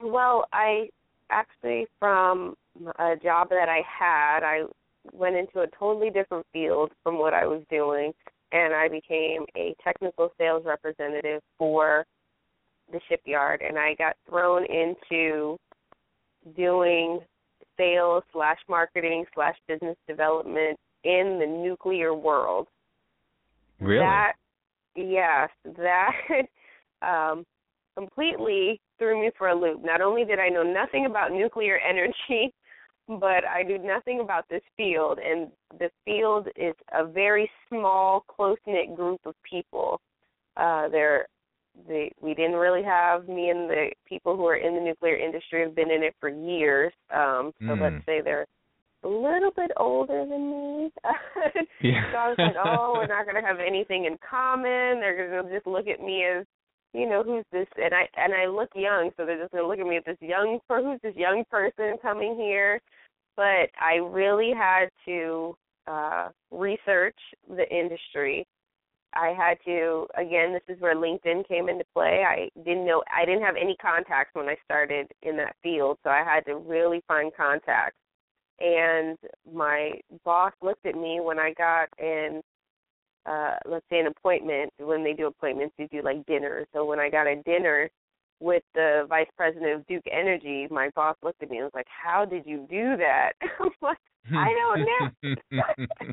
Well, 0.00 0.46
I 0.52 0.88
actually, 1.30 1.86
from 1.98 2.54
a 2.98 3.14
job 3.22 3.48
that 3.50 3.68
I 3.68 3.80
had, 3.86 4.40
I 4.42 4.64
went 5.12 5.36
into 5.36 5.60
a 5.60 5.66
totally 5.78 6.10
different 6.10 6.46
field 6.52 6.90
from 7.02 7.18
what 7.18 7.34
I 7.34 7.46
was 7.46 7.62
doing 7.70 8.12
and 8.54 8.72
I 8.72 8.88
became 8.88 9.44
a 9.56 9.74
technical 9.82 10.32
sales 10.38 10.62
representative 10.64 11.42
for 11.58 12.06
the 12.92 13.00
shipyard, 13.08 13.62
and 13.66 13.78
I 13.78 13.94
got 13.94 14.14
thrown 14.28 14.64
into 14.64 15.58
doing 16.56 17.20
sales 17.76 18.22
slash 18.32 18.58
marketing 18.68 19.24
slash 19.34 19.56
business 19.68 19.96
development 20.08 20.78
in 21.04 21.38
the 21.40 21.46
nuclear 21.46 22.14
world. 22.14 22.68
Really? 23.80 23.98
That 23.98 24.32
yes, 24.96 25.50
that 25.76 26.12
um, 27.02 27.44
completely 27.96 28.80
threw 28.98 29.20
me 29.20 29.30
for 29.36 29.48
a 29.48 29.54
loop. 29.54 29.84
Not 29.84 30.00
only 30.00 30.24
did 30.24 30.38
I 30.38 30.48
know 30.48 30.62
nothing 30.62 31.06
about 31.06 31.32
nuclear 31.32 31.78
energy, 31.88 32.52
but 33.06 33.44
I 33.46 33.62
knew 33.62 33.78
nothing 33.78 34.20
about 34.20 34.48
this 34.48 34.62
field, 34.76 35.18
and 35.18 35.48
the 35.78 35.90
field 36.04 36.48
is 36.56 36.74
a 36.92 37.04
very 37.06 37.50
small, 37.68 38.24
close 38.28 38.56
knit 38.66 38.96
group 38.96 39.20
of 39.26 39.34
people. 39.48 40.00
Uh, 40.56 40.88
there, 40.88 41.26
the 41.88 42.08
we 42.20 42.34
didn't 42.34 42.56
really 42.56 42.82
have 42.82 43.28
me 43.28 43.50
and 43.50 43.68
the 43.68 43.90
people 44.06 44.36
who 44.36 44.46
are 44.46 44.56
in 44.56 44.74
the 44.74 44.80
nuclear 44.80 45.16
industry 45.16 45.62
have 45.62 45.74
been 45.74 45.90
in 45.90 46.02
it 46.02 46.14
for 46.20 46.28
years. 46.28 46.92
Um, 47.12 47.52
so 47.60 47.66
mm. 47.66 47.80
let's 47.80 48.06
say 48.06 48.20
they're 48.22 48.46
a 49.02 49.08
little 49.08 49.50
bit 49.54 49.70
older 49.76 50.24
than 50.28 50.50
me. 50.50 50.90
yeah. 51.82 52.12
so 52.12 52.18
I 52.18 52.28
was 52.28 52.36
like, 52.38 52.56
oh, 52.64 52.94
we're 52.96 53.06
not 53.06 53.26
going 53.26 53.40
to 53.40 53.46
have 53.46 53.58
anything 53.60 54.06
in 54.06 54.16
common. 54.28 55.00
They're 55.00 55.30
going 55.30 55.46
to 55.46 55.54
just 55.54 55.66
look 55.66 55.88
at 55.88 56.00
me 56.00 56.24
as 56.24 56.46
you 56.94 57.08
know, 57.08 57.24
who's 57.24 57.44
this? 57.52 57.66
And 57.76 57.92
I 57.92 58.06
and 58.16 58.32
I 58.32 58.46
look 58.46 58.70
young, 58.74 59.10
so 59.16 59.26
they're 59.26 59.40
just 59.40 59.52
gonna 59.52 59.66
look 59.66 59.80
at 59.80 59.86
me 59.86 59.96
as 59.96 60.04
this 60.06 60.16
young, 60.20 60.60
per 60.68 60.82
who's 60.82 61.00
this 61.02 61.16
young 61.16 61.44
person 61.50 61.96
coming 62.00 62.36
here? 62.36 62.80
But 63.36 63.68
I 63.80 63.96
really 63.96 64.52
had 64.56 64.86
to 65.06 65.56
uh, 65.88 66.28
research 66.52 67.18
the 67.48 67.68
industry. 67.68 68.46
I 69.14 69.34
had 69.36 69.58
to 69.64 70.06
again. 70.16 70.52
This 70.52 70.76
is 70.76 70.80
where 70.80 70.96
LinkedIn 70.96 71.46
came 71.48 71.68
into 71.68 71.84
play. 71.94 72.24
I 72.26 72.48
didn't 72.64 72.86
know. 72.86 73.02
I 73.14 73.24
didn't 73.24 73.42
have 73.42 73.56
any 73.56 73.76
contacts 73.76 74.34
when 74.34 74.48
I 74.48 74.56
started 74.64 75.10
in 75.22 75.36
that 75.36 75.56
field, 75.62 75.98
so 76.02 76.10
I 76.10 76.22
had 76.24 76.44
to 76.46 76.56
really 76.56 77.02
find 77.06 77.32
contacts. 77.34 77.96
And 78.60 79.18
my 79.52 79.92
boss 80.24 80.52
looked 80.62 80.86
at 80.86 80.94
me 80.94 81.20
when 81.20 81.38
I 81.38 81.52
got 81.52 81.88
in 81.98 82.42
uh 83.26 83.56
let's 83.66 83.86
say 83.90 83.98
an 84.00 84.06
appointment 84.06 84.72
when 84.78 85.02
they 85.02 85.12
do 85.12 85.26
appointments 85.26 85.74
they 85.78 85.86
do 85.90 86.02
like 86.02 86.24
dinners 86.26 86.66
so 86.74 86.84
when 86.84 86.98
i 86.98 87.08
got 87.08 87.26
a 87.26 87.42
dinner 87.44 87.88
with 88.40 88.62
the 88.74 89.06
vice 89.08 89.28
president 89.36 89.74
of 89.74 89.86
duke 89.86 90.04
energy 90.12 90.66
my 90.70 90.90
boss 90.94 91.16
looked 91.22 91.42
at 91.42 91.50
me 91.50 91.56
and 91.56 91.64
was 91.64 91.72
like 91.74 91.86
how 91.88 92.24
did 92.24 92.44
you 92.44 92.66
do 92.68 92.96
that 92.96 93.32
i'm 93.60 93.70
like 93.80 93.96
i 94.36 94.52
don't 94.54 94.80
know 94.84 96.12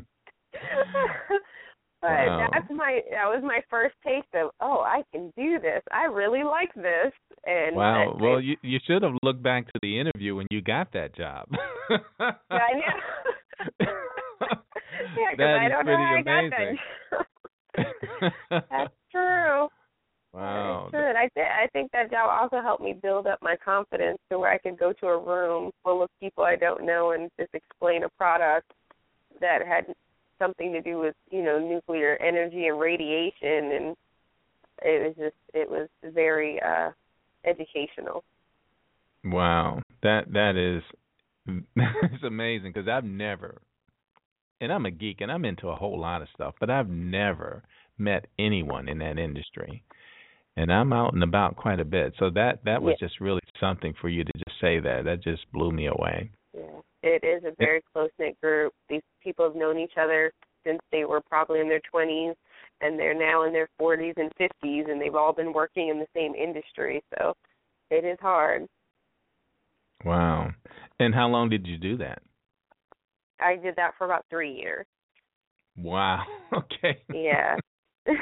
but 2.02 2.10
Wow. 2.10 2.48
that's 2.52 2.70
my 2.70 3.00
that 3.10 3.26
was 3.26 3.42
my 3.44 3.60
first 3.70 3.94
taste 4.04 4.26
of 4.34 4.50
oh 4.60 4.80
i 4.80 5.02
can 5.12 5.32
do 5.36 5.58
this 5.60 5.82
i 5.92 6.04
really 6.04 6.42
like 6.42 6.74
this 6.74 7.12
and 7.46 7.74
wow. 7.76 8.16
Well, 8.20 8.40
you 8.40 8.56
you 8.62 8.78
should 8.86 9.02
have 9.02 9.14
looked 9.22 9.42
back 9.42 9.66
to 9.66 9.78
the 9.82 9.98
interview 9.98 10.36
when 10.36 10.46
you 10.50 10.60
got 10.60 10.92
that 10.92 11.14
job. 11.16 11.46
I 11.50 12.72
know. 12.74 12.98
yeah, 13.80 15.36
That 15.38 15.56
I 15.58 15.68
don't 15.68 15.86
know 15.86 16.16
amazing. 16.20 16.78
that. 17.74 18.32
That's 18.70 18.94
true. 19.10 19.68
wow. 20.32 20.88
That's 20.90 20.90
true. 20.92 21.12
I 21.16 21.28
th- 21.34 21.46
I 21.46 21.66
think 21.72 21.90
that 21.92 22.10
job 22.10 22.30
also 22.30 22.62
helped 22.62 22.82
me 22.82 22.92
build 23.00 23.26
up 23.26 23.38
my 23.42 23.56
confidence 23.64 24.18
to 24.30 24.38
where 24.38 24.52
I 24.52 24.58
could 24.58 24.78
go 24.78 24.92
to 24.92 25.06
a 25.06 25.18
room 25.18 25.70
full 25.82 26.02
of 26.02 26.08
people 26.20 26.44
I 26.44 26.56
don't 26.56 26.86
know 26.86 27.10
and 27.12 27.28
just 27.40 27.54
explain 27.54 28.04
a 28.04 28.08
product 28.10 28.70
that 29.40 29.66
had 29.66 29.86
something 30.42 30.72
to 30.72 30.80
do 30.80 30.98
with 30.98 31.14
you 31.30 31.42
know 31.42 31.58
nuclear 31.58 32.16
energy 32.16 32.66
and 32.66 32.80
radiation 32.80 33.72
and 33.72 33.96
it 34.82 35.06
was 35.06 35.14
just 35.16 35.36
it 35.54 35.70
was 35.70 35.88
very 36.12 36.60
uh 36.60 36.90
educational. 37.44 38.24
Wow, 39.24 39.80
that 40.02 40.32
that 40.32 40.56
is 40.56 40.82
it's 41.76 42.24
amazing 42.24 42.72
because 42.72 42.88
I've 42.88 43.04
never, 43.04 43.60
and 44.60 44.72
I'm 44.72 44.86
a 44.86 44.90
geek 44.90 45.20
and 45.20 45.30
I'm 45.30 45.44
into 45.44 45.68
a 45.68 45.76
whole 45.76 46.00
lot 46.00 46.22
of 46.22 46.28
stuff, 46.34 46.54
but 46.60 46.70
I've 46.70 46.88
never 46.88 47.62
met 47.98 48.26
anyone 48.38 48.88
in 48.88 48.98
that 48.98 49.18
industry, 49.18 49.84
and 50.56 50.72
I'm 50.72 50.92
out 50.92 51.14
and 51.14 51.22
about 51.22 51.56
quite 51.56 51.80
a 51.80 51.84
bit. 51.84 52.14
So 52.18 52.30
that 52.30 52.64
that 52.64 52.82
was 52.82 52.96
Yeah. 53.00 53.06
just 53.06 53.20
really 53.20 53.40
something 53.60 53.94
for 54.00 54.08
you 54.08 54.24
to 54.24 54.32
just 54.46 54.60
say 54.60 54.80
that. 54.80 55.04
That 55.04 55.22
just 55.22 55.50
blew 55.52 55.70
me 55.70 55.86
away. 55.86 56.30
Yeah, 56.54 56.80
it 57.02 57.24
is 57.24 57.44
a 57.44 57.54
very 57.58 57.82
close 57.92 58.10
knit 58.18 58.40
group. 58.40 58.72
These 58.88 59.02
people 59.22 59.44
have 59.44 59.56
known 59.56 59.78
each 59.78 59.96
other 60.00 60.32
since 60.64 60.80
they 60.90 61.04
were 61.04 61.20
probably 61.20 61.60
in 61.60 61.68
their 61.68 61.80
twenties, 61.90 62.34
and 62.80 62.98
they're 62.98 63.18
now 63.18 63.44
in 63.44 63.52
their 63.52 63.68
forties 63.78 64.14
and 64.16 64.30
fifties, 64.38 64.86
and 64.88 65.00
they've 65.00 65.14
all 65.14 65.32
been 65.32 65.52
working 65.52 65.88
in 65.88 65.98
the 65.98 66.06
same 66.14 66.34
industry. 66.34 67.02
So 67.18 67.34
it 67.90 68.04
is 68.04 68.18
hard. 68.20 68.66
Wow. 70.04 70.50
And 70.98 71.14
how 71.14 71.28
long 71.28 71.48
did 71.48 71.66
you 71.66 71.78
do 71.78 71.96
that? 71.98 72.22
I 73.40 73.56
did 73.56 73.76
that 73.76 73.92
for 73.98 74.04
about 74.04 74.24
three 74.30 74.52
years. 74.52 74.86
Wow. 75.76 76.22
Okay. 76.52 77.02
Yeah. 77.14 77.56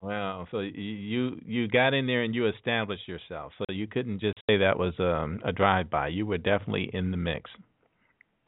Wow. 0.00 0.46
So 0.50 0.60
you 0.60 1.40
you 1.44 1.66
got 1.66 1.92
in 1.92 2.06
there 2.06 2.22
and 2.22 2.34
you 2.34 2.46
established 2.46 3.08
yourself. 3.08 3.52
So 3.58 3.64
you 3.68 3.88
couldn't 3.88 4.20
just 4.20 4.38
say 4.48 4.58
that 4.58 4.78
was 4.78 4.94
um, 5.00 5.40
a 5.44 5.50
drive 5.50 5.90
by. 5.90 6.08
You 6.08 6.24
were 6.24 6.38
definitely 6.38 6.88
in 6.92 7.10
the 7.10 7.16
mix. 7.16 7.50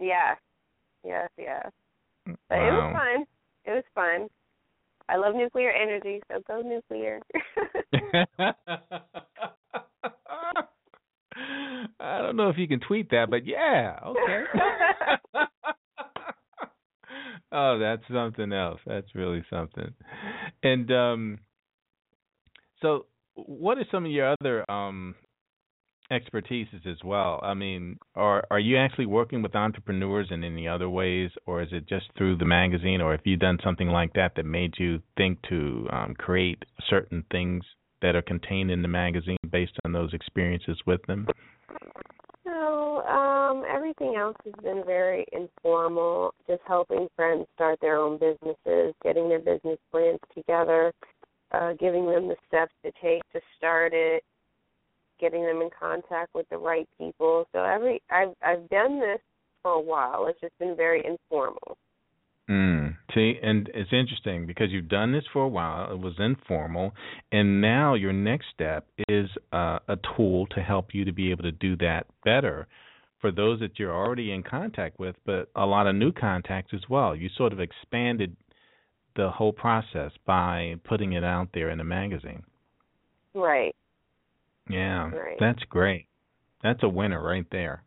Yeah. 0.01 0.35
Yes, 1.05 1.31
yes. 1.39 1.71
But 2.27 2.59
it 2.59 2.73
was 2.73 2.97
fun. 2.97 3.25
It 3.65 3.71
was 3.71 3.85
fun. 3.95 4.29
I 5.09 5.17
love 5.17 5.35
nuclear 5.35 5.71
energy, 5.71 6.21
so 6.31 6.41
go 6.47 6.63
nuclear. 6.63 7.21
I 11.99 12.19
don't 12.19 12.37
know 12.37 12.49
if 12.49 12.59
you 12.59 12.69
can 12.69 12.81
tweet 12.81 13.11
that, 13.11 13.29
but 13.31 13.47
yeah, 13.47 13.99
okay. 14.07 14.45
oh, 17.53 17.79
that's 17.79 18.03
something 18.13 18.53
else. 18.53 18.81
That's 18.87 19.15
really 19.15 19.45
something. 19.51 19.93
And 20.63 20.91
um 20.93 21.39
so 22.83 23.07
what 23.35 23.79
are 23.79 23.87
some 23.91 24.05
of 24.05 24.11
your 24.11 24.35
other 24.41 24.71
um 24.71 25.15
expertises 26.11 26.87
as 26.87 26.99
well? 27.05 27.40
I 27.42 27.55
mean, 27.55 27.99
are 28.14 28.44
are 28.51 28.59
you 28.59 28.77
actually 28.77 29.07
working 29.07 29.42
with 29.42 29.55
entrepreneurs 29.55 30.29
in 30.31 30.44
any 30.44 30.66
other 30.68 30.88
ways 30.88 31.31
or 31.46 31.62
is 31.62 31.68
it 31.73 31.88
just 31.88 32.07
through 32.16 32.37
the 32.37 32.44
magazine 32.44 33.01
or 33.01 33.12
have 33.12 33.25
you 33.25 33.37
done 33.37 33.59
something 33.62 33.88
like 33.88 34.12
that 34.14 34.35
that 34.37 34.44
made 34.44 34.75
you 34.79 35.01
think 35.16 35.40
to 35.49 35.88
um 35.92 36.14
create 36.14 36.64
certain 36.88 37.25
things 37.31 37.64
that 38.03 38.16
are 38.16 38.23
contained 38.23 38.70
in 38.70 38.83
the 38.83 38.88
magazine 38.88 39.37
based 39.51 39.79
on 39.85 39.92
those 39.92 40.12
experiences 40.14 40.79
with 40.87 41.01
them? 41.07 41.27
So, 42.44 43.03
um, 43.03 43.64
everything 43.68 44.16
else 44.16 44.37
has 44.44 44.55
been 44.62 44.83
very 44.85 45.27
informal, 45.33 46.35
just 46.49 46.62
helping 46.66 47.09
friends 47.14 47.46
start 47.55 47.79
their 47.81 47.96
own 47.96 48.18
businesses, 48.18 48.94
getting 49.05 49.29
their 49.29 49.38
business 49.38 49.79
plans 49.90 50.18
together, 50.35 50.92
uh, 51.53 51.75
giving 51.75 52.07
them 52.07 52.29
the 52.29 52.37
steps 52.49 52.73
to 52.85 52.90
take 53.03 53.23
to 53.33 53.40
start 53.57 53.92
it, 53.94 54.25
getting 55.20 55.44
them 55.44 55.61
in 55.62 55.70
contact 55.78 56.35
with 56.35 56.48
the 56.48 56.59
right 56.59 56.88
people. 56.98 57.46
So 57.52 57.64
every 57.64 58.02
I've 58.11 58.35
I've 58.42 58.68
done 58.68 59.00
this 59.00 59.20
for 59.62 59.72
a 59.72 59.80
while. 59.80 60.26
It's 60.28 60.40
just 60.40 60.59
been 60.59 60.76
very 60.76 61.04
informal. 61.06 61.76
Mm. 62.48 62.96
See, 63.14 63.35
and 63.40 63.70
it's 63.74 63.92
interesting 63.92 64.46
because 64.46 64.70
you've 64.70 64.88
done 64.88 65.12
this 65.12 65.24
for 65.33 65.42
a 65.42 65.48
while. 65.48 65.92
It 65.92 65.98
was 65.98 66.14
informal, 66.18 66.92
and 67.30 67.61
now 67.61 67.94
your 67.94 68.12
next 68.12 68.46
step 68.52 68.87
is 69.09 69.28
uh, 69.52 69.78
a 69.87 69.96
tool 70.16 70.46
to 70.48 70.61
help 70.61 70.88
you 70.92 71.04
to 71.04 71.12
be 71.12 71.30
able 71.30 71.44
to 71.44 71.52
do 71.52 71.76
that 71.76 72.06
better 72.24 72.66
for 73.20 73.30
those 73.30 73.61
that 73.61 73.78
you're 73.78 73.94
already 73.94 74.33
in 74.33 74.42
contact 74.42 74.98
with, 74.98 75.14
but 75.26 75.48
a 75.54 75.66
lot 75.66 75.87
of 75.87 75.94
new 75.94 76.11
contacts 76.11 76.72
as 76.74 76.80
well. 76.88 77.14
You 77.14 77.28
sort 77.37 77.52
of 77.52 77.61
expanded 77.61 78.37
the 79.14 79.30
whole 79.30 79.52
process 79.52 80.12
by 80.26 80.76
putting 80.85 81.12
it 81.12 81.22
out 81.22 81.48
there 81.52 81.70
in 81.70 81.80
a 81.80 81.85
magazine. 81.85 82.42
Right. 83.35 83.74
Yeah, 84.70 85.11
Right. 85.11 85.37
that's 85.38 85.62
great. 85.64 86.06
That's 86.62 86.83
a 86.83 86.88
winner 86.88 87.22
right 87.22 87.46
there. 87.50 87.83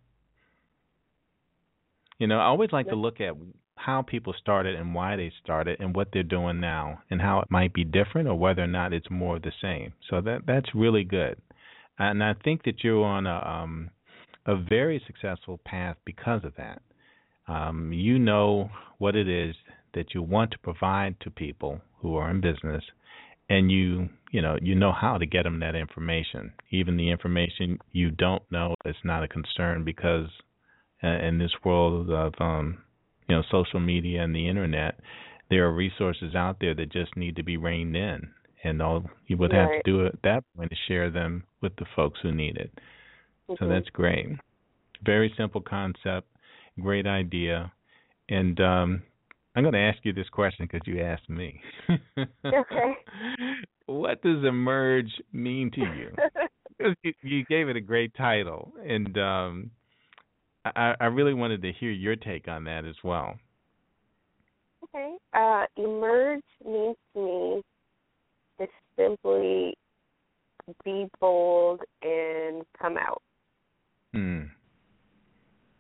You 2.20 2.28
know, 2.28 2.40
I 2.40 2.46
always 2.46 2.72
like 2.72 2.88
to 2.90 2.96
look 2.96 3.20
at 3.22 3.36
how 3.76 4.02
people 4.02 4.34
started 4.40 4.76
and 4.76 4.94
why 4.96 5.16
they 5.16 5.32
started 5.44 5.80
and 5.80 5.96
what 5.96 6.10
they're 6.14 6.24
doing 6.24 6.60
now 6.60 7.02
and 7.10 7.22
how 7.22 7.40
it 7.40 7.52
might 7.52 7.74
be 7.74 7.84
different 7.84 8.28
or 8.28 8.36
whether 8.36 8.64
or 8.64 8.68
not 8.68 8.94
it's 8.94 9.10
more 9.10 9.38
of 9.38 9.42
the 9.42 9.52
same. 9.62 9.94
So 10.10 10.22
that 10.22 10.42
that's 10.46 10.74
really 10.74 11.04
good. 11.04 11.38
And 12.00 12.24
I 12.24 12.34
think 12.44 12.64
that 12.64 12.84
you're 12.84 13.04
on 13.04 13.28
a 13.28 13.38
um 13.46 13.90
a 14.46 14.56
very 14.56 15.02
successful 15.06 15.60
path 15.66 15.98
because 16.06 16.44
of 16.44 16.54
that. 16.56 16.82
Um 17.48 17.92
you 17.92 18.20
know 18.20 18.70
what 19.00 19.16
it 19.16 19.28
is 19.28 19.56
that 19.94 20.14
you 20.14 20.22
want 20.22 20.52
to 20.52 20.60
provide 20.60 21.20
to 21.22 21.30
people 21.30 21.82
who 22.00 22.16
are 22.16 22.30
in 22.30 22.42
business 22.42 22.84
and 23.50 23.72
you 23.72 24.10
you 24.34 24.42
know 24.42 24.58
you 24.62 24.76
know 24.76 24.92
how 24.92 25.18
to 25.18 25.26
get 25.26 25.44
them 25.44 25.60
that 25.62 25.76
information. 25.76 26.52
Even 26.72 26.98
the 26.98 27.12
information 27.12 27.78
you 27.94 28.12
don't 28.12 28.44
know 28.52 28.76
is 28.84 28.96
not 29.06 29.24
a 29.24 29.28
concern 29.30 29.86
because 29.86 30.28
uh, 31.04 31.08
in 31.08 31.38
this 31.38 31.54
world 31.64 32.10
of 32.10 32.34
um 32.40 32.80
you 33.30 33.36
know 33.36 33.44
social 33.50 33.80
media 33.80 34.22
and 34.24 34.36
the 34.36 34.50
internet 34.50 35.00
there 35.50 35.66
are 35.68 35.74
resources 35.74 36.34
out 36.36 36.58
there 36.60 36.74
that 36.74 36.92
just 36.92 37.16
need 37.16 37.36
to 37.36 37.44
be 37.44 37.58
reined 37.58 37.96
in. 37.96 38.32
And 38.64 38.82
all 38.82 39.04
you 39.28 39.38
would 39.38 39.54
have 39.54 39.70
Right. 39.70 39.84
to 39.86 39.92
do 39.92 40.06
at 40.08 40.16
that 40.24 40.44
point 40.58 40.72
is 40.72 40.80
share 40.88 41.12
them 41.12 41.44
with 41.62 41.76
the 41.76 41.86
folks 41.96 42.20
who 42.24 42.32
need 42.32 42.58
it. 42.58 42.72
So 43.60 43.68
Mhm. 43.68 43.70
that's 43.70 43.90
great. 43.90 44.28
Very 45.06 45.34
simple 45.38 45.62
concept 45.62 46.28
great 46.82 47.06
idea. 47.06 47.72
And 48.30 48.60
um 48.60 49.04
I'm 49.56 49.64
going 49.64 49.74
to 49.74 49.80
ask 49.80 50.00
you 50.04 50.14
this 50.14 50.30
question 50.30 50.68
because 50.70 50.86
you 50.88 51.02
asked 51.02 51.30
me. 51.30 51.62
Okay. 52.46 52.94
What 53.86 54.22
does 54.22 54.44
emerge 54.46 55.12
mean 55.34 55.70
to 55.72 55.82
you? 55.82 56.16
you, 57.04 57.14
you 57.22 57.46
gave 57.46 57.68
it 57.68 57.76
a 57.76 57.82
great 57.82 58.14
title, 58.16 58.72
and 58.88 59.18
um, 59.18 59.72
I, 60.66 60.96
I 61.00 61.06
really 61.06 61.34
wanted 61.34 61.62
to 61.64 61.72
hear 61.74 61.92
your 61.92 62.16
take 62.16 62.48
on 62.48 62.64
that 62.64 62.86
as 62.86 62.96
well. 63.04 63.36
Okay. 64.86 65.16
Uh, 65.34 65.66
emerge 65.78 66.44
means 66.66 66.96
to 67.14 67.22
me 67.22 67.62
to 68.60 68.68
simply 68.98 69.74
be 70.86 71.08
bold 71.20 71.82
and 72.02 72.64
come 72.82 72.98
out. 72.98 73.22
Hmm. 74.14 74.44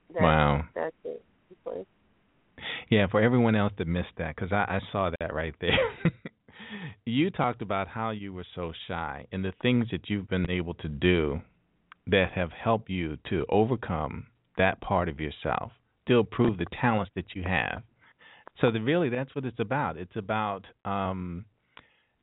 That's, 0.09 0.21
Wow. 0.21 0.65
That's 0.75 0.95
it. 1.05 1.23
Yeah, 2.89 3.07
for 3.07 3.21
everyone 3.21 3.55
else 3.55 3.73
that 3.77 3.87
missed 3.87 4.15
that, 4.17 4.35
because 4.35 4.51
I, 4.51 4.65
I 4.67 4.79
saw 4.91 5.11
that 5.19 5.33
right 5.33 5.55
there. 5.61 5.77
you 7.05 7.29
talked 7.29 7.61
about 7.61 7.87
how 7.87 8.11
you 8.11 8.33
were 8.33 8.45
so 8.55 8.73
shy 8.87 9.25
and 9.31 9.43
the 9.43 9.53
things 9.61 9.87
that 9.91 10.09
you've 10.09 10.29
been 10.29 10.49
able 10.49 10.73
to 10.75 10.87
do 10.87 11.41
that 12.07 12.31
have 12.35 12.51
helped 12.51 12.89
you 12.89 13.17
to 13.29 13.45
overcome 13.49 14.27
that 14.57 14.79
part 14.81 15.09
of 15.09 15.19
yourself, 15.19 15.71
still 16.05 16.23
prove 16.23 16.57
the 16.57 16.65
talents 16.79 17.11
that 17.15 17.25
you 17.33 17.43
have. 17.43 17.81
So 18.61 18.71
the, 18.71 18.79
really, 18.79 19.09
that's 19.09 19.33
what 19.35 19.45
it's 19.45 19.59
about. 19.59 19.97
It's 19.97 20.15
about, 20.15 20.65
um, 20.85 21.45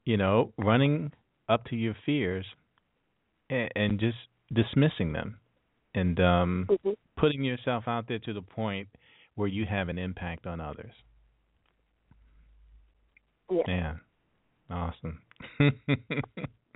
you 0.05 0.17
know, 0.17 0.53
running 0.59 1.13
up 1.49 1.65
to 1.67 1.77
your 1.77 1.97
fears 2.07 2.47
and, 3.49 3.71
and 3.75 4.01
just 4.01 4.19
dismissing 4.53 5.13
them 5.13 5.39
and 5.95 6.21
um, 6.21 6.67
mm-hmm. 6.71 6.91
putting 7.17 7.43
yourself 7.43 7.85
out 7.87 8.07
there 8.07 8.19
to 8.21 8.33
the 8.33 8.43
point 8.43 8.89
where 9.41 9.49
you 9.49 9.65
have 9.67 9.89
an 9.89 9.99
impact 9.99 10.47
on 10.47 10.61
others. 10.61 10.93
Yeah. 13.51 13.63
Yeah. 13.67 13.95
Awesome. 14.71 15.23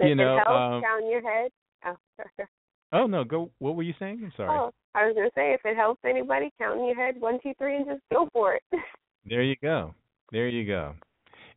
You 0.00 0.14
know, 0.14 0.38
um, 0.38 0.82
down 0.82 1.10
your 1.10 1.22
head? 1.22 1.50
Oh, 1.84 2.44
oh 2.92 3.06
no, 3.06 3.24
go. 3.24 3.50
What 3.58 3.76
were 3.76 3.82
you 3.82 3.94
saying? 3.98 4.20
I'm 4.22 4.32
sorry. 4.36 4.56
oh, 4.56 4.72
I 4.94 5.06
was 5.06 5.14
gonna 5.16 5.30
say 5.34 5.52
if 5.52 5.60
it 5.64 5.76
helps 5.76 6.00
anybody, 6.04 6.52
count 6.58 6.78
in 6.78 6.86
your 6.86 6.94
head 6.94 7.20
one, 7.20 7.38
two, 7.42 7.52
three, 7.58 7.76
and 7.76 7.86
just 7.86 8.02
go 8.12 8.28
for 8.32 8.54
it. 8.54 8.62
There 9.24 9.42
you 9.42 9.54
go. 9.62 9.94
There 10.32 10.48
you 10.48 10.66
go. 10.66 10.94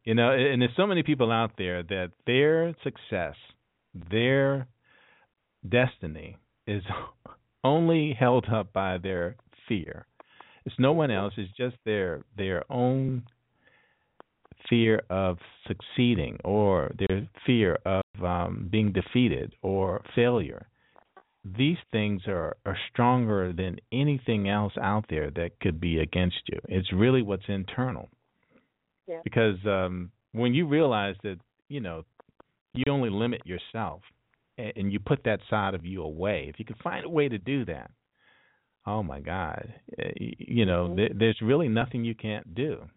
You 0.04 0.14
know, 0.14 0.30
and 0.32 0.62
there's 0.62 0.76
so 0.78 0.86
many 0.86 1.02
people 1.02 1.32
out 1.32 1.52
there 1.58 1.82
that 1.82 2.12
their 2.28 2.76
success, 2.84 3.34
their 4.12 4.68
destiny 5.68 6.38
is 6.68 6.84
only 7.64 8.16
held 8.18 8.46
up 8.54 8.72
by 8.72 9.00
their 9.00 9.36
fear. 9.68 10.06
It's 10.66 10.76
no 10.80 10.94
one 10.94 11.12
else. 11.12 11.34
It's 11.38 11.52
just 11.56 11.76
their 11.86 12.24
their 12.38 12.64
own 12.72 13.24
fear 14.70 15.02
of 15.10 15.38
succeeding 15.68 16.38
or 16.44 16.92
their 16.98 17.28
fear 17.46 17.78
of 17.86 18.04
um, 18.24 18.68
being 18.72 18.92
defeated 18.92 19.54
or 19.62 20.02
failure. 20.16 20.68
These 21.58 21.78
things 21.92 22.24
are, 22.28 22.58
are 22.66 22.78
stronger 22.92 23.54
than 23.54 23.78
anything 23.92 24.50
else 24.50 24.74
out 24.82 25.06
there 25.10 25.30
that 25.32 25.60
could 25.62 25.80
be 25.80 26.00
against 26.00 26.42
you. 26.48 26.60
It's 26.68 26.92
really 26.92 27.22
what's 27.22 27.44
internal. 27.48 28.10
Yeah. 29.08 29.20
Because 29.24 29.58
um, 29.66 30.12
when 30.32 30.56
you 30.56 30.68
realize 30.68 31.16
that, 31.22 31.38
you 31.70 31.82
know, 31.82 32.04
you 32.74 32.86
only 32.90 33.12
limit 33.12 33.42
yourself 33.46 34.02
and, 34.58 34.74
and 34.76 34.92
you 34.92 35.00
put 35.00 35.24
that 35.26 35.40
side 35.48 35.76
of 35.76 35.86
you 35.86 36.02
away, 36.02 36.48
if 36.50 36.58
you 36.58 36.66
can 36.66 36.78
find 36.84 37.06
a 37.06 37.10
way 37.10 37.30
to 37.30 37.38
do 37.38 37.66
that, 37.66 37.92
oh 38.88 39.02
my 39.04 39.20
God, 39.20 39.74
eh, 40.00 40.12
you 40.20 40.66
know, 40.66 40.90
Mhm. 40.90 40.96
there, 40.96 41.10
there's 41.14 41.42
really 41.42 41.68
nothing 41.68 42.04
you 42.06 42.16
can't 42.16 42.54
do. 42.56 42.88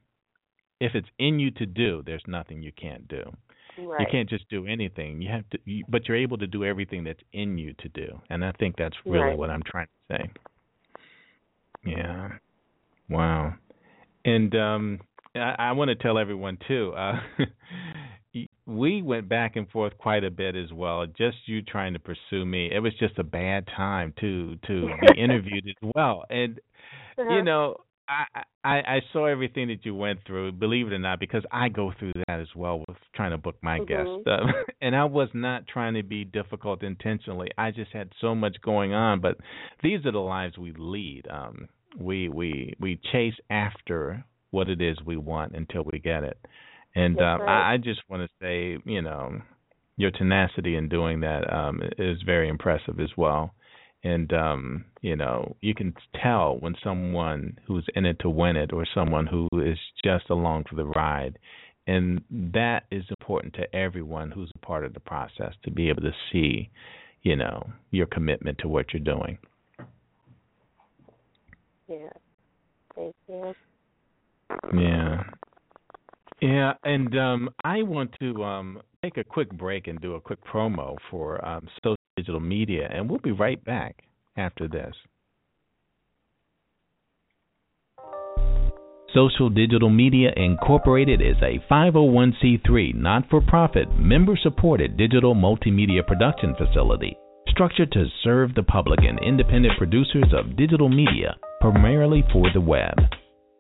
If 0.81 0.95
it's 0.95 1.09
in 1.19 1.41
you 1.41 1.51
to 1.53 1.67
do, 1.67 2.03
there's 2.07 2.23
nothing 2.27 2.63
you 2.63 2.73
can't 2.73 3.07
do. 3.09 3.33
right. 3.79 4.01
You 4.01 4.07
can't 4.11 4.29
just 4.29 4.49
do 4.49 4.67
anything. 4.67 5.23
You 5.23 5.31
have 5.31 5.49
to, 5.51 5.59
you, 5.65 5.85
but 5.89 6.07
you're 6.09 6.17
able 6.17 6.37
to 6.39 6.47
do 6.47 6.65
everything 6.65 7.05
that's 7.05 7.23
in 7.33 7.59
you 7.59 7.75
to 7.75 7.89
do, 7.89 8.21
and 8.31 8.45
I 8.45 8.53
think 8.53 8.77
that's 8.77 8.97
really 9.07 9.21
Right. 9.29 9.39
what 9.39 9.51
I'm 9.51 9.63
trying 9.63 9.87
to 9.87 10.17
say. 10.17 10.31
Yeah. 11.85 12.39
Wow. 13.09 13.55
And 14.25 14.55
um, 14.55 15.01
I, 15.35 15.55
I 15.59 15.73
want 15.73 15.89
to 15.91 15.95
tell 15.95 16.19
everyone 16.19 16.59
too. 16.67 16.93
Uh, 16.97 17.21
we 18.69 19.03
went 19.03 19.29
back 19.29 19.57
and 19.57 19.69
forth 19.71 19.97
quite 19.99 20.25
a 20.25 20.31
bit 20.31 20.55
as 20.55 20.73
well. 20.73 21.07
Just 21.07 21.39
you 21.47 21.63
trying 21.63 21.95
to 21.95 21.99
pursue 21.99 22.45
me. 22.45 22.71
It 22.73 22.81
was 22.81 22.93
just 23.01 23.19
a 23.19 23.25
bad 23.25 23.67
time 23.77 24.13
to 24.21 24.57
to 24.69 24.91
be 25.01 25.21
interviewed 25.21 25.67
as 25.69 25.91
well. 25.97 26.25
And 26.31 26.61
Uh-huh. 27.19 27.35
you 27.35 27.43
know, 27.43 27.77
I, 28.09 28.25
I 28.65 28.77
I 28.97 29.01
saw 29.13 29.27
everything 29.27 29.69
that 29.69 29.85
you 29.85 29.95
went 29.95 30.21
through. 30.27 30.53
Believe 30.53 30.87
it 30.89 30.93
or 30.93 30.99
not, 30.99 31.21
because 31.21 31.45
I 31.51 31.69
go 31.69 31.93
through 31.99 32.13
that 32.27 32.41
as 32.41 32.49
well 32.55 32.81
with 32.87 32.99
trying 33.15 33.33
to 33.33 33.39
book 33.39 33.57
my 33.63 33.81
Mhm. 33.81 33.87
guests. 33.89 34.27
Uh, 34.27 34.53
and 34.83 34.95
I 34.95 35.05
was 35.05 35.29
not 35.35 35.67
trying 35.67 35.95
to 35.95 36.03
be 36.03 36.25
difficult 36.25 36.83
intentionally. 36.83 37.49
I 37.59 37.71
just 37.71 37.93
had 37.93 38.13
so 38.21 38.35
much 38.35 38.57
going 38.63 38.93
on. 38.95 39.21
But 39.21 39.39
these 39.83 40.05
are 40.07 40.13
the 40.13 40.21
lives 40.21 40.59
we 40.59 40.73
lead. 40.79 41.27
Um, 41.31 41.69
we 41.99 42.29
we 42.29 42.75
we 42.79 43.01
chase 43.13 43.39
after 43.51 44.25
what 44.51 44.69
it 44.69 44.81
is 44.81 44.97
we 45.05 45.17
want 45.17 45.55
until 45.55 45.85
we 45.91 45.99
get 45.99 46.23
it. 46.25 46.39
And 46.99 47.17
That's 47.17 47.41
um, 47.41 47.47
right. 47.47 47.71
I, 47.71 47.75
I 47.75 47.77
just 47.77 48.01
want 48.09 48.29
to 48.29 48.29
say, 48.43 48.83
you 48.85 49.03
know, 49.03 49.41
your 49.97 50.11
tenacity 50.11 50.75
in 50.75 50.89
doing 50.89 51.21
that 51.21 51.53
um, 51.53 51.81
is 51.97 52.19
very 52.27 52.49
impressive 52.49 52.99
as 52.99 53.11
well. 53.17 53.55
And 54.03 54.33
um, 54.33 54.85
you 55.01 55.17
know, 55.17 55.57
you 55.61 55.75
can 55.75 55.95
tell 56.21 56.57
when 56.59 56.75
someone 56.83 57.59
who's 57.67 57.87
in 57.95 58.05
it 58.05 58.19
to 58.21 58.31
win 58.31 58.57
it, 58.57 58.73
or 58.73 58.87
someone 58.95 59.27
who 59.27 59.49
is 59.61 59.79
just 60.05 60.31
along 60.31 60.65
for 60.69 60.77
the 60.77 60.87
ride, 60.87 61.39
and 61.87 62.21
that 62.31 62.85
is 62.91 63.05
important 63.21 63.55
to 63.55 63.75
everyone 63.75 64.31
who's 64.31 64.53
a 64.55 64.67
part 64.67 64.85
of 64.85 64.95
the 64.95 65.01
process 65.01 65.53
to 65.65 65.71
be 65.71 65.89
able 65.89 66.03
to 66.03 66.13
see, 66.33 66.71
you 67.23 67.35
know, 67.35 67.71
your 67.91 68.07
commitment 68.07 68.59
to 68.59 68.69
what 68.69 68.87
you're 68.93 69.03
doing. 69.03 69.39
Yeah. 71.89 72.11
Thank 72.95 73.15
you. 73.29 73.55
Yeah. 74.75 75.23
Yeah, 76.41 76.75
and 76.85 77.19
um, 77.19 77.51
I 77.65 77.83
want 77.83 78.15
to 78.21 78.45
um, 78.45 78.81
take 79.03 79.17
a 79.17 79.25
quick 79.25 79.51
break 79.51 79.89
and 79.89 80.01
do 80.01 80.15
a 80.15 80.21
quick 80.21 80.39
promo 80.45 80.97
for 81.11 81.45
um, 81.45 81.69
social 81.83 81.97
digital 82.17 82.41
media, 82.41 82.89
and 82.93 83.09
we'll 83.11 83.19
be 83.19 83.33
right 83.33 83.63
back 83.65 84.05
after 84.37 84.69
this. 84.69 84.95
Social 89.15 89.49
Digital 89.49 89.89
Media 89.89 90.31
Incorporated 90.37 91.23
is 91.23 91.37
a 91.43 91.59
501c3 91.73 92.95
not 92.95 93.25
for 93.31 93.41
profit, 93.41 93.89
member 93.99 94.37
supported 94.41 94.97
digital 94.99 95.35
multimedia 95.35 96.07
production 96.07 96.55
facility 96.57 97.17
structured 97.59 97.91
to 97.91 98.07
serve 98.23 98.55
the 98.55 98.63
public 98.63 99.01
and 99.03 99.19
independent 99.21 99.77
producers 99.79 100.33
of 100.33 100.57
digital 100.57 100.89
media, 100.89 101.37
primarily 101.61 102.23
for 102.33 102.47
the 102.55 102.61
web. 102.61 102.95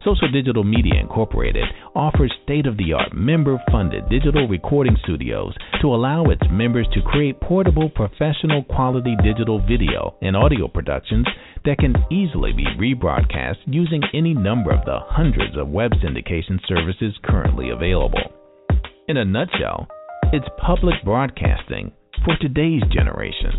Social 0.09 0.33
Digital 0.33 0.64
Media 0.64 0.94
Incorporated 0.99 1.66
offers 1.94 2.33
state 2.42 2.64
of 2.64 2.79
the 2.79 2.94
art 2.94 3.12
member 3.12 3.62
funded 3.71 4.09
digital 4.09 4.49
recording 4.49 4.97
studios 5.03 5.55
to 5.83 5.88
allow 5.88 6.25
its 6.31 6.40
members 6.51 6.88
to 6.94 7.03
create 7.03 7.38
portable, 7.42 7.90
professional 7.90 8.64
quality 8.64 9.14
digital 9.23 9.61
video 9.61 10.16
and 10.23 10.35
audio 10.35 10.66
productions 10.66 11.27
that 11.66 11.77
can 11.77 11.94
easily 12.11 12.55
be 12.55 12.64
rebroadcast 12.81 13.57
using 13.66 14.01
any 14.14 14.33
number 14.33 14.71
of 14.71 14.83
the 14.87 14.99
hundreds 15.09 15.59
of 15.59 15.68
web 15.68 15.90
syndication 16.03 16.59
services 16.66 17.12
currently 17.25 17.68
available. 17.68 18.33
In 19.09 19.18
a 19.18 19.27
nutshell, 19.27 19.88
it's 20.33 20.49
public 20.57 20.94
broadcasting 21.05 21.92
for 22.25 22.35
today's 22.40 22.83
generation. 22.90 23.53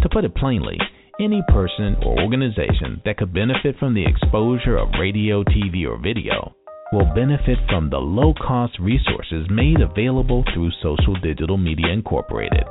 To 0.00 0.08
put 0.08 0.24
it 0.24 0.36
plainly, 0.36 0.78
any 1.20 1.42
person 1.48 1.96
or 2.04 2.20
organization 2.20 3.00
that 3.04 3.16
could 3.18 3.34
benefit 3.34 3.76
from 3.78 3.94
the 3.94 4.04
exposure 4.04 4.76
of 4.76 4.88
radio, 4.98 5.44
TV, 5.44 5.86
or 5.86 5.98
video 5.98 6.54
will 6.92 7.06
benefit 7.14 7.58
from 7.68 7.88
the 7.88 7.98
low 7.98 8.34
cost 8.34 8.78
resources 8.78 9.46
made 9.50 9.80
available 9.80 10.44
through 10.52 10.70
Social 10.82 11.14
Digital 11.22 11.56
Media 11.56 11.88
Incorporated. 11.88 12.64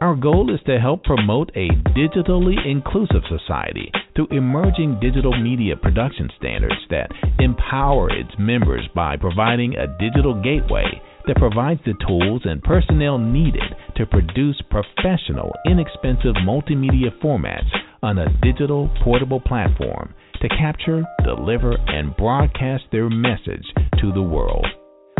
Our 0.00 0.16
goal 0.16 0.52
is 0.52 0.60
to 0.66 0.80
help 0.80 1.04
promote 1.04 1.50
a 1.54 1.68
digitally 1.94 2.56
inclusive 2.66 3.22
society 3.28 3.90
through 4.16 4.28
emerging 4.32 4.98
digital 5.00 5.38
media 5.40 5.76
production 5.76 6.28
standards 6.38 6.80
that 6.90 7.10
empower 7.38 8.10
its 8.10 8.30
members 8.38 8.88
by 8.94 9.16
providing 9.16 9.76
a 9.76 9.86
digital 9.98 10.34
gateway 10.42 10.84
that 11.26 11.36
provides 11.36 11.80
the 11.84 11.94
tools 12.06 12.42
and 12.44 12.62
personnel 12.62 13.18
needed 13.18 13.62
to 13.96 14.06
produce 14.06 14.60
professional, 14.70 15.52
inexpensive 15.66 16.34
multimedia 16.46 17.10
formats 17.22 17.70
on 18.02 18.18
a 18.18 18.32
digital 18.42 18.90
portable 19.04 19.40
platform 19.40 20.14
to 20.40 20.48
capture, 20.48 21.02
deliver, 21.24 21.76
and 21.86 22.16
broadcast 22.16 22.84
their 22.90 23.08
message 23.08 23.64
to 24.00 24.12
the 24.12 24.22
world. 24.22 24.66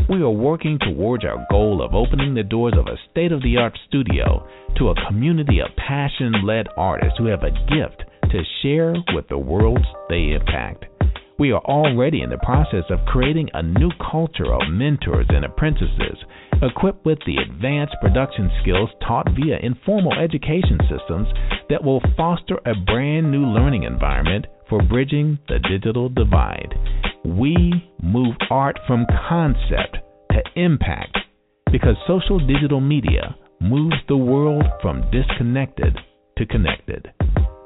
We 0.08 0.20
are 0.22 0.30
working 0.30 0.78
towards 0.80 1.24
our 1.24 1.46
goal 1.50 1.80
of 1.80 1.94
opening 1.94 2.34
the 2.34 2.42
doors 2.42 2.74
of 2.76 2.86
a 2.88 2.98
state 3.10 3.30
of 3.30 3.40
the 3.42 3.56
art 3.56 3.78
studio 3.86 4.46
to 4.76 4.88
a 4.88 5.06
community 5.06 5.60
of 5.60 5.76
passion 5.76 6.44
led 6.44 6.66
artists 6.76 7.18
who 7.18 7.26
have 7.26 7.44
a 7.44 7.50
gift 7.50 8.02
to 8.32 8.42
share 8.62 8.94
with 9.14 9.28
the 9.28 9.38
worlds 9.38 9.84
they 10.08 10.32
impact. 10.32 10.86
We 11.38 11.50
are 11.52 11.62
already 11.62 12.22
in 12.22 12.30
the 12.30 12.38
process 12.38 12.84
of 12.90 13.04
creating 13.06 13.48
a 13.54 13.62
new 13.62 13.90
culture 14.10 14.52
of 14.52 14.70
mentors 14.70 15.26
and 15.30 15.44
apprentices 15.44 16.18
equipped 16.62 17.04
with 17.04 17.18
the 17.26 17.38
advanced 17.38 17.96
production 18.00 18.50
skills 18.60 18.90
taught 19.06 19.28
via 19.34 19.58
informal 19.62 20.12
education 20.12 20.78
systems 20.82 21.28
that 21.70 21.82
will 21.82 22.02
foster 22.16 22.58
a 22.66 22.74
brand 22.86 23.30
new 23.30 23.44
learning 23.46 23.84
environment 23.84 24.46
for 24.68 24.82
bridging 24.82 25.38
the 25.48 25.58
digital 25.58 26.08
divide. 26.08 26.74
We 27.24 27.56
move 28.02 28.34
art 28.50 28.78
from 28.86 29.06
concept 29.28 29.98
to 30.32 30.42
impact 30.54 31.18
because 31.72 31.96
social 32.06 32.38
digital 32.46 32.80
media 32.80 33.36
moves 33.60 33.96
the 34.08 34.16
world 34.16 34.64
from 34.80 35.10
disconnected 35.10 35.96
to 36.36 36.46
connected. 36.46 37.10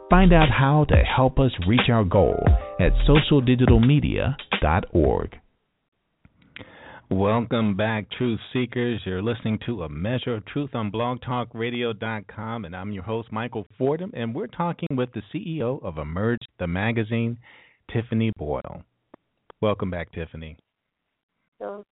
Find 0.09 0.33
out 0.33 0.49
how 0.51 0.85
to 0.89 0.97
help 0.97 1.41
us 1.41 1.51
reach 1.67 1.89
our 1.91 2.05
goal 2.05 2.39
at 2.81 2.93
socialdigitalmedia.org. 3.09 5.39
Welcome 7.09 7.77
back, 7.77 8.11
Truth 8.11 8.41
Seekers. 8.53 9.01
You're 9.05 9.23
listening 9.23 9.61
to 9.67 9.85
A 9.85 9.89
Measure 9.89 10.35
of 10.35 10.45
Truth 10.47 10.75
on 10.75 10.91
blogtalkradio.com, 10.91 12.65
and 12.65 12.75
I'm 12.75 12.91
your 12.91 13.05
host, 13.05 13.31
Michael 13.31 13.65
Fordham, 13.79 14.11
and 14.13 14.35
we're 14.35 14.49
talking 14.49 14.89
with 14.91 15.11
the 15.13 15.23
CEO 15.33 15.81
of 15.85 15.99
Emerge, 15.99 16.41
the 16.59 16.67
magazine, 16.67 17.39
Tiffany 17.93 18.33
Boyle. 18.37 18.83
Welcome 19.63 19.89
back, 19.89 20.11
Tiffany. 20.11 20.57
So, 21.61 21.85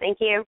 thank 0.00 0.16
you. 0.20 0.46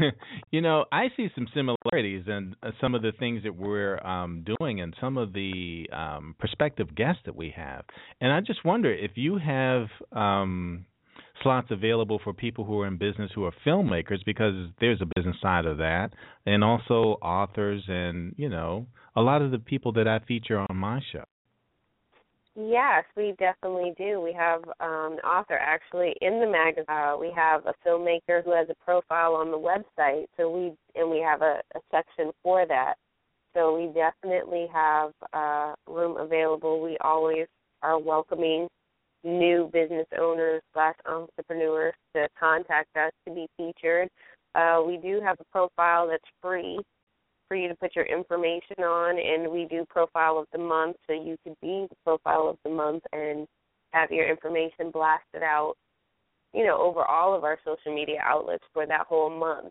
you 0.50 0.60
know, 0.60 0.84
I 0.92 1.08
see 1.16 1.28
some 1.34 1.46
similarities 1.54 2.24
in 2.26 2.54
uh, 2.62 2.70
some 2.80 2.94
of 2.94 3.02
the 3.02 3.12
things 3.18 3.42
that 3.44 3.54
we're 3.54 3.98
um, 4.04 4.44
doing 4.58 4.80
and 4.80 4.94
some 5.00 5.16
of 5.16 5.32
the 5.32 5.88
um, 5.92 6.34
prospective 6.38 6.94
guests 6.94 7.22
that 7.26 7.36
we 7.36 7.52
have. 7.56 7.84
And 8.20 8.32
I 8.32 8.40
just 8.40 8.64
wonder 8.64 8.92
if 8.92 9.12
you 9.14 9.38
have 9.38 9.86
um, 10.12 10.86
slots 11.42 11.68
available 11.70 12.20
for 12.22 12.32
people 12.32 12.64
who 12.64 12.80
are 12.80 12.86
in 12.86 12.96
business 12.96 13.30
who 13.34 13.44
are 13.44 13.52
filmmakers 13.66 14.24
because 14.24 14.54
there's 14.80 15.00
a 15.00 15.08
business 15.16 15.36
side 15.42 15.66
of 15.66 15.78
that 15.78 16.10
and 16.46 16.62
also 16.62 17.18
authors 17.22 17.82
and 17.88 18.34
you 18.36 18.48
know 18.48 18.86
a 19.16 19.20
lot 19.20 19.42
of 19.42 19.50
the 19.50 19.58
people 19.58 19.92
that 19.92 20.08
I 20.08 20.20
feature 20.20 20.58
on 20.58 20.76
my 20.76 21.00
show. 21.12 21.24
Yes, 22.54 23.04
we 23.16 23.34
definitely 23.38 23.94
do. 23.96 24.20
We 24.20 24.32
have 24.34 24.62
um, 24.80 25.14
an 25.14 25.18
author 25.20 25.56
actually 25.58 26.14
in 26.20 26.38
the 26.38 26.46
magazine. 26.46 26.84
Uh, 26.88 27.16
we 27.18 27.32
have 27.34 27.64
a 27.66 27.74
filmmaker 27.86 28.44
who 28.44 28.52
has 28.52 28.68
a 28.68 28.84
profile 28.84 29.34
on 29.34 29.50
the 29.50 29.58
website. 29.58 30.26
So 30.36 30.50
we 30.50 30.74
and 30.94 31.10
we 31.10 31.20
have 31.20 31.40
a, 31.40 31.62
a 31.74 31.80
section 31.90 32.30
for 32.42 32.66
that. 32.66 32.96
So 33.54 33.74
we 33.76 33.86
definitely 33.92 34.66
have 34.72 35.12
uh, 35.32 35.74
room 35.86 36.18
available. 36.18 36.82
We 36.82 36.98
always 37.00 37.46
are 37.82 37.98
welcoming 37.98 38.68
new 39.24 39.70
business 39.72 40.06
owners 40.18 40.62
slash 40.74 40.96
entrepreneurs 41.06 41.94
to 42.14 42.28
contact 42.38 42.94
us 42.96 43.12
to 43.26 43.34
be 43.34 43.46
featured. 43.56 44.08
Uh, 44.54 44.82
we 44.86 44.98
do 44.98 45.20
have 45.24 45.38
a 45.40 45.44
profile 45.52 46.08
that's 46.08 46.22
free 46.42 46.78
for 47.52 47.56
you 47.56 47.68
to 47.68 47.74
put 47.74 47.94
your 47.94 48.06
information 48.06 48.82
on, 48.82 49.18
and 49.18 49.52
we 49.52 49.66
do 49.68 49.84
profile 49.90 50.38
of 50.38 50.46
the 50.54 50.58
month, 50.58 50.96
so 51.06 51.12
you 51.12 51.36
could 51.44 51.54
be 51.60 51.86
the 51.90 51.96
profile 52.02 52.48
of 52.48 52.56
the 52.64 52.70
month 52.70 53.02
and 53.12 53.46
have 53.92 54.10
your 54.10 54.26
information 54.26 54.90
blasted 54.90 55.42
out, 55.42 55.74
you 56.54 56.64
know, 56.64 56.80
over 56.80 57.04
all 57.04 57.36
of 57.36 57.44
our 57.44 57.58
social 57.62 57.94
media 57.94 58.20
outlets 58.24 58.64
for 58.72 58.86
that 58.86 59.06
whole 59.06 59.28
month. 59.28 59.70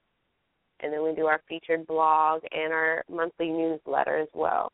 And 0.82 0.93
then 0.93 1.03
we 1.03 1.15
do 1.15 1.25
our 1.25 1.41
featured 1.49 1.88
blog 1.88 2.43
and 2.51 2.71
our 2.71 3.03
monthly 3.09 3.49
newsletter 3.49 4.19
as 4.19 4.29
well. 4.36 4.71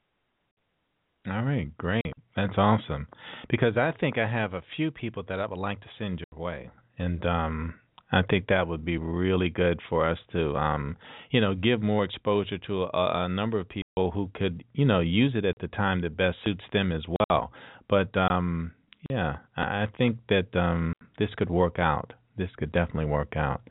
All 1.28 1.44
right, 1.44 1.70
great. 1.78 2.14
That's 2.36 2.58
awesome. 2.58 3.08
Because 3.50 3.78
I 3.78 3.94
think 3.98 4.18
I 4.18 4.30
have 4.30 4.54
a 4.54 4.64
few 4.76 4.92
people 4.92 5.24
that 5.30 5.40
I 5.40 5.46
would 5.46 5.58
like 5.58 5.80
to 5.80 5.88
send 5.98 6.20
your 6.20 6.42
way. 6.42 6.72
And 7.00 7.26
um 7.26 7.76
I 8.12 8.22
think 8.22 8.48
that 8.48 8.68
would 8.68 8.86
be 8.86 8.98
really 8.98 9.50
good 9.50 9.80
for 9.90 10.08
us 10.08 10.18
to 10.32 10.56
um 10.56 10.98
you 11.32 11.42
know, 11.42 11.54
give 11.54 11.82
more 11.82 12.04
exposure 12.04 12.58
to 12.60 12.84
a, 12.84 13.26
a 13.26 13.30
number 13.30 13.60
of 13.60 13.68
people 13.68 14.12
who 14.12 14.30
could, 14.34 14.64
you 14.74 14.86
know, 14.86 15.00
use 15.00 15.34
it 15.36 15.46
at 15.46 15.58
the 15.60 15.68
time 15.68 16.02
that 16.02 16.16
best 16.18 16.38
suits 16.44 16.64
them 16.72 16.92
as 16.92 17.04
well. 17.30 17.52
But 17.90 18.16
um 18.32 18.72
yeah, 19.10 19.38
I 19.56 19.86
think 19.98 20.18
that 20.30 20.56
um 20.56 20.94
this 21.20 21.30
could 21.38 21.50
work 21.50 21.80
out. 21.80 22.14
This 22.38 22.50
could 22.58 22.72
definitely 22.72 23.06
work 23.06 23.36
out. 23.36 23.62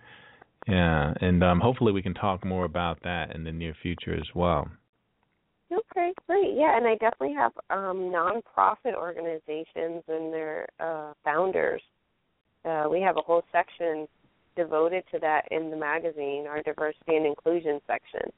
Yeah, 0.66 1.14
and 1.20 1.42
um 1.42 1.60
hopefully 1.60 1.92
we 1.92 2.02
can 2.02 2.14
talk 2.14 2.44
more 2.44 2.64
about 2.64 3.02
that 3.04 3.34
in 3.34 3.44
the 3.44 3.52
near 3.52 3.74
future 3.82 4.14
as 4.14 4.28
well. 4.34 4.68
Okay, 5.72 6.12
great. 6.28 6.54
Yeah, 6.54 6.76
and 6.76 6.86
I 6.86 6.92
definitely 6.92 7.34
have 7.34 7.52
um, 7.70 8.12
nonprofit 8.14 8.94
organizations 8.94 10.02
and 10.06 10.32
their 10.32 10.68
uh, 10.78 11.12
founders. 11.24 11.82
Uh, 12.64 12.84
we 12.90 13.00
have 13.00 13.16
a 13.16 13.20
whole 13.20 13.42
section 13.50 14.06
devoted 14.56 15.04
to 15.12 15.18
that 15.20 15.42
in 15.50 15.70
the 15.70 15.76
magazine, 15.76 16.46
our 16.48 16.62
diversity 16.62 17.16
and 17.16 17.26
inclusion 17.26 17.80
section. 17.86 18.32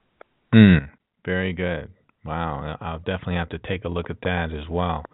Mm, 0.55 0.89
very 1.25 1.53
good. 1.53 1.91
Wow, 2.25 2.77
I'll 2.81 2.99
definitely 2.99 3.37
have 3.37 3.49
to 3.51 3.59
take 3.59 3.85
a 3.85 3.89
look 3.89 4.11
at 4.11 4.21
that 4.23 4.49
as 4.53 4.69
well. 4.69 5.05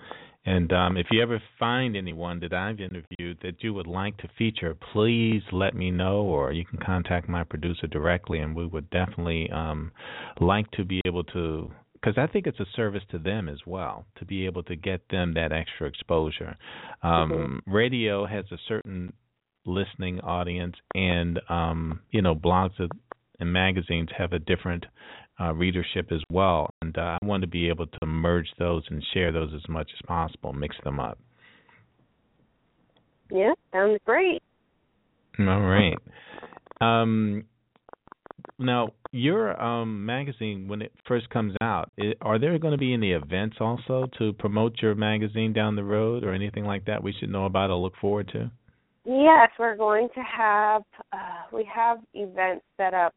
And 0.46 0.72
um, 0.72 0.96
if 0.96 1.06
you 1.10 1.22
ever 1.22 1.40
find 1.58 1.96
anyone 1.96 2.40
that 2.40 2.52
I've 2.52 2.78
interviewed 2.78 3.38
that 3.42 3.62
you 3.62 3.72
would 3.72 3.86
like 3.86 4.16
to 4.18 4.28
feature, 4.36 4.76
please 4.92 5.42
let 5.52 5.74
me 5.74 5.90
know, 5.90 6.22
or 6.22 6.52
you 6.52 6.66
can 6.66 6.78
contact 6.84 7.28
my 7.28 7.44
producer 7.44 7.86
directly, 7.86 8.40
and 8.40 8.54
we 8.54 8.66
would 8.66 8.90
definitely 8.90 9.48
um, 9.50 9.90
like 10.40 10.70
to 10.72 10.84
be 10.84 11.00
able 11.06 11.24
to 11.24 11.70
because 11.94 12.18
I 12.18 12.30
think 12.30 12.46
it's 12.46 12.60
a 12.60 12.66
service 12.76 13.02
to 13.12 13.18
them 13.18 13.48
as 13.48 13.60
well 13.66 14.04
to 14.18 14.26
be 14.26 14.44
able 14.44 14.62
to 14.64 14.76
get 14.76 15.08
them 15.08 15.32
that 15.34 15.52
extra 15.52 15.86
exposure. 15.88 16.54
Um, 17.02 17.62
mm-hmm. 17.64 17.72
Radio 17.72 18.26
has 18.26 18.44
a 18.52 18.58
certain 18.68 19.14
listening 19.66 20.20
audience, 20.20 20.76
and 20.94 21.40
um, 21.48 22.00
you 22.10 22.22
know, 22.22 22.34
blogs 22.34 22.72
and 23.40 23.52
magazines 23.52 24.08
have 24.16 24.32
a 24.32 24.38
different 24.38 24.86
uh, 25.40 25.52
readership 25.52 26.12
as 26.12 26.20
well. 26.30 26.70
And 26.82 26.96
uh, 26.96 27.18
I 27.20 27.24
want 27.24 27.42
to 27.42 27.48
be 27.48 27.68
able 27.68 27.86
to 27.86 28.06
merge 28.06 28.48
those 28.58 28.84
and 28.90 29.02
share 29.12 29.32
those 29.32 29.50
as 29.54 29.68
much 29.68 29.90
as 29.92 30.06
possible, 30.06 30.52
mix 30.52 30.76
them 30.84 31.00
up. 31.00 31.18
Yeah, 33.30 33.52
sounds 33.72 33.98
great. 34.04 34.42
All 35.38 35.60
right. 35.60 35.98
Um, 36.80 37.44
now, 38.58 38.92
your 39.10 39.60
um, 39.60 40.06
magazine, 40.06 40.68
when 40.68 40.82
it 40.82 40.92
first 41.08 41.28
comes 41.30 41.54
out, 41.60 41.90
it, 41.96 42.18
are 42.20 42.38
there 42.38 42.56
going 42.58 42.72
to 42.72 42.78
be 42.78 42.92
any 42.92 43.12
events 43.12 43.56
also 43.60 44.08
to 44.18 44.32
promote 44.34 44.74
your 44.80 44.94
magazine 44.94 45.52
down 45.52 45.74
the 45.74 45.84
road, 45.84 46.22
or 46.22 46.32
anything 46.32 46.64
like 46.64 46.84
that 46.84 47.02
we 47.02 47.12
should 47.18 47.30
know 47.30 47.46
about 47.46 47.70
or 47.70 47.76
look 47.76 47.94
forward 48.00 48.28
to? 48.32 48.50
Yes, 49.04 49.50
we're 49.58 49.76
going 49.76 50.08
to 50.14 50.20
have 50.20 50.82
uh, 51.12 51.42
we 51.52 51.68
have 51.72 51.98
events 52.14 52.64
set 52.76 52.94
up. 52.94 53.14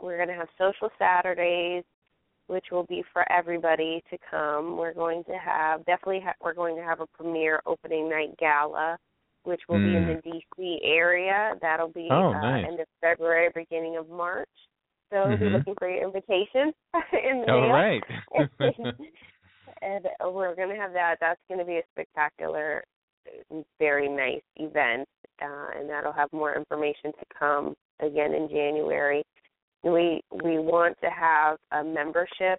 We're 0.00 0.16
going 0.16 0.28
to 0.28 0.34
have 0.34 0.48
social 0.58 0.90
Saturdays, 0.98 1.84
which 2.46 2.66
will 2.70 2.84
be 2.84 3.02
for 3.12 3.30
everybody 3.32 4.02
to 4.10 4.18
come. 4.30 4.76
We're 4.76 4.94
going 4.94 5.24
to 5.24 5.32
have 5.32 5.84
definitely 5.86 6.20
ha- 6.24 6.34
we're 6.40 6.54
going 6.54 6.76
to 6.76 6.82
have 6.82 7.00
a 7.00 7.06
premiere 7.06 7.60
opening 7.66 8.08
night 8.08 8.36
gala 8.38 8.98
which 9.44 9.60
will 9.68 9.76
mm. 9.76 9.90
be 9.90 9.96
in 9.96 10.06
the 10.06 10.20
hmm. 10.24 10.64
DC 10.64 10.78
area. 10.82 11.52
That'll 11.60 11.88
be 11.88 12.08
oh, 12.10 12.32
uh, 12.32 12.40
nice. 12.40 12.64
end 12.66 12.80
of 12.80 12.86
February, 13.00 13.50
beginning 13.54 13.96
of 13.96 14.08
March. 14.08 14.48
So 15.10 15.16
mm-hmm. 15.16 15.44
be 15.44 15.50
looking 15.50 15.74
for 15.78 15.88
your 15.88 16.02
invitation 16.02 16.72
in 17.12 17.44
the 17.46 17.52
All 17.52 17.60
mail. 17.60 17.70
right. 17.70 18.02
and 19.82 20.06
we're 20.32 20.56
going 20.56 20.70
to 20.70 20.76
have 20.76 20.92
that. 20.94 21.16
That's 21.20 21.40
going 21.48 21.60
to 21.60 21.66
be 21.66 21.76
a 21.76 21.82
spectacular, 21.92 22.84
very 23.78 24.08
nice 24.08 24.42
event, 24.56 25.06
uh, 25.42 25.78
and 25.78 25.88
that'll 25.88 26.12
have 26.12 26.32
more 26.32 26.54
information 26.54 27.12
to 27.12 27.24
come 27.38 27.74
again 28.00 28.34
in 28.34 28.48
January. 28.48 29.22
We 29.82 30.22
we 30.30 30.58
want 30.58 30.96
to 31.02 31.10
have 31.10 31.58
a 31.72 31.84
membership 31.84 32.58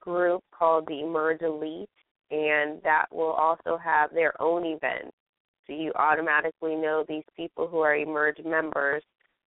group 0.00 0.42
called 0.56 0.86
the 0.88 1.00
Emerge 1.00 1.42
Elite, 1.42 1.88
and 2.30 2.82
that 2.82 3.06
will 3.12 3.32
also 3.32 3.78
have 3.82 4.12
their 4.12 4.40
own 4.40 4.64
events 4.64 5.12
so 5.68 5.74
you 5.74 5.92
automatically 5.96 6.74
know 6.74 7.04
these 7.06 7.24
people 7.36 7.68
who 7.68 7.80
are 7.80 7.94
emerge 7.94 8.38
members 8.44 9.02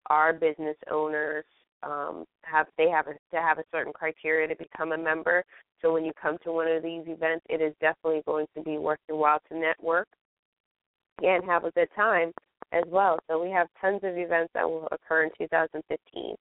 are 0.07 0.33
business 0.33 0.77
owners. 0.91 1.45
Um, 1.83 2.27
have 2.43 2.67
they 2.77 2.91
have 2.91 3.07
a, 3.07 3.13
to 3.35 3.41
have 3.41 3.59
a 3.59 3.65
certain 3.73 3.93
criteria 3.93 4.47
to 4.49 4.55
become 4.55 4.93
a 4.93 4.99
member. 4.99 5.45
So 5.81 5.95
when 5.95 6.05
you 6.05 6.13
come 6.21 6.37
to 6.45 6.53
one 6.53 6.69
of 6.69 6.83
these 6.83 7.05
events, 7.07 7.47
it 7.49 7.63
is 7.63 7.73
definitely 7.81 8.23
going 8.27 8.47
to 8.55 8.63
be 8.63 8.77
worth 8.77 8.99
your 9.09 9.17
while 9.17 9.41
to 9.51 9.59
network 9.59 10.09
and 11.23 11.45
have 11.45 11.65
a 11.65 11.71
good 11.73 11.89
time 11.95 12.33
as 12.73 12.85
well. 12.89 13.19
So 13.29 13.43
we 13.43 13.51
have 13.51 13.69
tons 13.81 14.01
of 14.03 14.17
events 14.17 14.51
that 14.55 14.69
will 14.69 14.89
occur 14.93 15.25
in 15.25 15.31
2015. 15.39 16.35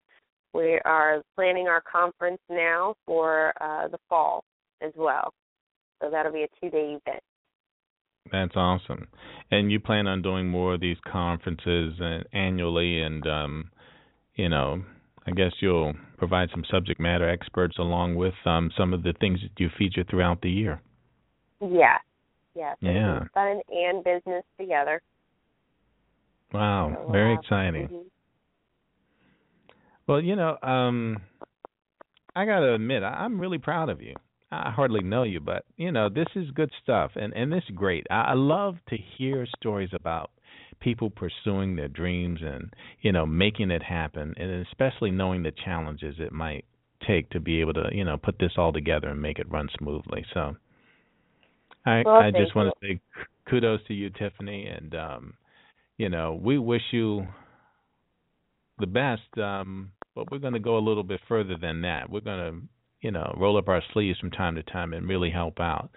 We 0.53 0.79
are 0.85 1.21
planning 1.35 1.67
our 1.67 1.81
conference 1.81 2.41
now 2.49 2.95
for 3.05 3.53
uh, 3.61 3.87
the 3.87 3.99
fall 4.07 4.43
as 4.81 4.91
well. 4.95 5.33
So 6.01 6.09
that'll 6.09 6.31
be 6.31 6.43
a 6.43 6.47
two 6.61 6.69
day 6.69 6.97
event. 7.05 7.23
That's 8.31 8.55
awesome. 8.55 9.07
And 9.51 9.71
you 9.71 9.79
plan 9.79 10.07
on 10.07 10.21
doing 10.21 10.47
more 10.47 10.75
of 10.75 10.81
these 10.81 10.97
conferences 11.11 11.99
uh, 11.99 12.19
annually, 12.31 13.01
and 13.01 13.25
um, 13.25 13.71
you 14.35 14.49
know, 14.49 14.83
I 15.25 15.31
guess 15.31 15.51
you'll 15.59 15.93
provide 16.17 16.49
some 16.51 16.63
subject 16.69 16.99
matter 16.99 17.27
experts 17.27 17.77
along 17.79 18.15
with 18.15 18.33
um, 18.45 18.71
some 18.77 18.93
of 18.93 19.03
the 19.03 19.13
things 19.19 19.39
that 19.41 19.59
you 19.61 19.69
feature 19.77 20.03
throughout 20.07 20.41
the 20.41 20.49
year. 20.49 20.81
Yeah, 21.61 21.97
yeah, 22.59 22.73
yeah. 22.81 23.19
Fun 23.33 23.61
and 23.69 24.03
business 24.03 24.43
together. 24.59 25.01
Wow, 26.53 26.97
so, 27.05 27.11
very 27.11 27.35
uh, 27.35 27.39
exciting. 27.39 27.87
Mm-hmm. 27.87 28.07
Well, 30.07 30.21
you 30.21 30.35
know, 30.35 30.57
um, 30.61 31.17
I 32.35 32.45
got 32.45 32.59
to 32.61 32.73
admit, 32.73 33.03
I'm 33.03 33.39
really 33.39 33.59
proud 33.59 33.89
of 33.89 34.01
you. 34.01 34.15
I 34.51 34.71
hardly 34.71 35.01
know 35.01 35.23
you, 35.23 35.39
but 35.39 35.65
you 35.77 35.91
know 35.91 36.09
this 36.09 36.27
is 36.35 36.49
good 36.51 36.71
stuff, 36.81 37.11
and 37.15 37.33
and 37.33 37.51
this 37.51 37.63
is 37.69 37.75
great. 37.75 38.07
I, 38.09 38.21
I 38.21 38.33
love 38.33 38.77
to 38.89 38.97
hear 39.17 39.45
stories 39.57 39.91
about 39.93 40.31
people 40.79 41.11
pursuing 41.11 41.75
their 41.75 41.87
dreams 41.87 42.39
and 42.41 42.73
you 43.01 43.11
know 43.11 43.27
making 43.27 43.69
it 43.69 43.83
happen, 43.83 44.33
and 44.37 44.65
especially 44.65 45.11
knowing 45.11 45.43
the 45.43 45.51
challenges 45.63 46.15
it 46.17 46.31
might 46.31 46.65
take 47.07 47.29
to 47.29 47.39
be 47.39 47.61
able 47.61 47.73
to 47.73 47.89
you 47.91 48.03
know 48.03 48.17
put 48.17 48.39
this 48.39 48.53
all 48.57 48.73
together 48.73 49.09
and 49.09 49.21
make 49.21 49.37
it 49.37 49.51
run 49.51 49.69
smoothly. 49.77 50.25
So 50.33 50.55
I 51.85 52.03
well, 52.05 52.15
I 52.15 52.31
just 52.31 52.55
want 52.55 52.73
to 52.81 52.87
say 52.87 52.99
kudos 53.49 53.79
to 53.87 53.93
you, 53.93 54.09
Tiffany, 54.09 54.67
and 54.67 54.93
um, 54.95 55.33
you 55.97 56.09
know 56.09 56.39
we 56.41 56.57
wish 56.57 56.83
you 56.91 57.27
the 58.79 58.87
best, 58.87 59.37
um, 59.37 59.91
but 60.15 60.31
we're 60.31 60.39
going 60.39 60.53
to 60.53 60.59
go 60.59 60.77
a 60.77 60.79
little 60.79 61.03
bit 61.03 61.19
further 61.27 61.55
than 61.61 61.81
that. 61.81 62.09
We're 62.09 62.21
going 62.21 62.39
to, 62.39 62.61
you 63.01 63.11
know, 63.11 63.35
roll 63.37 63.57
up 63.57 63.67
our 63.67 63.83
sleeves 63.93 64.19
from 64.19 64.31
time 64.31 64.55
to 64.55 64.63
time 64.63 64.93
and 64.93 65.07
really 65.07 65.29
help 65.29 65.59
out. 65.59 65.89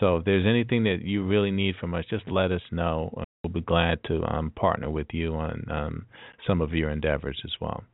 So 0.00 0.16
if 0.16 0.24
there's 0.24 0.46
anything 0.46 0.84
that 0.84 0.98
you 1.02 1.24
really 1.26 1.50
need 1.50 1.76
from 1.80 1.94
us, 1.94 2.04
just 2.10 2.28
let 2.28 2.52
us 2.52 2.60
know. 2.70 3.22
We'll 3.42 3.52
be 3.52 3.60
glad 3.62 4.02
to 4.04 4.22
um, 4.24 4.50
partner 4.50 4.90
with 4.90 5.06
you 5.12 5.34
on 5.34 5.64
um, 5.70 6.06
some 6.46 6.60
of 6.60 6.72
your 6.72 6.90
endeavors 6.90 7.40
as 7.44 7.52
well. 7.60 7.84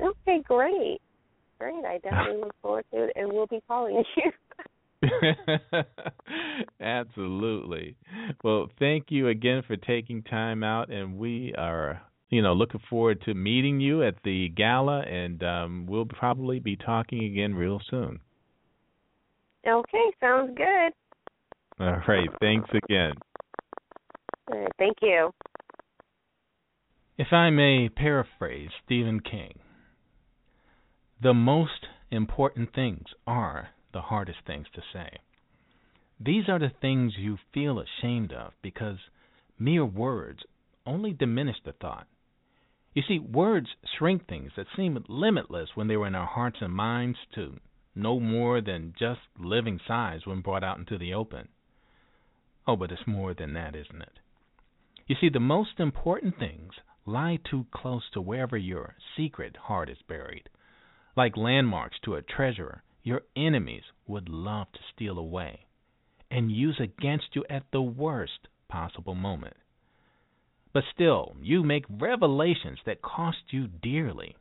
Okay, 0.00 0.42
great. 0.44 1.00
Great. 1.58 1.84
I 1.84 1.98
definitely 1.98 2.40
look 2.40 2.54
forward 2.60 2.84
to 2.92 3.04
it, 3.04 3.12
and 3.16 3.32
we'll 3.32 3.46
be 3.46 3.62
calling 3.66 4.02
you. 4.16 4.32
Absolutely. 6.80 7.96
Well, 8.42 8.68
thank 8.78 9.06
you 9.08 9.28
again 9.28 9.62
for 9.66 9.76
taking 9.76 10.22
time 10.22 10.62
out, 10.62 10.90
and 10.90 11.18
we 11.18 11.54
are, 11.56 12.02
you 12.30 12.42
know, 12.42 12.52
looking 12.52 12.80
forward 12.88 13.22
to 13.22 13.34
meeting 13.34 13.80
you 13.80 14.02
at 14.02 14.16
the 14.24 14.48
gala, 14.48 15.00
and 15.00 15.42
um, 15.42 15.86
we'll 15.88 16.06
probably 16.06 16.58
be 16.58 16.76
talking 16.76 17.24
again 17.24 17.54
real 17.54 17.80
soon. 17.90 18.20
Okay, 19.66 20.12
sounds 20.20 20.52
good. 20.56 20.92
All 21.80 22.00
right. 22.06 22.28
Thanks 22.40 22.68
again. 22.70 23.14
All 24.48 24.58
right, 24.58 24.72
thank 24.78 24.96
you. 25.02 25.30
If 27.16 27.32
I 27.32 27.50
may 27.50 27.88
paraphrase 27.88 28.70
Stephen 28.84 29.20
King, 29.20 29.58
the 31.22 31.32
most 31.32 31.86
important 32.10 32.74
things 32.74 33.06
are 33.26 33.70
the 33.94 34.02
hardest 34.02 34.40
things 34.46 34.66
to 34.74 34.82
say. 34.92 35.08
These 36.20 36.48
are 36.48 36.58
the 36.58 36.72
things 36.80 37.14
you 37.16 37.38
feel 37.54 37.80
ashamed 37.80 38.32
of 38.32 38.52
because 38.60 38.98
mere 39.58 39.86
words 39.86 40.40
only 40.84 41.12
diminish 41.14 41.56
the 41.64 41.72
thought. 41.72 42.06
You 42.92 43.02
see, 43.08 43.18
words 43.18 43.68
shrink 43.98 44.28
things 44.28 44.52
that 44.56 44.66
seem 44.76 45.02
limitless 45.08 45.70
when 45.74 45.88
they 45.88 45.96
were 45.96 46.06
in 46.06 46.14
our 46.14 46.26
hearts 46.26 46.58
and 46.60 46.72
minds 46.72 47.18
to 47.34 47.58
no 47.94 48.20
more 48.20 48.60
than 48.60 48.94
just 48.98 49.20
living 49.38 49.80
size 49.86 50.26
when 50.26 50.42
brought 50.42 50.62
out 50.62 50.78
into 50.78 50.98
the 50.98 51.14
open. 51.14 51.48
Oh, 52.66 52.76
but 52.76 52.92
it's 52.92 53.06
more 53.06 53.34
than 53.34 53.54
that, 53.54 53.74
isn't 53.74 54.02
it? 54.02 54.20
You 55.06 55.16
see, 55.20 55.28
the 55.28 55.40
most 55.40 55.80
important 55.80 56.38
things 56.38 56.74
lie 57.04 57.38
too 57.50 57.66
close 57.72 58.08
to 58.12 58.20
wherever 58.20 58.56
your 58.56 58.94
secret 59.16 59.56
heart 59.56 59.90
is 59.90 59.98
buried. 60.08 60.48
Like 61.16 61.36
landmarks 61.36 61.98
to 62.04 62.14
a 62.14 62.22
treasure 62.22 62.83
your 63.04 63.20
enemies 63.36 63.84
would 64.06 64.28
love 64.28 64.66
to 64.72 64.80
steal 64.94 65.18
away 65.18 65.60
and 66.30 66.50
use 66.50 66.80
against 66.80 67.26
you 67.34 67.44
at 67.48 67.62
the 67.70 67.82
worst 67.82 68.48
possible 68.68 69.14
moment. 69.14 69.56
But 70.72 70.84
still, 70.92 71.36
you 71.40 71.62
make 71.62 71.84
revelations 71.88 72.80
that 72.86 73.02
cost 73.02 73.38
you 73.50 73.68
dearly, 73.68 74.34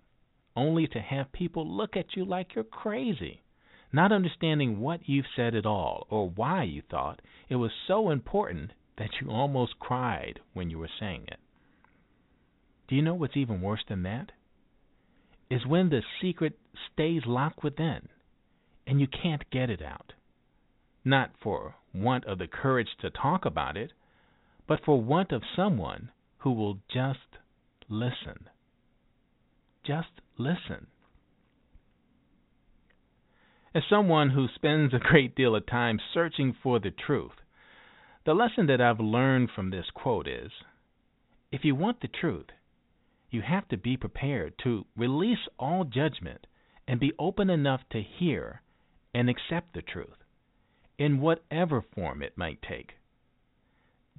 only 0.55 0.87
to 0.87 0.99
have 0.99 1.31
people 1.31 1.69
look 1.69 1.95
at 1.95 2.15
you 2.15 2.25
like 2.25 2.55
you're 2.55 2.63
crazy, 2.63 3.43
not 3.91 4.11
understanding 4.11 4.79
what 4.79 5.07
you've 5.07 5.25
said 5.35 5.53
at 5.53 5.65
all 5.65 6.07
or 6.09 6.29
why 6.29 6.63
you 6.63 6.81
thought 6.89 7.21
it 7.49 7.57
was 7.57 7.71
so 7.87 8.09
important 8.09 8.71
that 8.97 9.09
you 9.21 9.29
almost 9.29 9.77
cried 9.79 10.39
when 10.53 10.69
you 10.69 10.79
were 10.79 10.89
saying 10.99 11.25
it. 11.27 11.39
Do 12.87 12.95
you 12.95 13.01
know 13.01 13.13
what's 13.13 13.37
even 13.37 13.61
worse 13.61 13.83
than 13.87 14.03
that? 14.03 14.31
Is 15.49 15.65
when 15.67 15.89
the 15.89 16.01
secret 16.21 16.57
stays 16.91 17.23
locked 17.25 17.63
within 17.63 18.07
and 18.85 18.99
you 18.99 19.07
can't 19.07 19.49
get 19.51 19.69
it 19.69 19.81
out. 19.81 20.13
Not 21.05 21.31
for 21.41 21.75
want 21.93 22.25
of 22.25 22.37
the 22.37 22.47
courage 22.47 22.89
to 23.01 23.09
talk 23.09 23.45
about 23.45 23.77
it, 23.77 23.91
but 24.67 24.79
for 24.85 25.01
want 25.01 25.31
of 25.31 25.43
someone 25.55 26.11
who 26.39 26.51
will 26.53 26.79
just 26.91 27.19
listen. 27.89 28.49
Just 29.85 30.21
listen. 30.37 30.87
As 33.75 33.83
someone 33.89 34.29
who 34.29 34.47
spends 34.55 34.93
a 34.93 34.99
great 34.99 35.35
deal 35.35 35.55
of 35.55 35.65
time 35.65 35.99
searching 36.13 36.55
for 36.61 36.79
the 36.79 36.91
truth, 36.91 37.31
the 38.25 38.33
lesson 38.33 38.67
that 38.67 38.79
I've 38.79 38.99
learned 38.99 39.49
from 39.53 39.69
this 39.69 39.89
quote 39.93 40.27
is 40.27 40.51
if 41.51 41.63
you 41.63 41.75
want 41.75 42.01
the 42.01 42.07
truth, 42.07 42.47
you 43.29 43.41
have 43.41 43.67
to 43.69 43.77
be 43.77 43.97
prepared 43.97 44.53
to 44.63 44.85
release 44.95 45.47
all 45.59 45.83
judgment 45.83 46.47
and 46.87 46.99
be 46.99 47.13
open 47.19 47.49
enough 47.49 47.81
to 47.91 48.01
hear 48.01 48.61
and 49.13 49.29
accept 49.29 49.73
the 49.73 49.81
truth, 49.81 50.23
in 50.97 51.19
whatever 51.19 51.81
form 51.81 52.21
it 52.21 52.37
might 52.37 52.61
take. 52.61 52.93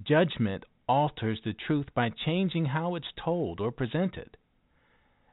Judgment 0.03 0.65
alters 0.89 1.41
the 1.45 1.53
truth 1.53 1.87
by 1.95 2.11
changing 2.11 2.67
how 2.67 2.95
it's 2.95 3.13
told 3.17 3.61
or 3.61 3.71
presented. 3.73 4.37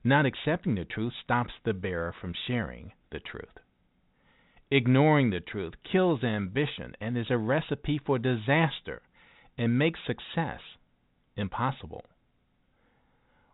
Not 0.03 0.25
accepting 0.25 0.75
the 0.75 0.85
truth 0.85 1.13
stops 1.23 1.53
the 1.63 1.73
bearer 1.73 2.13
from 2.19 2.33
sharing 2.47 2.93
the 3.11 3.19
truth. 3.19 3.57
Ignoring 4.71 5.29
the 5.29 5.41
truth 5.41 5.73
kills 5.83 6.23
ambition 6.23 6.95
and 7.01 7.17
is 7.17 7.29
a 7.29 7.37
recipe 7.37 7.99
for 8.03 8.17
disaster 8.17 9.01
and 9.57 9.77
makes 9.77 9.99
success 10.07 10.61
impossible. 11.35 12.05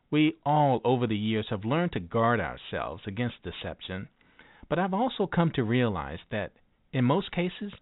We 0.09 0.35
all, 0.45 0.79
over 0.85 1.07
the 1.07 1.17
years, 1.17 1.47
have 1.49 1.65
learned 1.65 1.93
to 1.93 1.99
guard 1.99 2.39
ourselves 2.39 3.03
against 3.07 3.43
deception 3.43 4.07
but 4.69 4.79
I've 4.79 4.93
also 4.93 5.27
come 5.27 5.51
to 5.55 5.63
realize 5.63 6.19
that 6.31 6.51
in 6.91 7.05
most 7.05 7.31
cases, 7.31 7.73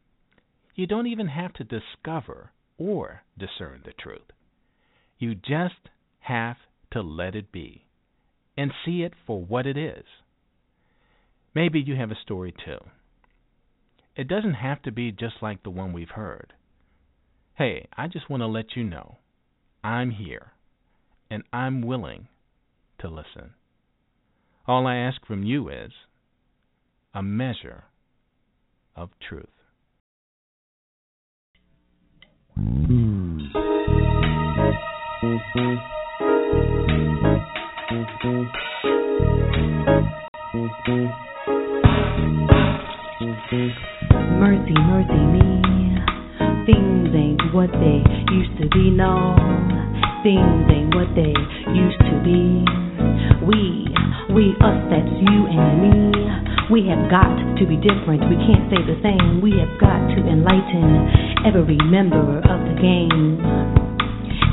you 0.76 0.88
don't 0.88 1.08
even 1.08 1.28
have 1.28 1.54
to 1.54 1.64
discover 1.64 2.52
or 2.78 3.24
discern 3.38 3.82
the 3.86 3.94
truth. 3.94 4.32
You 5.18 5.36
just 5.36 5.90
have 6.20 6.58
to 6.92 7.02
let 7.02 7.36
it 7.36 7.52
be 7.52 7.86
and 8.58 8.72
see 8.86 9.02
it 9.04 9.14
for 9.26 9.44
what 9.44 9.66
it 9.66 9.78
is. 9.78 10.06
Maybe 11.54 11.80
you 11.80 11.96
have 11.96 12.12
a 12.12 12.22
story 12.22 12.54
too. 12.54 12.80
It 14.16 14.28
doesn't 14.28 14.56
have 14.56 14.82
to 14.84 14.92
be 14.92 15.12
just 15.12 15.36
like 15.42 15.64
the 15.64 15.70
one 15.70 15.94
we've 15.94 16.10
heard. 16.10 16.54
Hey, 17.56 17.88
I 17.98 18.08
just 18.08 18.30
want 18.30 18.42
to 18.42 18.48
let 18.48 18.76
you 18.76 18.84
know 18.84 19.18
I'm 19.84 20.12
here 20.12 20.52
and 21.30 21.44
I'm 21.54 21.82
willing 21.82 22.28
to 23.00 23.08
listen. 23.08 23.54
All 24.68 24.88
I 24.88 24.96
ask 24.96 25.26
from 25.26 25.44
you 25.44 25.70
is 25.70 25.92
a 27.16 27.24
measure 27.24 27.86
of 28.98 29.10
truth. 29.26 29.46
Mercy, 44.38 44.74
mercy 44.76 45.24
me. 45.32 45.62
Things 46.66 47.16
ain't 47.16 47.54
what 47.54 47.72
they 47.72 48.04
used 48.34 48.58
to 48.60 48.68
be, 48.74 48.92
no. 48.92 49.38
Things 50.22 50.68
ain't 50.70 50.94
what 50.94 51.16
they 51.16 51.34
used 51.72 52.00
to 52.00 52.22
be. 52.26 52.66
We, 53.46 53.95
we, 54.36 54.52
us, 54.60 54.76
that's 54.92 55.08
you 55.24 55.48
and 55.48 55.80
me. 55.80 55.96
We 56.68 56.84
have 56.92 57.08
got 57.08 57.32
to 57.56 57.64
be 57.64 57.80
different. 57.80 58.20
We 58.28 58.36
can't 58.36 58.68
stay 58.68 58.84
the 58.84 59.00
same. 59.00 59.40
We 59.40 59.56
have 59.64 59.72
got 59.80 59.96
to 60.12 60.20
enlighten 60.28 61.48
every 61.48 61.80
member 61.88 62.44
of 62.44 62.60
the 62.68 62.76
game. 62.76 63.40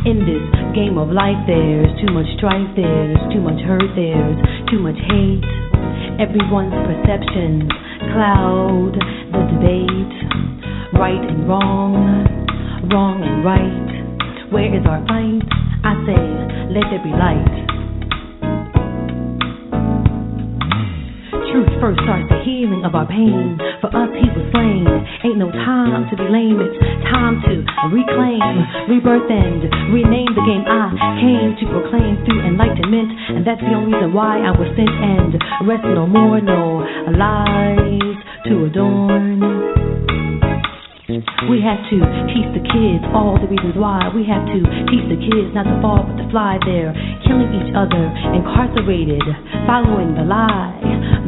In 0.06 0.22
this 0.22 0.46
game 0.78 1.02
of 1.02 1.10
life, 1.10 1.38
there's 1.50 1.90
too 1.98 2.14
much 2.14 2.30
strife, 2.38 2.70
there's 2.78 3.18
too 3.34 3.42
much 3.42 3.58
hurt, 3.66 3.90
there's 3.98 4.38
too 4.70 4.78
much 4.78 4.98
hate. 5.10 5.42
Everyone's 6.22 6.78
perceptions 6.86 7.66
cloud 8.14 8.94
the 8.94 9.42
debate. 9.50 10.14
Right 10.94 11.22
and 11.26 11.48
wrong, 11.50 12.86
wrong 12.86 13.18
and 13.18 13.42
right. 13.42 14.46
Where 14.54 14.70
is 14.70 14.86
our 14.86 15.02
fight? 15.10 15.42
I 15.82 15.98
say, 16.06 16.22
let 16.70 16.86
there 16.86 17.02
be 17.02 17.10
light. 17.10 17.61
Truth 21.52 21.68
first 21.84 22.00
starts 22.00 22.24
the 22.32 22.40
healing 22.48 22.80
of 22.80 22.96
our 22.96 23.04
pain. 23.04 23.60
For 23.84 23.92
us, 23.92 24.08
he 24.16 24.24
was 24.32 24.40
slain. 24.56 24.88
Ain't 25.20 25.36
no 25.36 25.52
time 25.52 26.08
to 26.08 26.16
be 26.16 26.24
lame. 26.24 26.56
It's 26.56 26.80
time 27.12 27.44
to 27.44 27.60
reclaim, 27.92 28.40
rebirth, 28.88 29.28
and 29.28 29.60
rename 29.92 30.32
the 30.32 30.40
game. 30.48 30.64
I 30.64 30.96
came 31.20 31.52
to 31.60 31.64
proclaim 31.68 32.24
through 32.24 32.40
enlightenment, 32.48 33.36
and 33.36 33.44
that's 33.44 33.60
the 33.60 33.76
only 33.76 33.92
reason 33.92 34.16
why 34.16 34.40
I 34.40 34.48
was 34.56 34.64
sent. 34.72 34.96
And 34.96 35.36
rest 35.68 35.84
no 35.84 36.08
more, 36.08 36.40
no 36.40 36.88
lies 37.20 38.16
to 38.48 38.72
adorn. 38.72 39.44
We 41.52 41.60
have 41.60 41.84
to 41.92 41.96
teach 42.32 42.48
the 42.56 42.64
kids 42.64 43.04
all 43.12 43.36
the 43.36 43.44
reasons 43.44 43.76
why. 43.76 44.08
We 44.16 44.24
have 44.24 44.48
to 44.48 44.58
teach 44.88 45.04
the 45.04 45.20
kids 45.20 45.52
not 45.52 45.68
to 45.68 45.76
fall 45.84 46.00
but 46.00 46.16
to 46.16 46.24
fly. 46.32 46.56
They're 46.64 46.96
killing 47.28 47.52
each 47.60 47.76
other, 47.76 48.08
incarcerated, 48.32 49.20
following 49.68 50.16
the 50.16 50.24
lie 50.24 50.81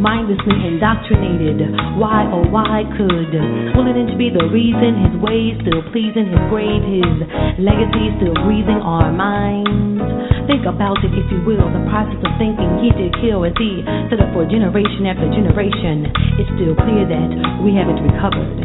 mindlessly 0.05 0.61
indoctrinated. 0.69 1.65
Why, 1.97 2.29
oh, 2.29 2.45
why 2.53 2.85
could 2.93 3.33
willing 3.73 4.05
to 4.05 4.17
be 4.21 4.29
the 4.29 4.45
reason 4.53 5.01
his 5.01 5.17
ways 5.17 5.57
still 5.65 5.81
pleasing 5.97 6.29
his 6.29 6.45
grave, 6.53 6.85
his 6.85 7.25
legacy 7.57 8.13
still 8.21 8.37
breathing 8.45 8.85
our 8.85 9.09
minds? 9.09 10.05
Think 10.45 10.69
about 10.69 11.01
it, 11.01 11.09
if 11.17 11.25
you 11.33 11.41
will. 11.49 11.65
The 11.73 11.89
process 11.89 12.21
of 12.21 12.37
thinking 12.37 12.69
he 12.85 12.93
did 12.93 13.17
kill 13.25 13.49
as 13.49 13.57
he 13.57 13.81
set 14.13 14.21
up 14.21 14.29
for 14.37 14.45
generation 14.45 15.09
after 15.09 15.25
generation. 15.33 16.13
It's 16.37 16.53
still 16.53 16.77
clear 16.85 17.09
that 17.09 17.65
we 17.65 17.73
haven't 17.73 18.05
recovered. 18.05 18.61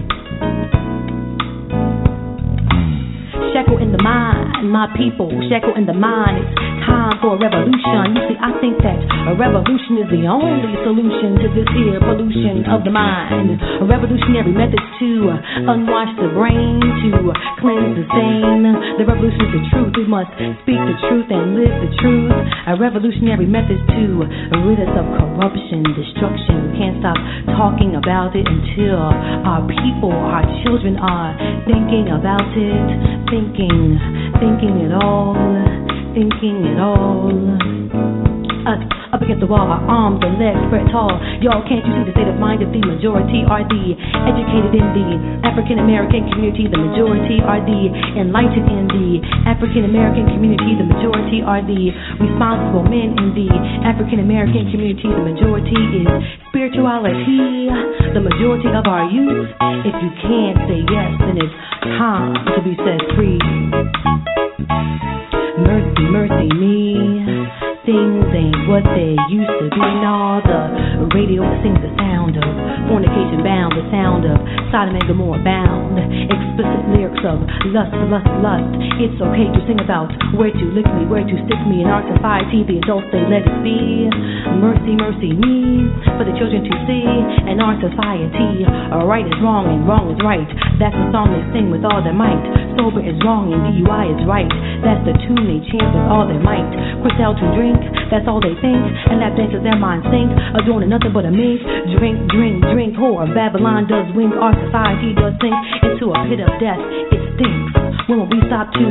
Shekel 3.56 3.80
in 3.80 3.96
the 3.96 4.04
mind, 4.04 4.68
my 4.68 4.92
people, 5.00 5.32
shekel 5.48 5.72
in 5.80 5.88
the 5.88 5.96
mind. 5.96 6.44
It's 6.44 6.69
time 6.90 7.16
for 7.22 7.38
a 7.38 7.40
revolution. 7.40 8.18
You 8.18 8.22
see, 8.34 8.38
I 8.42 8.52
think 8.58 8.82
that 8.82 8.98
a 9.30 9.34
revolution 9.38 10.02
is 10.02 10.10
the 10.10 10.26
only 10.26 10.74
solution 10.82 11.38
to 11.46 11.48
this 11.54 11.70
here 11.78 12.02
pollution 12.02 12.66
of 12.66 12.82
the 12.82 12.90
mind. 12.90 13.62
A 13.80 13.86
revolutionary 13.86 14.50
method 14.50 14.82
to 14.82 15.10
unwash 15.70 16.12
the 16.18 16.34
brain, 16.34 16.82
to 16.82 17.10
cleanse 17.62 17.94
the 17.94 18.06
stain. 18.10 18.66
The 18.98 19.06
revolution 19.06 19.42
is 19.46 19.52
the 19.54 19.64
truth. 19.70 19.94
We 19.94 20.06
must 20.10 20.34
speak 20.66 20.82
the 20.82 20.98
truth 21.08 21.30
and 21.30 21.54
live 21.56 21.74
the 21.86 21.92
truth. 22.02 22.34
A 22.68 22.76
revolutionary 22.76 23.46
method 23.46 23.78
to 23.78 24.04
rid 24.66 24.82
us 24.82 24.94
of 24.98 25.06
corruption, 25.14 25.86
destruction. 25.94 26.74
We 26.74 26.82
can't 26.82 26.98
stop 27.00 27.20
talking 27.54 27.96
about 27.96 28.34
it 28.34 28.50
until 28.50 28.98
our 29.46 29.62
people, 29.70 30.14
our 30.14 30.46
children 30.66 30.98
are 30.98 31.38
thinking 31.70 32.10
about 32.10 32.50
it 32.58 33.20
thinking, 33.30 33.98
thinking 34.42 34.82
it 34.82 34.94
all, 34.94 35.38
thinking 36.20 36.68
it 36.68 36.80
all. 36.84 37.32
Us 38.68 38.84
up 39.16 39.24
against 39.24 39.40
the 39.40 39.48
wall, 39.48 39.72
our 39.72 39.80
arms 39.88 40.20
and 40.20 40.36
legs 40.36 40.60
spread 40.68 40.84
tall. 40.92 41.16
Y'all, 41.40 41.64
can't 41.64 41.80
you 41.80 41.96
see 41.96 42.04
the 42.04 42.12
state 42.12 42.28
of 42.28 42.36
mind 42.36 42.60
of 42.60 42.76
the 42.76 42.84
majority 42.84 43.48
are 43.48 43.64
the 43.64 43.96
educated 44.28 44.76
in 44.76 44.84
the 45.00 45.08
African 45.48 45.80
American 45.80 46.28
community? 46.28 46.68
The 46.68 46.76
majority 46.76 47.40
are 47.40 47.64
the 47.64 47.88
enlightened 48.20 48.68
in 48.68 48.86
the 48.92 49.24
African 49.48 49.88
American 49.88 50.28
community. 50.36 50.76
The 50.76 50.86
majority 50.92 51.40
are 51.40 51.64
the 51.64 51.96
responsible 52.20 52.84
men 52.84 53.16
in 53.16 53.32
the 53.32 53.48
African 53.88 54.20
American 54.20 54.68
community. 54.76 55.08
The 55.08 55.24
majority 55.24 55.80
is 56.04 56.12
spirituality. 56.52 57.72
The 58.12 58.22
majority 58.22 58.70
of 58.76 58.84
our 58.92 59.08
youth. 59.08 59.56
If 59.88 59.96
you 60.04 60.12
can't 60.20 60.60
say 60.68 60.84
yes, 60.84 61.10
then 61.24 61.40
it's 61.40 61.56
time 61.96 62.36
to 62.44 62.60
be 62.60 62.76
set 62.76 63.00
free. 63.16 63.40
Mercy, 65.64 66.02
mercy 66.12 66.54
me. 66.56 67.29
Things 67.90 68.30
ain't 68.38 68.70
what 68.70 68.86
they 68.94 69.18
used 69.34 69.50
to 69.50 69.66
be. 69.66 69.82
Nah, 69.82 70.46
the 70.46 71.10
radio 71.10 71.42
sings 71.66 71.82
the 71.82 71.90
sound 71.98 72.38
of 72.38 72.46
fornication 72.86 73.42
bound, 73.42 73.74
the 73.74 73.82
sound 73.90 74.30
of 74.30 74.38
Sodom 74.70 74.94
and 74.94 75.10
Gomorrah 75.10 75.42
bound. 75.42 75.98
Explicit 75.98 76.86
lyrics 76.94 77.18
of 77.26 77.42
lust, 77.74 77.90
lust, 78.14 78.30
lust. 78.46 78.70
It's 79.02 79.18
okay 79.18 79.50
to 79.50 79.60
sing 79.66 79.82
about 79.82 80.14
where 80.38 80.54
to 80.54 80.66
lick 80.70 80.86
me, 81.02 81.10
where 81.10 81.26
to 81.26 81.36
stick 81.50 81.62
me. 81.66 81.82
In 81.82 81.90
our 81.90 82.06
society, 82.14 82.62
the 82.62 82.78
adults 82.78 83.10
they 83.10 83.26
let 83.26 83.42
it 83.42 83.58
be. 83.66 84.06
Mercy, 84.62 84.94
mercy 84.94 85.34
me, 85.34 85.90
for 86.14 86.30
the 86.30 86.36
children 86.38 86.62
to 86.62 86.76
see. 86.86 87.10
In 87.50 87.58
our 87.58 87.74
society, 87.82 88.70
right 89.10 89.26
is 89.26 89.34
wrong 89.42 89.66
and 89.66 89.90
wrong 89.90 90.14
is 90.14 90.22
right. 90.22 90.46
That's 90.78 90.94
the 90.94 91.10
song 91.10 91.34
they 91.34 91.42
sing 91.58 91.74
with 91.74 91.82
all 91.82 92.06
their 92.06 92.14
might. 92.14 92.38
Sober 92.78 93.02
is 93.02 93.18
wrong 93.26 93.50
and 93.50 93.74
DUI 93.74 94.14
is 94.14 94.22
right. 94.30 94.48
That's 94.86 95.02
the 95.10 95.18
tune 95.26 95.50
they 95.50 95.60
chant 95.74 95.90
with 95.90 96.06
all 96.06 96.30
their 96.30 96.40
might. 96.40 96.70
Quick 97.02 97.18
out 97.20 97.36
to 97.40 97.48
drink, 97.58 97.79
that's 98.10 98.26
all 98.26 98.42
they 98.42 98.56
think. 98.60 98.82
And 99.10 99.22
that 99.22 99.38
dances 99.38 99.62
their 99.62 99.78
minds 99.78 100.06
think. 100.10 100.30
Adorning 100.58 100.90
nothing 100.90 101.14
but 101.14 101.26
a 101.26 101.32
mink. 101.32 101.62
Drink, 101.98 102.18
drink, 102.30 102.64
drink, 102.74 102.94
oh, 102.98 103.22
whore. 103.22 103.28
Babylon 103.32 103.88
does 103.88 104.10
wink. 104.14 104.34
Our 104.36 104.54
society 104.68 105.14
does 105.16 105.34
sink 105.40 105.58
into 105.86 106.12
a 106.12 106.20
pit 106.28 106.42
of 106.42 106.52
death. 106.58 106.82
It 107.14 107.22
stinks. 107.38 107.72
When 108.10 108.26
will 108.26 108.30
we 108.30 108.42
stop 108.50 108.74
to 108.74 108.86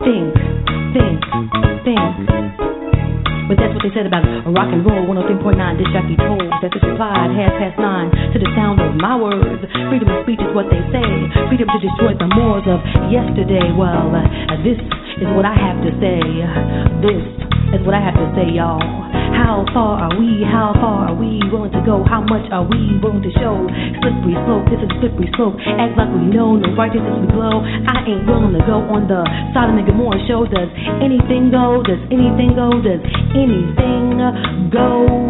think, 0.00 0.32
think, 0.96 1.20
think? 1.84 2.81
But 3.52 3.60
that's 3.60 3.76
what 3.76 3.84
they 3.84 3.92
said 3.92 4.08
about 4.08 4.24
rock 4.48 4.72
and 4.72 4.80
roll. 4.80 5.04
103.9 5.12 5.60
Disc 5.76 5.92
Jockey 5.92 6.16
told. 6.16 6.40
That's 6.64 6.72
what 6.72 6.88
replied. 6.88 7.36
Half 7.36 7.52
past 7.60 7.76
nine 7.76 8.08
to 8.32 8.40
the 8.40 8.48
sound 8.56 8.80
of 8.80 8.96
my 8.96 9.12
words. 9.12 9.60
Freedom 9.92 10.08
of 10.08 10.24
speech 10.24 10.40
is 10.40 10.48
what 10.56 10.72
they 10.72 10.80
say. 10.88 11.04
Freedom 11.52 11.68
to 11.68 11.76
destroy 11.76 12.16
the 12.16 12.32
mores 12.32 12.64
of 12.64 12.80
yesterday. 13.12 13.68
Well, 13.76 14.08
uh, 14.08 14.56
this 14.64 14.80
is 15.20 15.28
what 15.36 15.44
I 15.44 15.52
have 15.52 15.84
to 15.84 15.92
say. 16.00 16.16
This 17.04 17.20
is 17.76 17.84
what 17.84 17.92
I 17.92 18.00
have 18.00 18.16
to 18.16 18.28
say, 18.32 18.56
y'all. 18.56 18.80
How 19.32 19.64
far 19.74 19.98
are 20.06 20.14
we? 20.14 20.44
How 20.44 20.70
far 20.78 21.08
are 21.10 21.16
we 21.18 21.42
willing 21.50 21.72
to 21.72 21.82
go? 21.82 22.04
How 22.06 22.22
much 22.22 22.46
are 22.52 22.62
we 22.62 23.00
willing 23.02 23.26
to 23.26 23.32
show? 23.40 23.58
Slippery 23.98 24.36
slope, 24.46 24.68
this 24.70 24.78
is 24.78 24.92
slippery 25.02 25.26
slope. 25.34 25.58
Act 25.80 25.98
like 25.98 26.08
we 26.14 26.30
know, 26.30 26.54
no 26.54 26.68
righteousness 26.78 27.16
we 27.18 27.28
glow. 27.32 27.64
I 27.64 28.06
ain't 28.06 28.22
willing 28.28 28.54
to 28.54 28.62
go 28.68 28.84
on 28.92 29.08
the 29.10 29.24
Sodom 29.56 29.80
and 29.80 29.88
Gomorrah 29.88 30.20
show. 30.28 30.44
Does 30.46 30.68
anything 31.02 31.50
go? 31.50 31.82
Does 31.82 31.98
anything 32.12 32.54
go? 32.54 32.70
Does 32.86 33.02
anything 33.02 33.41
go? 34.70 35.28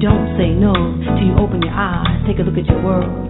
Don't 0.00 0.34
say 0.34 0.50
no 0.56 0.72
till 0.72 1.26
you 1.28 1.34
open 1.38 1.62
your 1.62 1.74
eyes. 1.74 2.24
Take 2.26 2.38
a 2.40 2.42
look 2.42 2.56
at 2.58 2.66
your 2.66 2.82
world. 2.82 3.28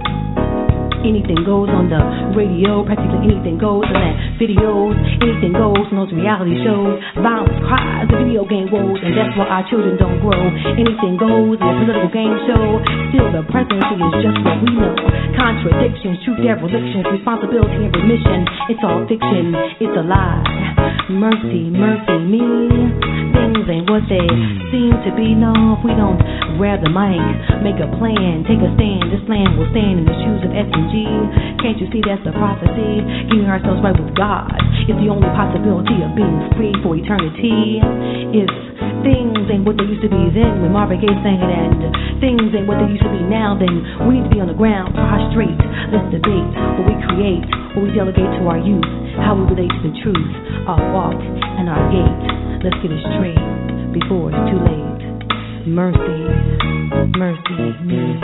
Anything 1.02 1.42
goes 1.42 1.66
on 1.66 1.90
the 1.90 1.98
radio, 2.38 2.86
practically 2.86 3.34
anything 3.34 3.58
goes 3.58 3.82
on 3.90 3.98
that 3.98 4.38
videos. 4.38 4.94
Anything 5.18 5.50
goes 5.50 5.82
on 5.90 5.98
those 5.98 6.14
reality 6.14 6.54
shows. 6.62 7.02
Violence, 7.18 7.58
cries, 7.66 8.06
the 8.06 8.22
video 8.22 8.46
game 8.46 8.70
woes, 8.70 9.02
and 9.02 9.18
that's 9.18 9.34
why 9.34 9.50
our 9.50 9.66
children 9.66 9.98
don't 9.98 10.22
grow. 10.22 10.38
Anything 10.78 11.18
goes 11.18 11.58
in 11.58 11.66
a 11.66 11.74
political 11.82 12.12
game 12.14 12.38
show. 12.46 12.78
Still, 13.10 13.34
the 13.34 13.42
presidency 13.50 13.98
is 13.98 14.14
just 14.22 14.38
what 14.46 14.62
we 14.62 14.70
know. 14.78 14.94
Contradictions, 15.34 16.22
truth, 16.22 16.38
derelictions, 16.38 17.02
responsibility 17.10 17.82
and 17.82 17.92
remission. 17.98 18.46
It's 18.70 18.82
all 18.86 19.02
fiction, 19.10 19.58
it's 19.82 19.96
a 19.98 20.06
lie. 20.06 20.46
Mercy, 21.10 21.66
mercy 21.66 22.16
me. 22.30 23.21
Things 23.52 23.68
ain't 23.68 23.84
what 23.84 24.00
they 24.08 24.16
mm. 24.16 24.72
seem 24.72 24.96
to 25.04 25.12
be. 25.12 25.36
No, 25.36 25.76
if 25.76 25.84
we 25.84 25.92
don't 25.92 26.16
grab 26.56 26.80
the 26.80 26.88
mic, 26.88 27.20
make 27.60 27.76
a 27.84 27.88
plan, 28.00 28.48
take 28.48 28.64
a 28.64 28.70
stand. 28.80 29.12
This 29.12 29.20
land 29.28 29.60
will 29.60 29.68
stand 29.76 30.00
in 30.00 30.08
the 30.08 30.16
shoes 30.24 30.40
of 30.40 30.56
S 30.56 30.72
and 30.72 30.88
G. 30.88 31.04
Can't 31.60 31.76
you 31.76 31.84
see 31.92 32.00
that's 32.00 32.24
the 32.24 32.32
prophecy? 32.32 33.04
Getting 33.28 33.52
ourselves 33.52 33.84
right 33.84 33.92
with 33.92 34.16
God 34.16 34.56
is 34.88 34.96
the 34.96 35.12
only 35.12 35.28
possibility 35.36 36.00
of 36.00 36.16
being 36.16 36.32
free 36.56 36.72
for 36.80 36.96
eternity. 36.96 37.76
If 38.32 38.48
things 39.04 39.44
ain't 39.52 39.68
what 39.68 39.76
they 39.76 39.84
used 39.84 40.00
to 40.00 40.08
be 40.08 40.32
then 40.32 40.64
when 40.64 40.72
Marvin 40.72 41.04
Gaye 41.04 41.12
sang 41.20 41.44
it, 41.44 41.52
and 41.52 41.92
things 42.24 42.56
ain't 42.56 42.64
what 42.64 42.80
they 42.80 42.88
used 42.88 43.04
to 43.04 43.12
be 43.12 43.20
now, 43.28 43.52
then 43.52 44.08
we 44.08 44.16
need 44.16 44.32
to 44.32 44.32
be 44.32 44.40
on 44.40 44.48
the 44.48 44.56
ground, 44.56 44.96
prostrate. 44.96 45.60
Let's 45.92 46.08
debate 46.08 46.48
what 46.80 46.88
we 46.88 46.96
create, 47.04 47.44
what 47.76 47.84
we 47.84 47.92
delegate 47.92 48.32
to 48.40 48.48
our 48.48 48.56
youth, 48.56 48.88
how 49.20 49.36
we 49.36 49.44
relate 49.44 49.68
to 49.68 49.80
the 49.84 49.94
truth, 50.00 50.32
our 50.64 50.80
walk 50.96 51.20
and 51.20 51.68
our 51.68 51.84
gait. 51.92 52.32
Let's 52.64 52.76
get 52.80 52.92
it 52.92 53.02
straight 53.16 53.34
before 53.92 54.30
it's 54.30 54.38
too 54.48 54.60
late. 54.62 55.66
Mercy, 55.66 55.98
mercy 57.18 57.58
me. 57.82 58.22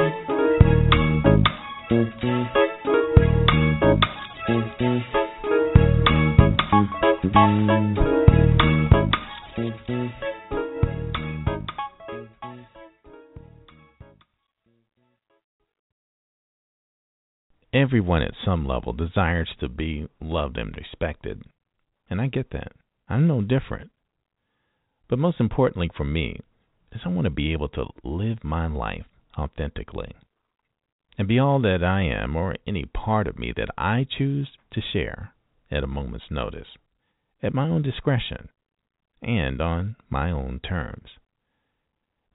Everyone 17.73 18.23
at 18.23 18.35
some 18.45 18.69
level 18.69 18.93
desires 18.93 19.49
to 19.59 19.69
be 19.69 20.07
loved 20.21 20.59
and 20.59 20.77
respected. 20.77 21.43
And 22.09 22.21
I 22.21 22.29
get 22.29 22.51
that. 22.53 22.71
I'm 23.09 23.27
no 23.27 23.41
different. 23.43 23.91
But 25.09 25.19
most 25.19 25.41
importantly 25.41 25.91
for 25.97 26.05
me 26.05 26.41
is 26.93 27.01
I 27.05 27.09
want 27.09 27.25
to 27.25 27.31
be 27.31 27.53
able 27.53 27.69
to 27.71 27.87
live 28.05 28.45
my 28.45 28.67
life 28.67 29.07
authentically 29.39 30.15
and 31.17 31.27
be 31.27 31.39
all 31.39 31.61
that 31.61 31.83
I 31.83 32.03
am 32.03 32.37
or 32.37 32.57
any 32.67 32.85
part 32.85 33.27
of 33.27 33.39
me 33.39 33.53
that 33.57 33.71
I 33.77 34.07
choose 34.09 34.49
to 34.73 34.81
share 34.81 35.35
at 35.71 35.83
a 35.83 35.89
moment's 35.89 36.31
notice, 36.31 36.69
at 37.43 37.53
my 37.53 37.69
own 37.69 37.83
discretion, 37.83 38.49
and 39.21 39.61
on 39.61 39.97
my 40.09 40.31
own 40.31 40.61
terms. 40.61 41.09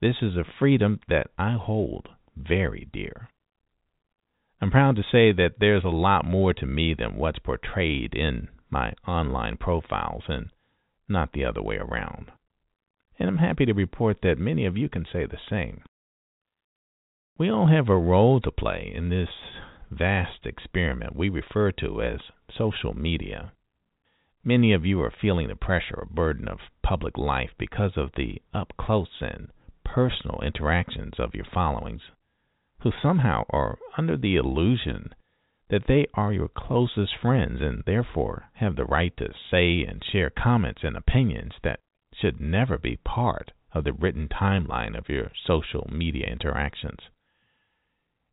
This 0.00 0.16
is 0.20 0.36
a 0.36 0.44
freedom 0.58 1.00
that 1.08 1.28
I 1.38 1.54
hold 1.54 2.08
very 2.36 2.88
dear. 2.92 3.30
I'm 4.60 4.70
proud 4.70 4.96
to 4.96 5.02
say 5.02 5.32
that 5.32 5.54
there's 5.60 5.84
a 5.84 5.88
lot 5.88 6.24
more 6.24 6.52
to 6.54 6.66
me 6.66 6.94
than 6.94 7.16
what's 7.16 7.38
portrayed 7.38 8.14
in 8.14 8.48
my 8.68 8.92
online 9.06 9.56
profiles 9.56 10.24
and 10.28 10.50
not 11.08 11.32
the 11.32 11.44
other 11.44 11.62
way 11.62 11.76
around. 11.76 12.30
And 13.18 13.28
I'm 13.28 13.38
happy 13.38 13.64
to 13.66 13.72
report 13.72 14.18
that 14.22 14.38
many 14.38 14.66
of 14.66 14.76
you 14.76 14.88
can 14.88 15.06
say 15.12 15.26
the 15.26 15.38
same. 15.48 15.82
We 17.38 17.48
all 17.48 17.66
have 17.66 17.88
a 17.88 17.96
role 17.96 18.40
to 18.40 18.50
play 18.50 18.92
in 18.94 19.08
this 19.08 19.28
vast 19.90 20.46
experiment 20.46 21.14
we 21.14 21.28
refer 21.28 21.72
to 21.72 22.02
as 22.02 22.20
social 22.56 22.94
media. 22.94 23.52
Many 24.42 24.72
of 24.72 24.84
you 24.84 25.00
are 25.00 25.10
feeling 25.10 25.48
the 25.48 25.56
pressure 25.56 25.96
or 25.96 26.06
burden 26.06 26.48
of 26.48 26.58
public 26.82 27.16
life 27.16 27.50
because 27.58 27.96
of 27.96 28.10
the 28.16 28.42
up 28.52 28.72
close 28.76 29.20
and 29.20 29.50
personal 29.84 30.40
interactions 30.42 31.14
of 31.18 31.34
your 31.34 31.46
followings, 31.52 32.02
who 32.80 32.92
somehow 33.00 33.44
are 33.50 33.78
under 33.96 34.16
the 34.16 34.36
illusion 34.36 35.14
that 35.70 35.86
they 35.86 36.06
are 36.14 36.32
your 36.32 36.48
closest 36.48 37.16
friends 37.16 37.60
and 37.60 37.82
therefore 37.86 38.50
have 38.54 38.76
the 38.76 38.84
right 38.84 39.16
to 39.16 39.32
say 39.50 39.82
and 39.84 40.04
share 40.04 40.30
comments 40.30 40.82
and 40.84 40.96
opinions 40.96 41.52
that 41.62 41.80
should 42.20 42.40
never 42.40 42.78
be 42.78 42.96
part 42.96 43.52
of 43.72 43.84
the 43.84 43.92
written 43.92 44.28
timeline 44.28 44.96
of 44.96 45.08
your 45.08 45.30
social 45.46 45.88
media 45.92 46.26
interactions. 46.26 47.00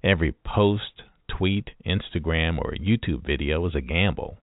Every 0.03 0.32
post, 0.32 1.03
tweet, 1.27 1.71
Instagram, 1.86 2.57
or 2.57 2.73
YouTube 2.73 3.25
video 3.25 3.65
is 3.67 3.75
a 3.75 3.82
gamble, 3.82 4.38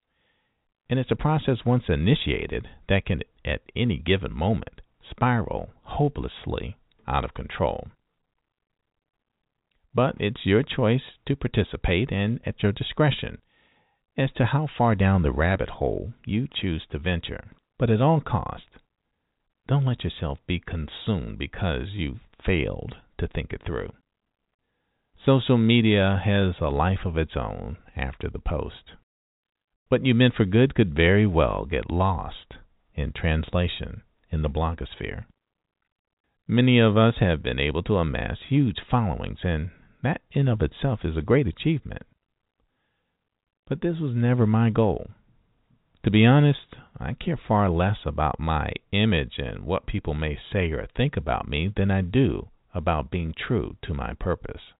and 0.89 0.99
it's 0.99 1.11
a 1.11 1.16
process 1.16 1.64
once 1.64 1.84
initiated 1.89 2.68
that 2.89 3.07
can, 3.07 3.22
at 3.45 3.62
any 3.76 3.99
given 3.99 4.32
moment, 4.32 4.80
spiral 5.11 5.70
hopelessly 5.82 6.76
out 7.07 7.24
of 7.24 7.34
control. 7.34 7.89
But 9.95 10.16
it's 10.20 10.45
your 10.47 10.62
choice 10.62 11.03
to 11.26 11.36
participate 11.36 12.12
and 12.12 12.41
at 12.47 12.62
your 12.62 12.72
discretion 12.72 13.39
as 14.16 14.30
to 14.32 14.47
how 14.47 14.68
far 14.76 14.95
down 14.95 15.22
the 15.22 15.32
rabbit 15.32 15.68
hole 15.68 16.12
you 16.24 16.49
choose 16.53 16.84
to 16.91 16.99
venture. 16.99 17.45
But 17.78 17.91
at 17.91 18.01
all 18.01 18.20
costs, 18.20 18.68
don't 19.69 19.85
let 19.85 20.03
yourself 20.03 20.39
be 20.47 20.61
consumed 20.61 21.39
because 21.39 21.89
you 21.93 22.19
failed 22.45 22.95
to 23.19 23.29
think 23.29 23.53
it 23.53 23.61
through. 23.64 23.91
Social 25.25 25.59
media 25.59 26.21
has 26.25 26.55
a 26.61 26.71
life 26.71 27.05
of 27.05 27.19
its 27.19 27.33
own 27.37 27.77
after 27.95 28.31
the 28.31 28.39
post. 28.39 28.93
What 29.89 30.05
you 30.05 30.14
meant 30.14 30.35
for 30.35 30.45
good 30.45 30.75
could 30.75 30.95
very 30.95 31.27
well 31.27 31.66
get 31.66 31.91
lost 31.91 32.55
in 32.95 33.12
translation 33.12 34.03
in 34.31 34.43
the 34.43 34.49
blogosphere. 34.49 35.25
Many 36.47 36.79
of 36.79 36.97
us 36.97 37.16
have 37.21 37.43
been 37.43 37.59
able 37.59 37.83
to 37.85 37.97
amass 37.97 38.39
huge 38.49 38.79
followings, 38.91 39.39
and 39.43 39.71
that 40.03 40.23
in 40.31 40.49
of 40.49 40.62
itself 40.62 41.01
is 41.05 41.16
a 41.16 41.23
great 41.23 41.47
achievement. 41.47 42.05
But 43.69 43.83
this 43.83 43.99
was 43.99 44.14
never 44.14 44.47
my 44.47 44.71
goal. 44.71 45.11
To 46.09 46.12
be 46.12 46.24
honest, 46.24 46.74
I 46.98 47.12
care 47.12 47.36
far 47.36 47.68
less 47.68 47.98
about 48.06 48.40
my 48.40 48.72
image 48.92 49.34
and 49.36 49.66
what 49.66 49.84
people 49.84 50.14
may 50.14 50.38
say 50.50 50.70
or 50.70 50.86
think 50.86 51.18
about 51.18 51.46
me 51.46 51.70
than 51.76 51.90
I 51.90 52.00
do 52.00 52.48
about 52.72 53.11
being 53.11 53.34
true 53.34 53.76
to 53.82 53.92
my 53.92 54.14
purpose. 54.14 54.72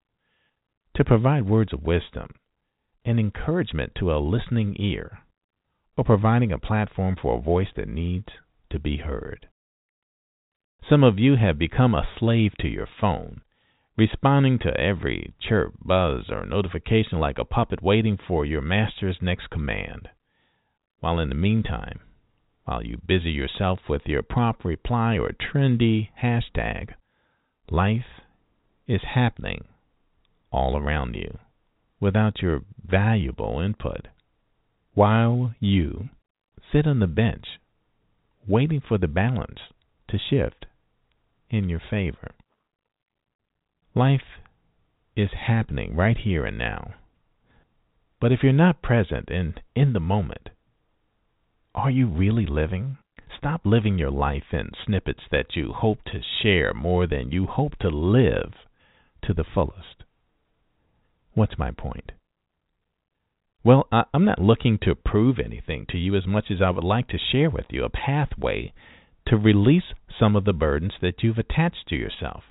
To 0.97 1.05
provide 1.05 1.45
words 1.45 1.75
of 1.75 1.83
wisdom 1.83 2.31
and 3.05 3.21
encouragement 3.21 3.95
to 3.97 4.11
a 4.11 4.17
listening 4.17 4.75
ear, 4.79 5.19
or 5.99 6.05
providing 6.05 6.51
a 6.51 6.59
platform 6.59 7.15
for 7.21 7.37
a 7.37 7.43
voice 7.43 7.75
that 7.77 7.89
needs 7.89 8.29
to 8.71 8.79
be 8.79 8.97
heard. 8.97 9.49
Some 10.89 11.05
of 11.05 11.19
you 11.19 11.37
have 11.37 11.59
become 11.59 11.95
a 11.95 12.09
slave 12.19 12.55
to 12.61 12.69
your 12.69 12.89
phone, 12.99 13.43
responding 13.99 14.59
to 14.61 14.81
every 14.81 15.35
chirp, 15.47 15.75
buzz, 15.85 16.31
or 16.31 16.47
notification 16.47 17.19
like 17.19 17.37
a 17.37 17.45
puppet 17.45 17.83
waiting 17.83 18.17
for 18.17 18.47
your 18.47 18.63
master's 18.63 19.19
next 19.21 19.51
command. 19.51 20.09
While 21.01 21.21
in 21.21 21.29
the 21.29 21.35
meantime, 21.35 22.01
while 22.65 22.85
you 22.85 22.99
busy 23.07 23.31
yourself 23.31 23.79
with 23.89 24.03
your 24.07 24.23
prompt 24.23 24.65
reply 24.65 25.17
or 25.17 25.33
trendy 25.33 26.09
hashtag, 26.23 26.95
life 27.71 28.23
is 28.87 29.01
happening 29.15 29.65
all 30.51 30.77
around 30.77 31.15
you 31.15 31.39
without 32.01 32.43
your 32.43 32.63
valuable 32.85 33.61
input. 33.61 34.09
While 34.95 35.55
you 35.61 36.09
sit 36.73 36.87
on 36.87 37.01
the 37.01 37.07
bench 37.07 37.47
waiting 38.47 38.81
for 38.87 38.99
the 38.99 39.09
balance 39.09 39.59
to 40.09 40.19
shift 40.19 40.67
in 41.51 41.69
your 41.69 41.83
favor. 41.91 42.33
Life 43.95 44.41
is 45.17 45.31
happening 45.47 45.95
right 45.95 46.17
here 46.17 46.45
and 46.45 46.59
now. 46.59 46.95
But 48.21 48.33
if 48.33 48.41
you're 48.43 48.53
not 48.53 48.83
present 48.83 49.29
and 49.29 49.61
in 49.75 49.93
the 49.93 50.01
moment, 50.01 50.51
are 51.79 51.91
you 51.91 52.09
really 52.09 52.45
living? 52.45 52.99
Stop 53.39 53.61
living 53.65 53.99
your 53.99 54.11
life 54.11 54.53
in 54.53 54.71
snippets 54.85 55.23
that 55.31 55.55
you 55.55 55.73
hope 55.73 56.03
to 56.07 56.21
share 56.43 56.75
more 56.75 57.07
than 57.07 57.31
you 57.31 57.47
hope 57.47 57.77
to 57.79 57.89
live 57.89 58.53
to 59.23 59.33
the 59.33 59.45
fullest. 59.45 60.03
What's 61.35 61.57
my 61.57 61.71
point? 61.71 62.11
Well, 63.63 63.87
I, 63.93 64.05
am 64.13 64.25
not 64.25 64.41
looking 64.41 64.79
to 64.83 64.97
prove 64.97 65.39
anything 65.39 65.87
to 65.91 65.99
you 65.99 66.17
as 66.17 66.27
much 66.27 66.47
as 66.51 66.61
I 66.61 66.71
would 66.71 66.83
like 66.83 67.07
to 67.09 67.19
share 67.31 67.49
with 67.49 67.67
you 67.71 67.85
a 67.85 67.91
pathway 67.91 68.73
to 69.29 69.37
release 69.37 69.95
some 70.19 70.35
of 70.35 70.45
the 70.45 70.53
burdens 70.53 70.95
that 71.01 71.23
you've 71.23 71.39
attached 71.39 71.87
to 71.91 71.97
yourself. 71.97 72.43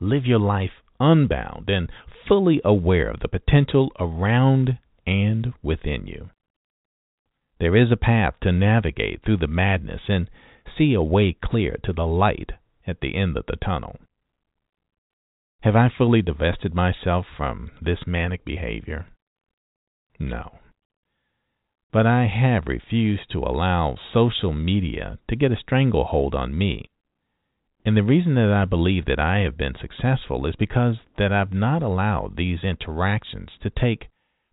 Live 0.00 0.24
your 0.24 0.38
life 0.38 0.82
unbound 0.98 1.68
and 1.68 1.90
fully 2.26 2.62
aware 2.64 3.10
of 3.10 3.20
the 3.20 3.28
potential 3.28 3.92
around 4.00 4.78
and 5.06 5.52
within 5.62 6.06
you. 6.06 6.30
There 7.62 7.76
is 7.76 7.92
a 7.92 7.96
path 7.96 8.34
to 8.40 8.50
navigate 8.50 9.22
through 9.22 9.36
the 9.36 9.46
madness 9.46 10.00
and 10.08 10.28
see 10.76 10.94
a 10.94 11.00
way 11.00 11.32
clear 11.32 11.78
to 11.84 11.92
the 11.92 12.08
light 12.08 12.50
at 12.88 13.00
the 13.00 13.14
end 13.14 13.36
of 13.36 13.46
the 13.46 13.54
tunnel. 13.54 14.00
Have 15.60 15.76
I 15.76 15.88
fully 15.88 16.22
divested 16.22 16.74
myself 16.74 17.24
from 17.36 17.70
this 17.80 18.00
manic 18.04 18.44
behavior? 18.44 19.06
No. 20.18 20.58
But 21.92 22.04
I 22.04 22.26
have 22.26 22.66
refused 22.66 23.30
to 23.30 23.44
allow 23.44 23.96
social 24.12 24.52
media 24.52 25.20
to 25.28 25.36
get 25.36 25.52
a 25.52 25.56
stranglehold 25.56 26.34
on 26.34 26.58
me. 26.58 26.86
And 27.84 27.96
the 27.96 28.02
reason 28.02 28.34
that 28.34 28.52
I 28.52 28.64
believe 28.64 29.04
that 29.04 29.20
I 29.20 29.38
have 29.38 29.56
been 29.56 29.76
successful 29.80 30.46
is 30.46 30.56
because 30.56 30.96
that 31.16 31.32
I've 31.32 31.52
not 31.52 31.84
allowed 31.84 32.36
these 32.36 32.64
interactions 32.64 33.50
to 33.62 33.70
take 33.70 34.08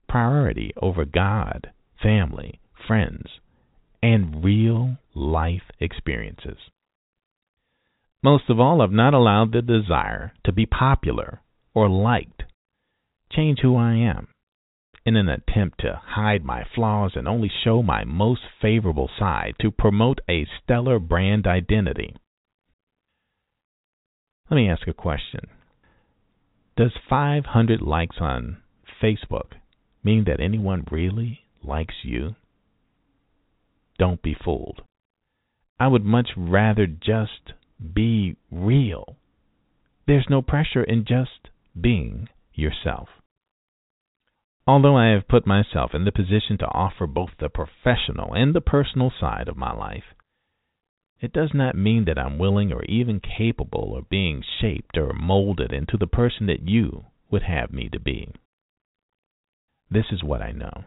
priority 0.08 0.74
over 0.80 1.06
God, 1.06 1.72
family, 2.04 2.60
friends, 2.90 3.28
and 4.02 4.44
real 4.44 4.98
life 5.14 5.62
experiences. 5.80 6.58
Most 8.24 8.50
of 8.50 8.60
all, 8.60 8.82
I've 8.82 8.92
not 8.92 9.14
allowed 9.14 9.54
the 9.54 9.62
desire 9.62 10.34
to 10.44 10.52
be 10.52 10.66
popular 10.66 11.42
or 11.76 11.88
liked 11.88 12.44
change 13.32 13.60
who 13.62 13.76
I 13.76 13.94
am 13.94 14.30
in 15.06 15.16
an 15.16 15.30
attempt 15.30 15.82
to 15.82 16.02
hide 16.04 16.44
my 16.44 16.64
flaws 16.74 17.12
and 17.16 17.28
only 17.28 17.52
show 17.64 17.84
my 17.84 18.04
most 18.04 18.42
favorable 18.60 19.10
side 19.20 19.54
to 19.62 19.70
promote 19.70 20.20
a 20.28 20.48
stellar 20.64 20.98
brand 20.98 21.46
identity. 21.46 22.16
Let 24.50 24.56
me 24.56 24.68
ask 24.68 24.88
a 24.88 24.94
question. 24.94 25.42
Does 26.76 26.92
500 27.08 27.84
likes 27.84 28.18
on 28.20 28.58
Facebook 29.02 29.52
mean 30.04 30.24
that 30.26 30.40
anyone 30.40 30.88
really 30.90 31.42
likes 31.64 31.94
you? 32.04 32.36
Don't 34.00 34.22
be 34.24 34.34
fooled. 34.34 34.82
I 35.80 35.88
would 35.88 36.06
much 36.06 36.30
rather 36.36 36.88
just 36.88 37.54
be 37.94 38.38
real. 38.50 39.18
There's 40.08 40.26
no 40.30 40.42
pressure 40.42 40.84
in 40.84 41.06
just 41.06 41.50
being 41.80 42.30
yourself. 42.54 43.10
Although 44.66 44.98
I 44.98 45.10
have 45.10 45.28
put 45.28 45.46
myself 45.46 45.92
in 45.94 46.06
the 46.06 46.12
position 46.12 46.58
to 46.60 46.68
offer 46.68 47.08
both 47.08 47.32
the 47.40 47.50
professional 47.50 48.34
and 48.34 48.54
the 48.54 48.62
personal 48.62 49.12
side 49.20 49.48
of 49.48 49.58
my 49.58 49.74
life, 49.74 50.16
it 51.20 51.34
does 51.34 51.52
not 51.54 51.76
mean 51.76 52.06
that 52.06 52.18
I'm 52.18 52.38
willing 52.38 52.72
or 52.72 52.84
even 52.86 53.20
capable 53.20 53.98
of 53.98 54.10
being 54.10 54.44
shaped 54.62 54.98
or 54.98 55.12
molded 55.14 55.74
into 55.74 55.98
the 55.98 56.08
person 56.08 56.46
that 56.48 56.68
you 56.68 57.06
would 57.30 57.44
have 57.44 57.74
me 57.74 57.90
to 57.90 58.00
be. 58.00 58.32
This 59.92 60.06
is 60.12 60.24
what 60.24 60.42
I 60.42 60.52
know. 60.52 60.86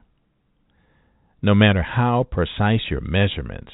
No 1.44 1.56
matter 1.56 1.82
how 1.82 2.22
precise 2.30 2.88
your 2.88 3.00
measurements, 3.00 3.72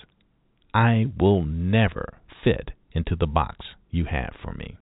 I 0.72 1.12
will 1.18 1.44
never 1.44 2.14
fit 2.42 2.70
into 2.92 3.14
the 3.14 3.26
box 3.26 3.66
you 3.90 4.06
have 4.06 4.34
for 4.42 4.54
me. 4.54 4.78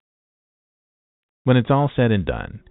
When 1.44 1.56
it's 1.56 1.70
all 1.70 1.90
said 1.94 2.10
and 2.10 2.24
done, 2.26 2.64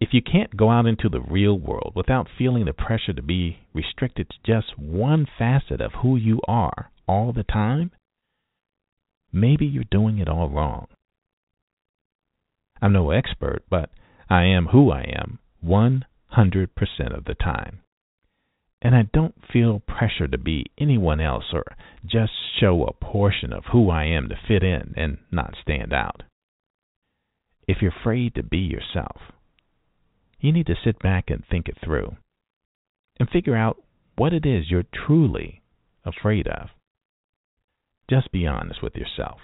if 0.00 0.10
you 0.12 0.22
can't 0.22 0.56
go 0.56 0.70
out 0.70 0.86
into 0.86 1.08
the 1.08 1.20
real 1.20 1.58
world 1.58 1.92
without 1.96 2.28
feeling 2.38 2.66
the 2.66 2.72
pressure 2.72 3.12
to 3.12 3.22
be 3.22 3.58
restricted 3.74 4.30
to 4.30 4.36
just 4.46 4.78
one 4.78 5.26
facet 5.38 5.80
of 5.80 5.92
who 6.02 6.16
you 6.16 6.40
are 6.46 6.92
all 7.08 7.32
the 7.32 7.42
time, 7.42 7.90
maybe 9.32 9.66
you're 9.66 9.82
doing 9.90 10.18
it 10.18 10.28
all 10.28 10.48
wrong. 10.48 10.86
I'm 12.80 12.92
no 12.92 13.10
expert, 13.10 13.64
but 13.68 13.90
I 14.30 14.44
am 14.44 14.66
who 14.66 14.92
I 14.92 15.02
am 15.02 15.40
100% 15.64 16.04
of 17.12 17.24
the 17.24 17.34
time 17.34 17.80
and 18.80 18.94
I 18.94 19.08
don't 19.12 19.34
feel 19.52 19.80
pressure 19.80 20.28
to 20.28 20.38
be 20.38 20.66
anyone 20.78 21.20
else 21.20 21.44
or 21.52 21.64
just 22.06 22.32
show 22.60 22.84
a 22.84 22.92
portion 23.04 23.52
of 23.52 23.64
who 23.72 23.90
I 23.90 24.04
am 24.04 24.28
to 24.28 24.38
fit 24.46 24.62
in 24.62 24.94
and 24.96 25.18
not 25.32 25.54
stand 25.60 25.92
out. 25.92 26.22
If 27.66 27.78
you're 27.82 27.94
afraid 28.00 28.34
to 28.36 28.42
be 28.42 28.58
yourself, 28.58 29.20
you 30.40 30.52
need 30.52 30.66
to 30.66 30.76
sit 30.84 31.00
back 31.00 31.24
and 31.28 31.42
think 31.50 31.68
it 31.68 31.76
through 31.84 32.16
and 33.18 33.28
figure 33.28 33.56
out 33.56 33.82
what 34.16 34.32
it 34.32 34.46
is 34.46 34.70
you're 34.70 34.84
truly 35.06 35.62
afraid 36.04 36.46
of. 36.46 36.68
Just 38.08 38.32
be 38.32 38.46
honest 38.46 38.82
with 38.82 38.94
yourself. 38.94 39.40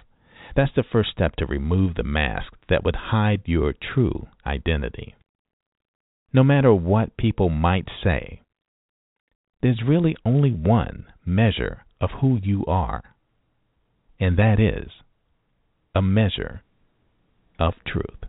That's 0.57 0.73
the 0.77 0.85
first 0.91 1.11
step 1.11 1.35
to 1.37 1.47
remove 1.47 1.97
the 1.97 2.05
mask 2.05 2.53
that 2.69 2.85
would 2.85 2.97
hide 2.97 3.43
your 3.47 3.75
true 3.95 4.29
identity. 4.47 5.17
No 6.33 6.45
matter 6.45 6.73
what 6.73 7.17
people 7.17 7.49
might 7.49 7.89
say, 8.03 8.41
there's 9.65 9.83
really 9.89 10.15
only 10.27 10.51
one 10.51 11.07
measure 11.25 11.87
of 11.99 12.11
who 12.21 12.39
you 12.43 12.67
are, 12.67 13.03
and 14.21 14.39
that 14.39 14.61
is 14.61 14.91
a 15.95 16.03
measure 16.03 16.61
of 17.59 17.73
truth. 17.87 18.29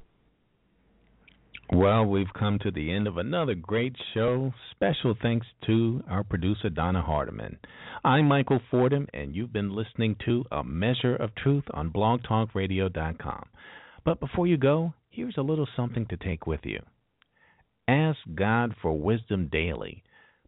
Well, 1.70 2.06
we've 2.06 2.32
come 2.40 2.58
to 2.60 2.72
the 2.72 2.90
end 2.90 3.06
of 3.06 3.18
another 3.18 3.54
great 3.54 3.98
show. 4.14 4.54
Special 4.72 5.14
thanks 5.22 5.46
to 5.66 6.02
our 6.10 6.24
producer, 6.24 6.70
Donna 6.70 7.02
Hardiman. 7.02 7.60
I'm 8.06 8.30
Michael 8.30 8.62
Fordham, 8.72 9.06
and 9.14 9.36
you've 9.36 9.52
been 9.52 9.76
listening 9.76 10.16
to 10.24 10.46
A 10.54 10.64
Measure 10.64 11.18
of 11.18 11.36
Truth 11.36 11.66
on 11.74 11.92
blogtalkradio.com. 11.92 13.46
But 14.06 14.22
before 14.22 14.48
you 14.48 14.56
go, 14.56 14.94
here's 15.10 15.36
a 15.36 15.42
little 15.42 15.68
something 15.76 16.06
to 16.06 16.16
take 16.16 16.48
with 16.48 16.62
you. 16.64 16.80
Ask 17.90 18.20
God 18.36 18.74
for 18.82 18.98
wisdom 18.98 19.50
daily, 19.52 20.02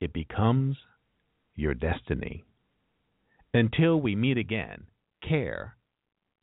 It 0.00 0.12
becomes 0.12 0.76
your 1.54 1.74
destiny. 1.74 2.44
Until 3.52 4.00
we 4.00 4.16
meet 4.16 4.38
again, 4.38 4.86
care 5.22 5.76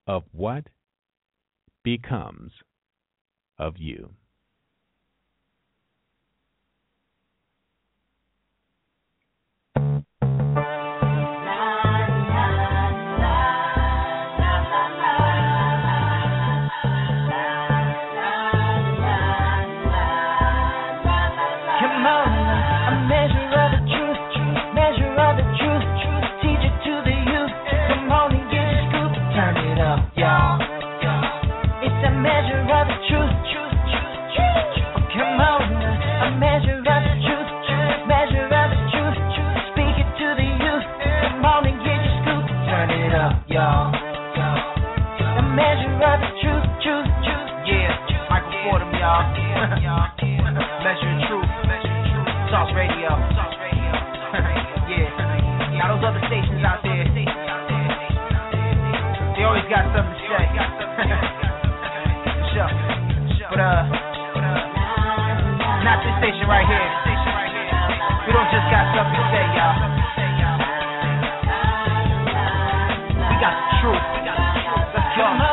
of 0.06 0.24
what 0.32 0.68
becomes 1.84 2.52
of 3.58 3.78
you. 3.78 4.12
Measuring 45.56 45.96
truth. 46.44 46.68
Truth, 46.84 47.08
truth. 47.24 47.48
Yeah, 47.64 47.96
Michael. 48.28 48.52
Fordham, 48.68 48.92
y'all. 48.92 49.24
measure 50.84 51.16
truth, 51.32 51.48
measure 51.64 51.96
truth. 52.12 52.28
Sauce 52.52 52.68
Radio. 52.76 53.08
Sauce 53.40 53.56
Radio. 53.64 53.88
yeah. 54.92 55.80
Now 55.80 55.96
those 55.96 56.04
other 56.04 56.20
stations 56.28 56.60
out 56.68 56.84
there, 56.84 57.08
they 57.08 57.24
always 59.48 59.64
got 59.72 59.88
something 59.96 60.12
to 60.12 60.28
say. 60.28 60.44
sure. 62.52 62.68
But 63.48 63.64
uh, 63.64 63.88
not 65.88 66.04
this 66.04 66.20
station 66.20 66.52
right 66.52 66.68
here. 66.68 66.84
We 68.28 68.36
don't 68.36 68.52
just 68.52 68.68
got 68.68 68.92
something 68.92 69.16
to 69.16 69.24
say, 69.32 69.47
We 73.38 73.42
got 73.42 73.54
the 73.54 73.78
truth. 73.86 74.02
We 74.18 74.26
got 74.26 74.38
the 74.42 75.02
truth. 75.14 75.47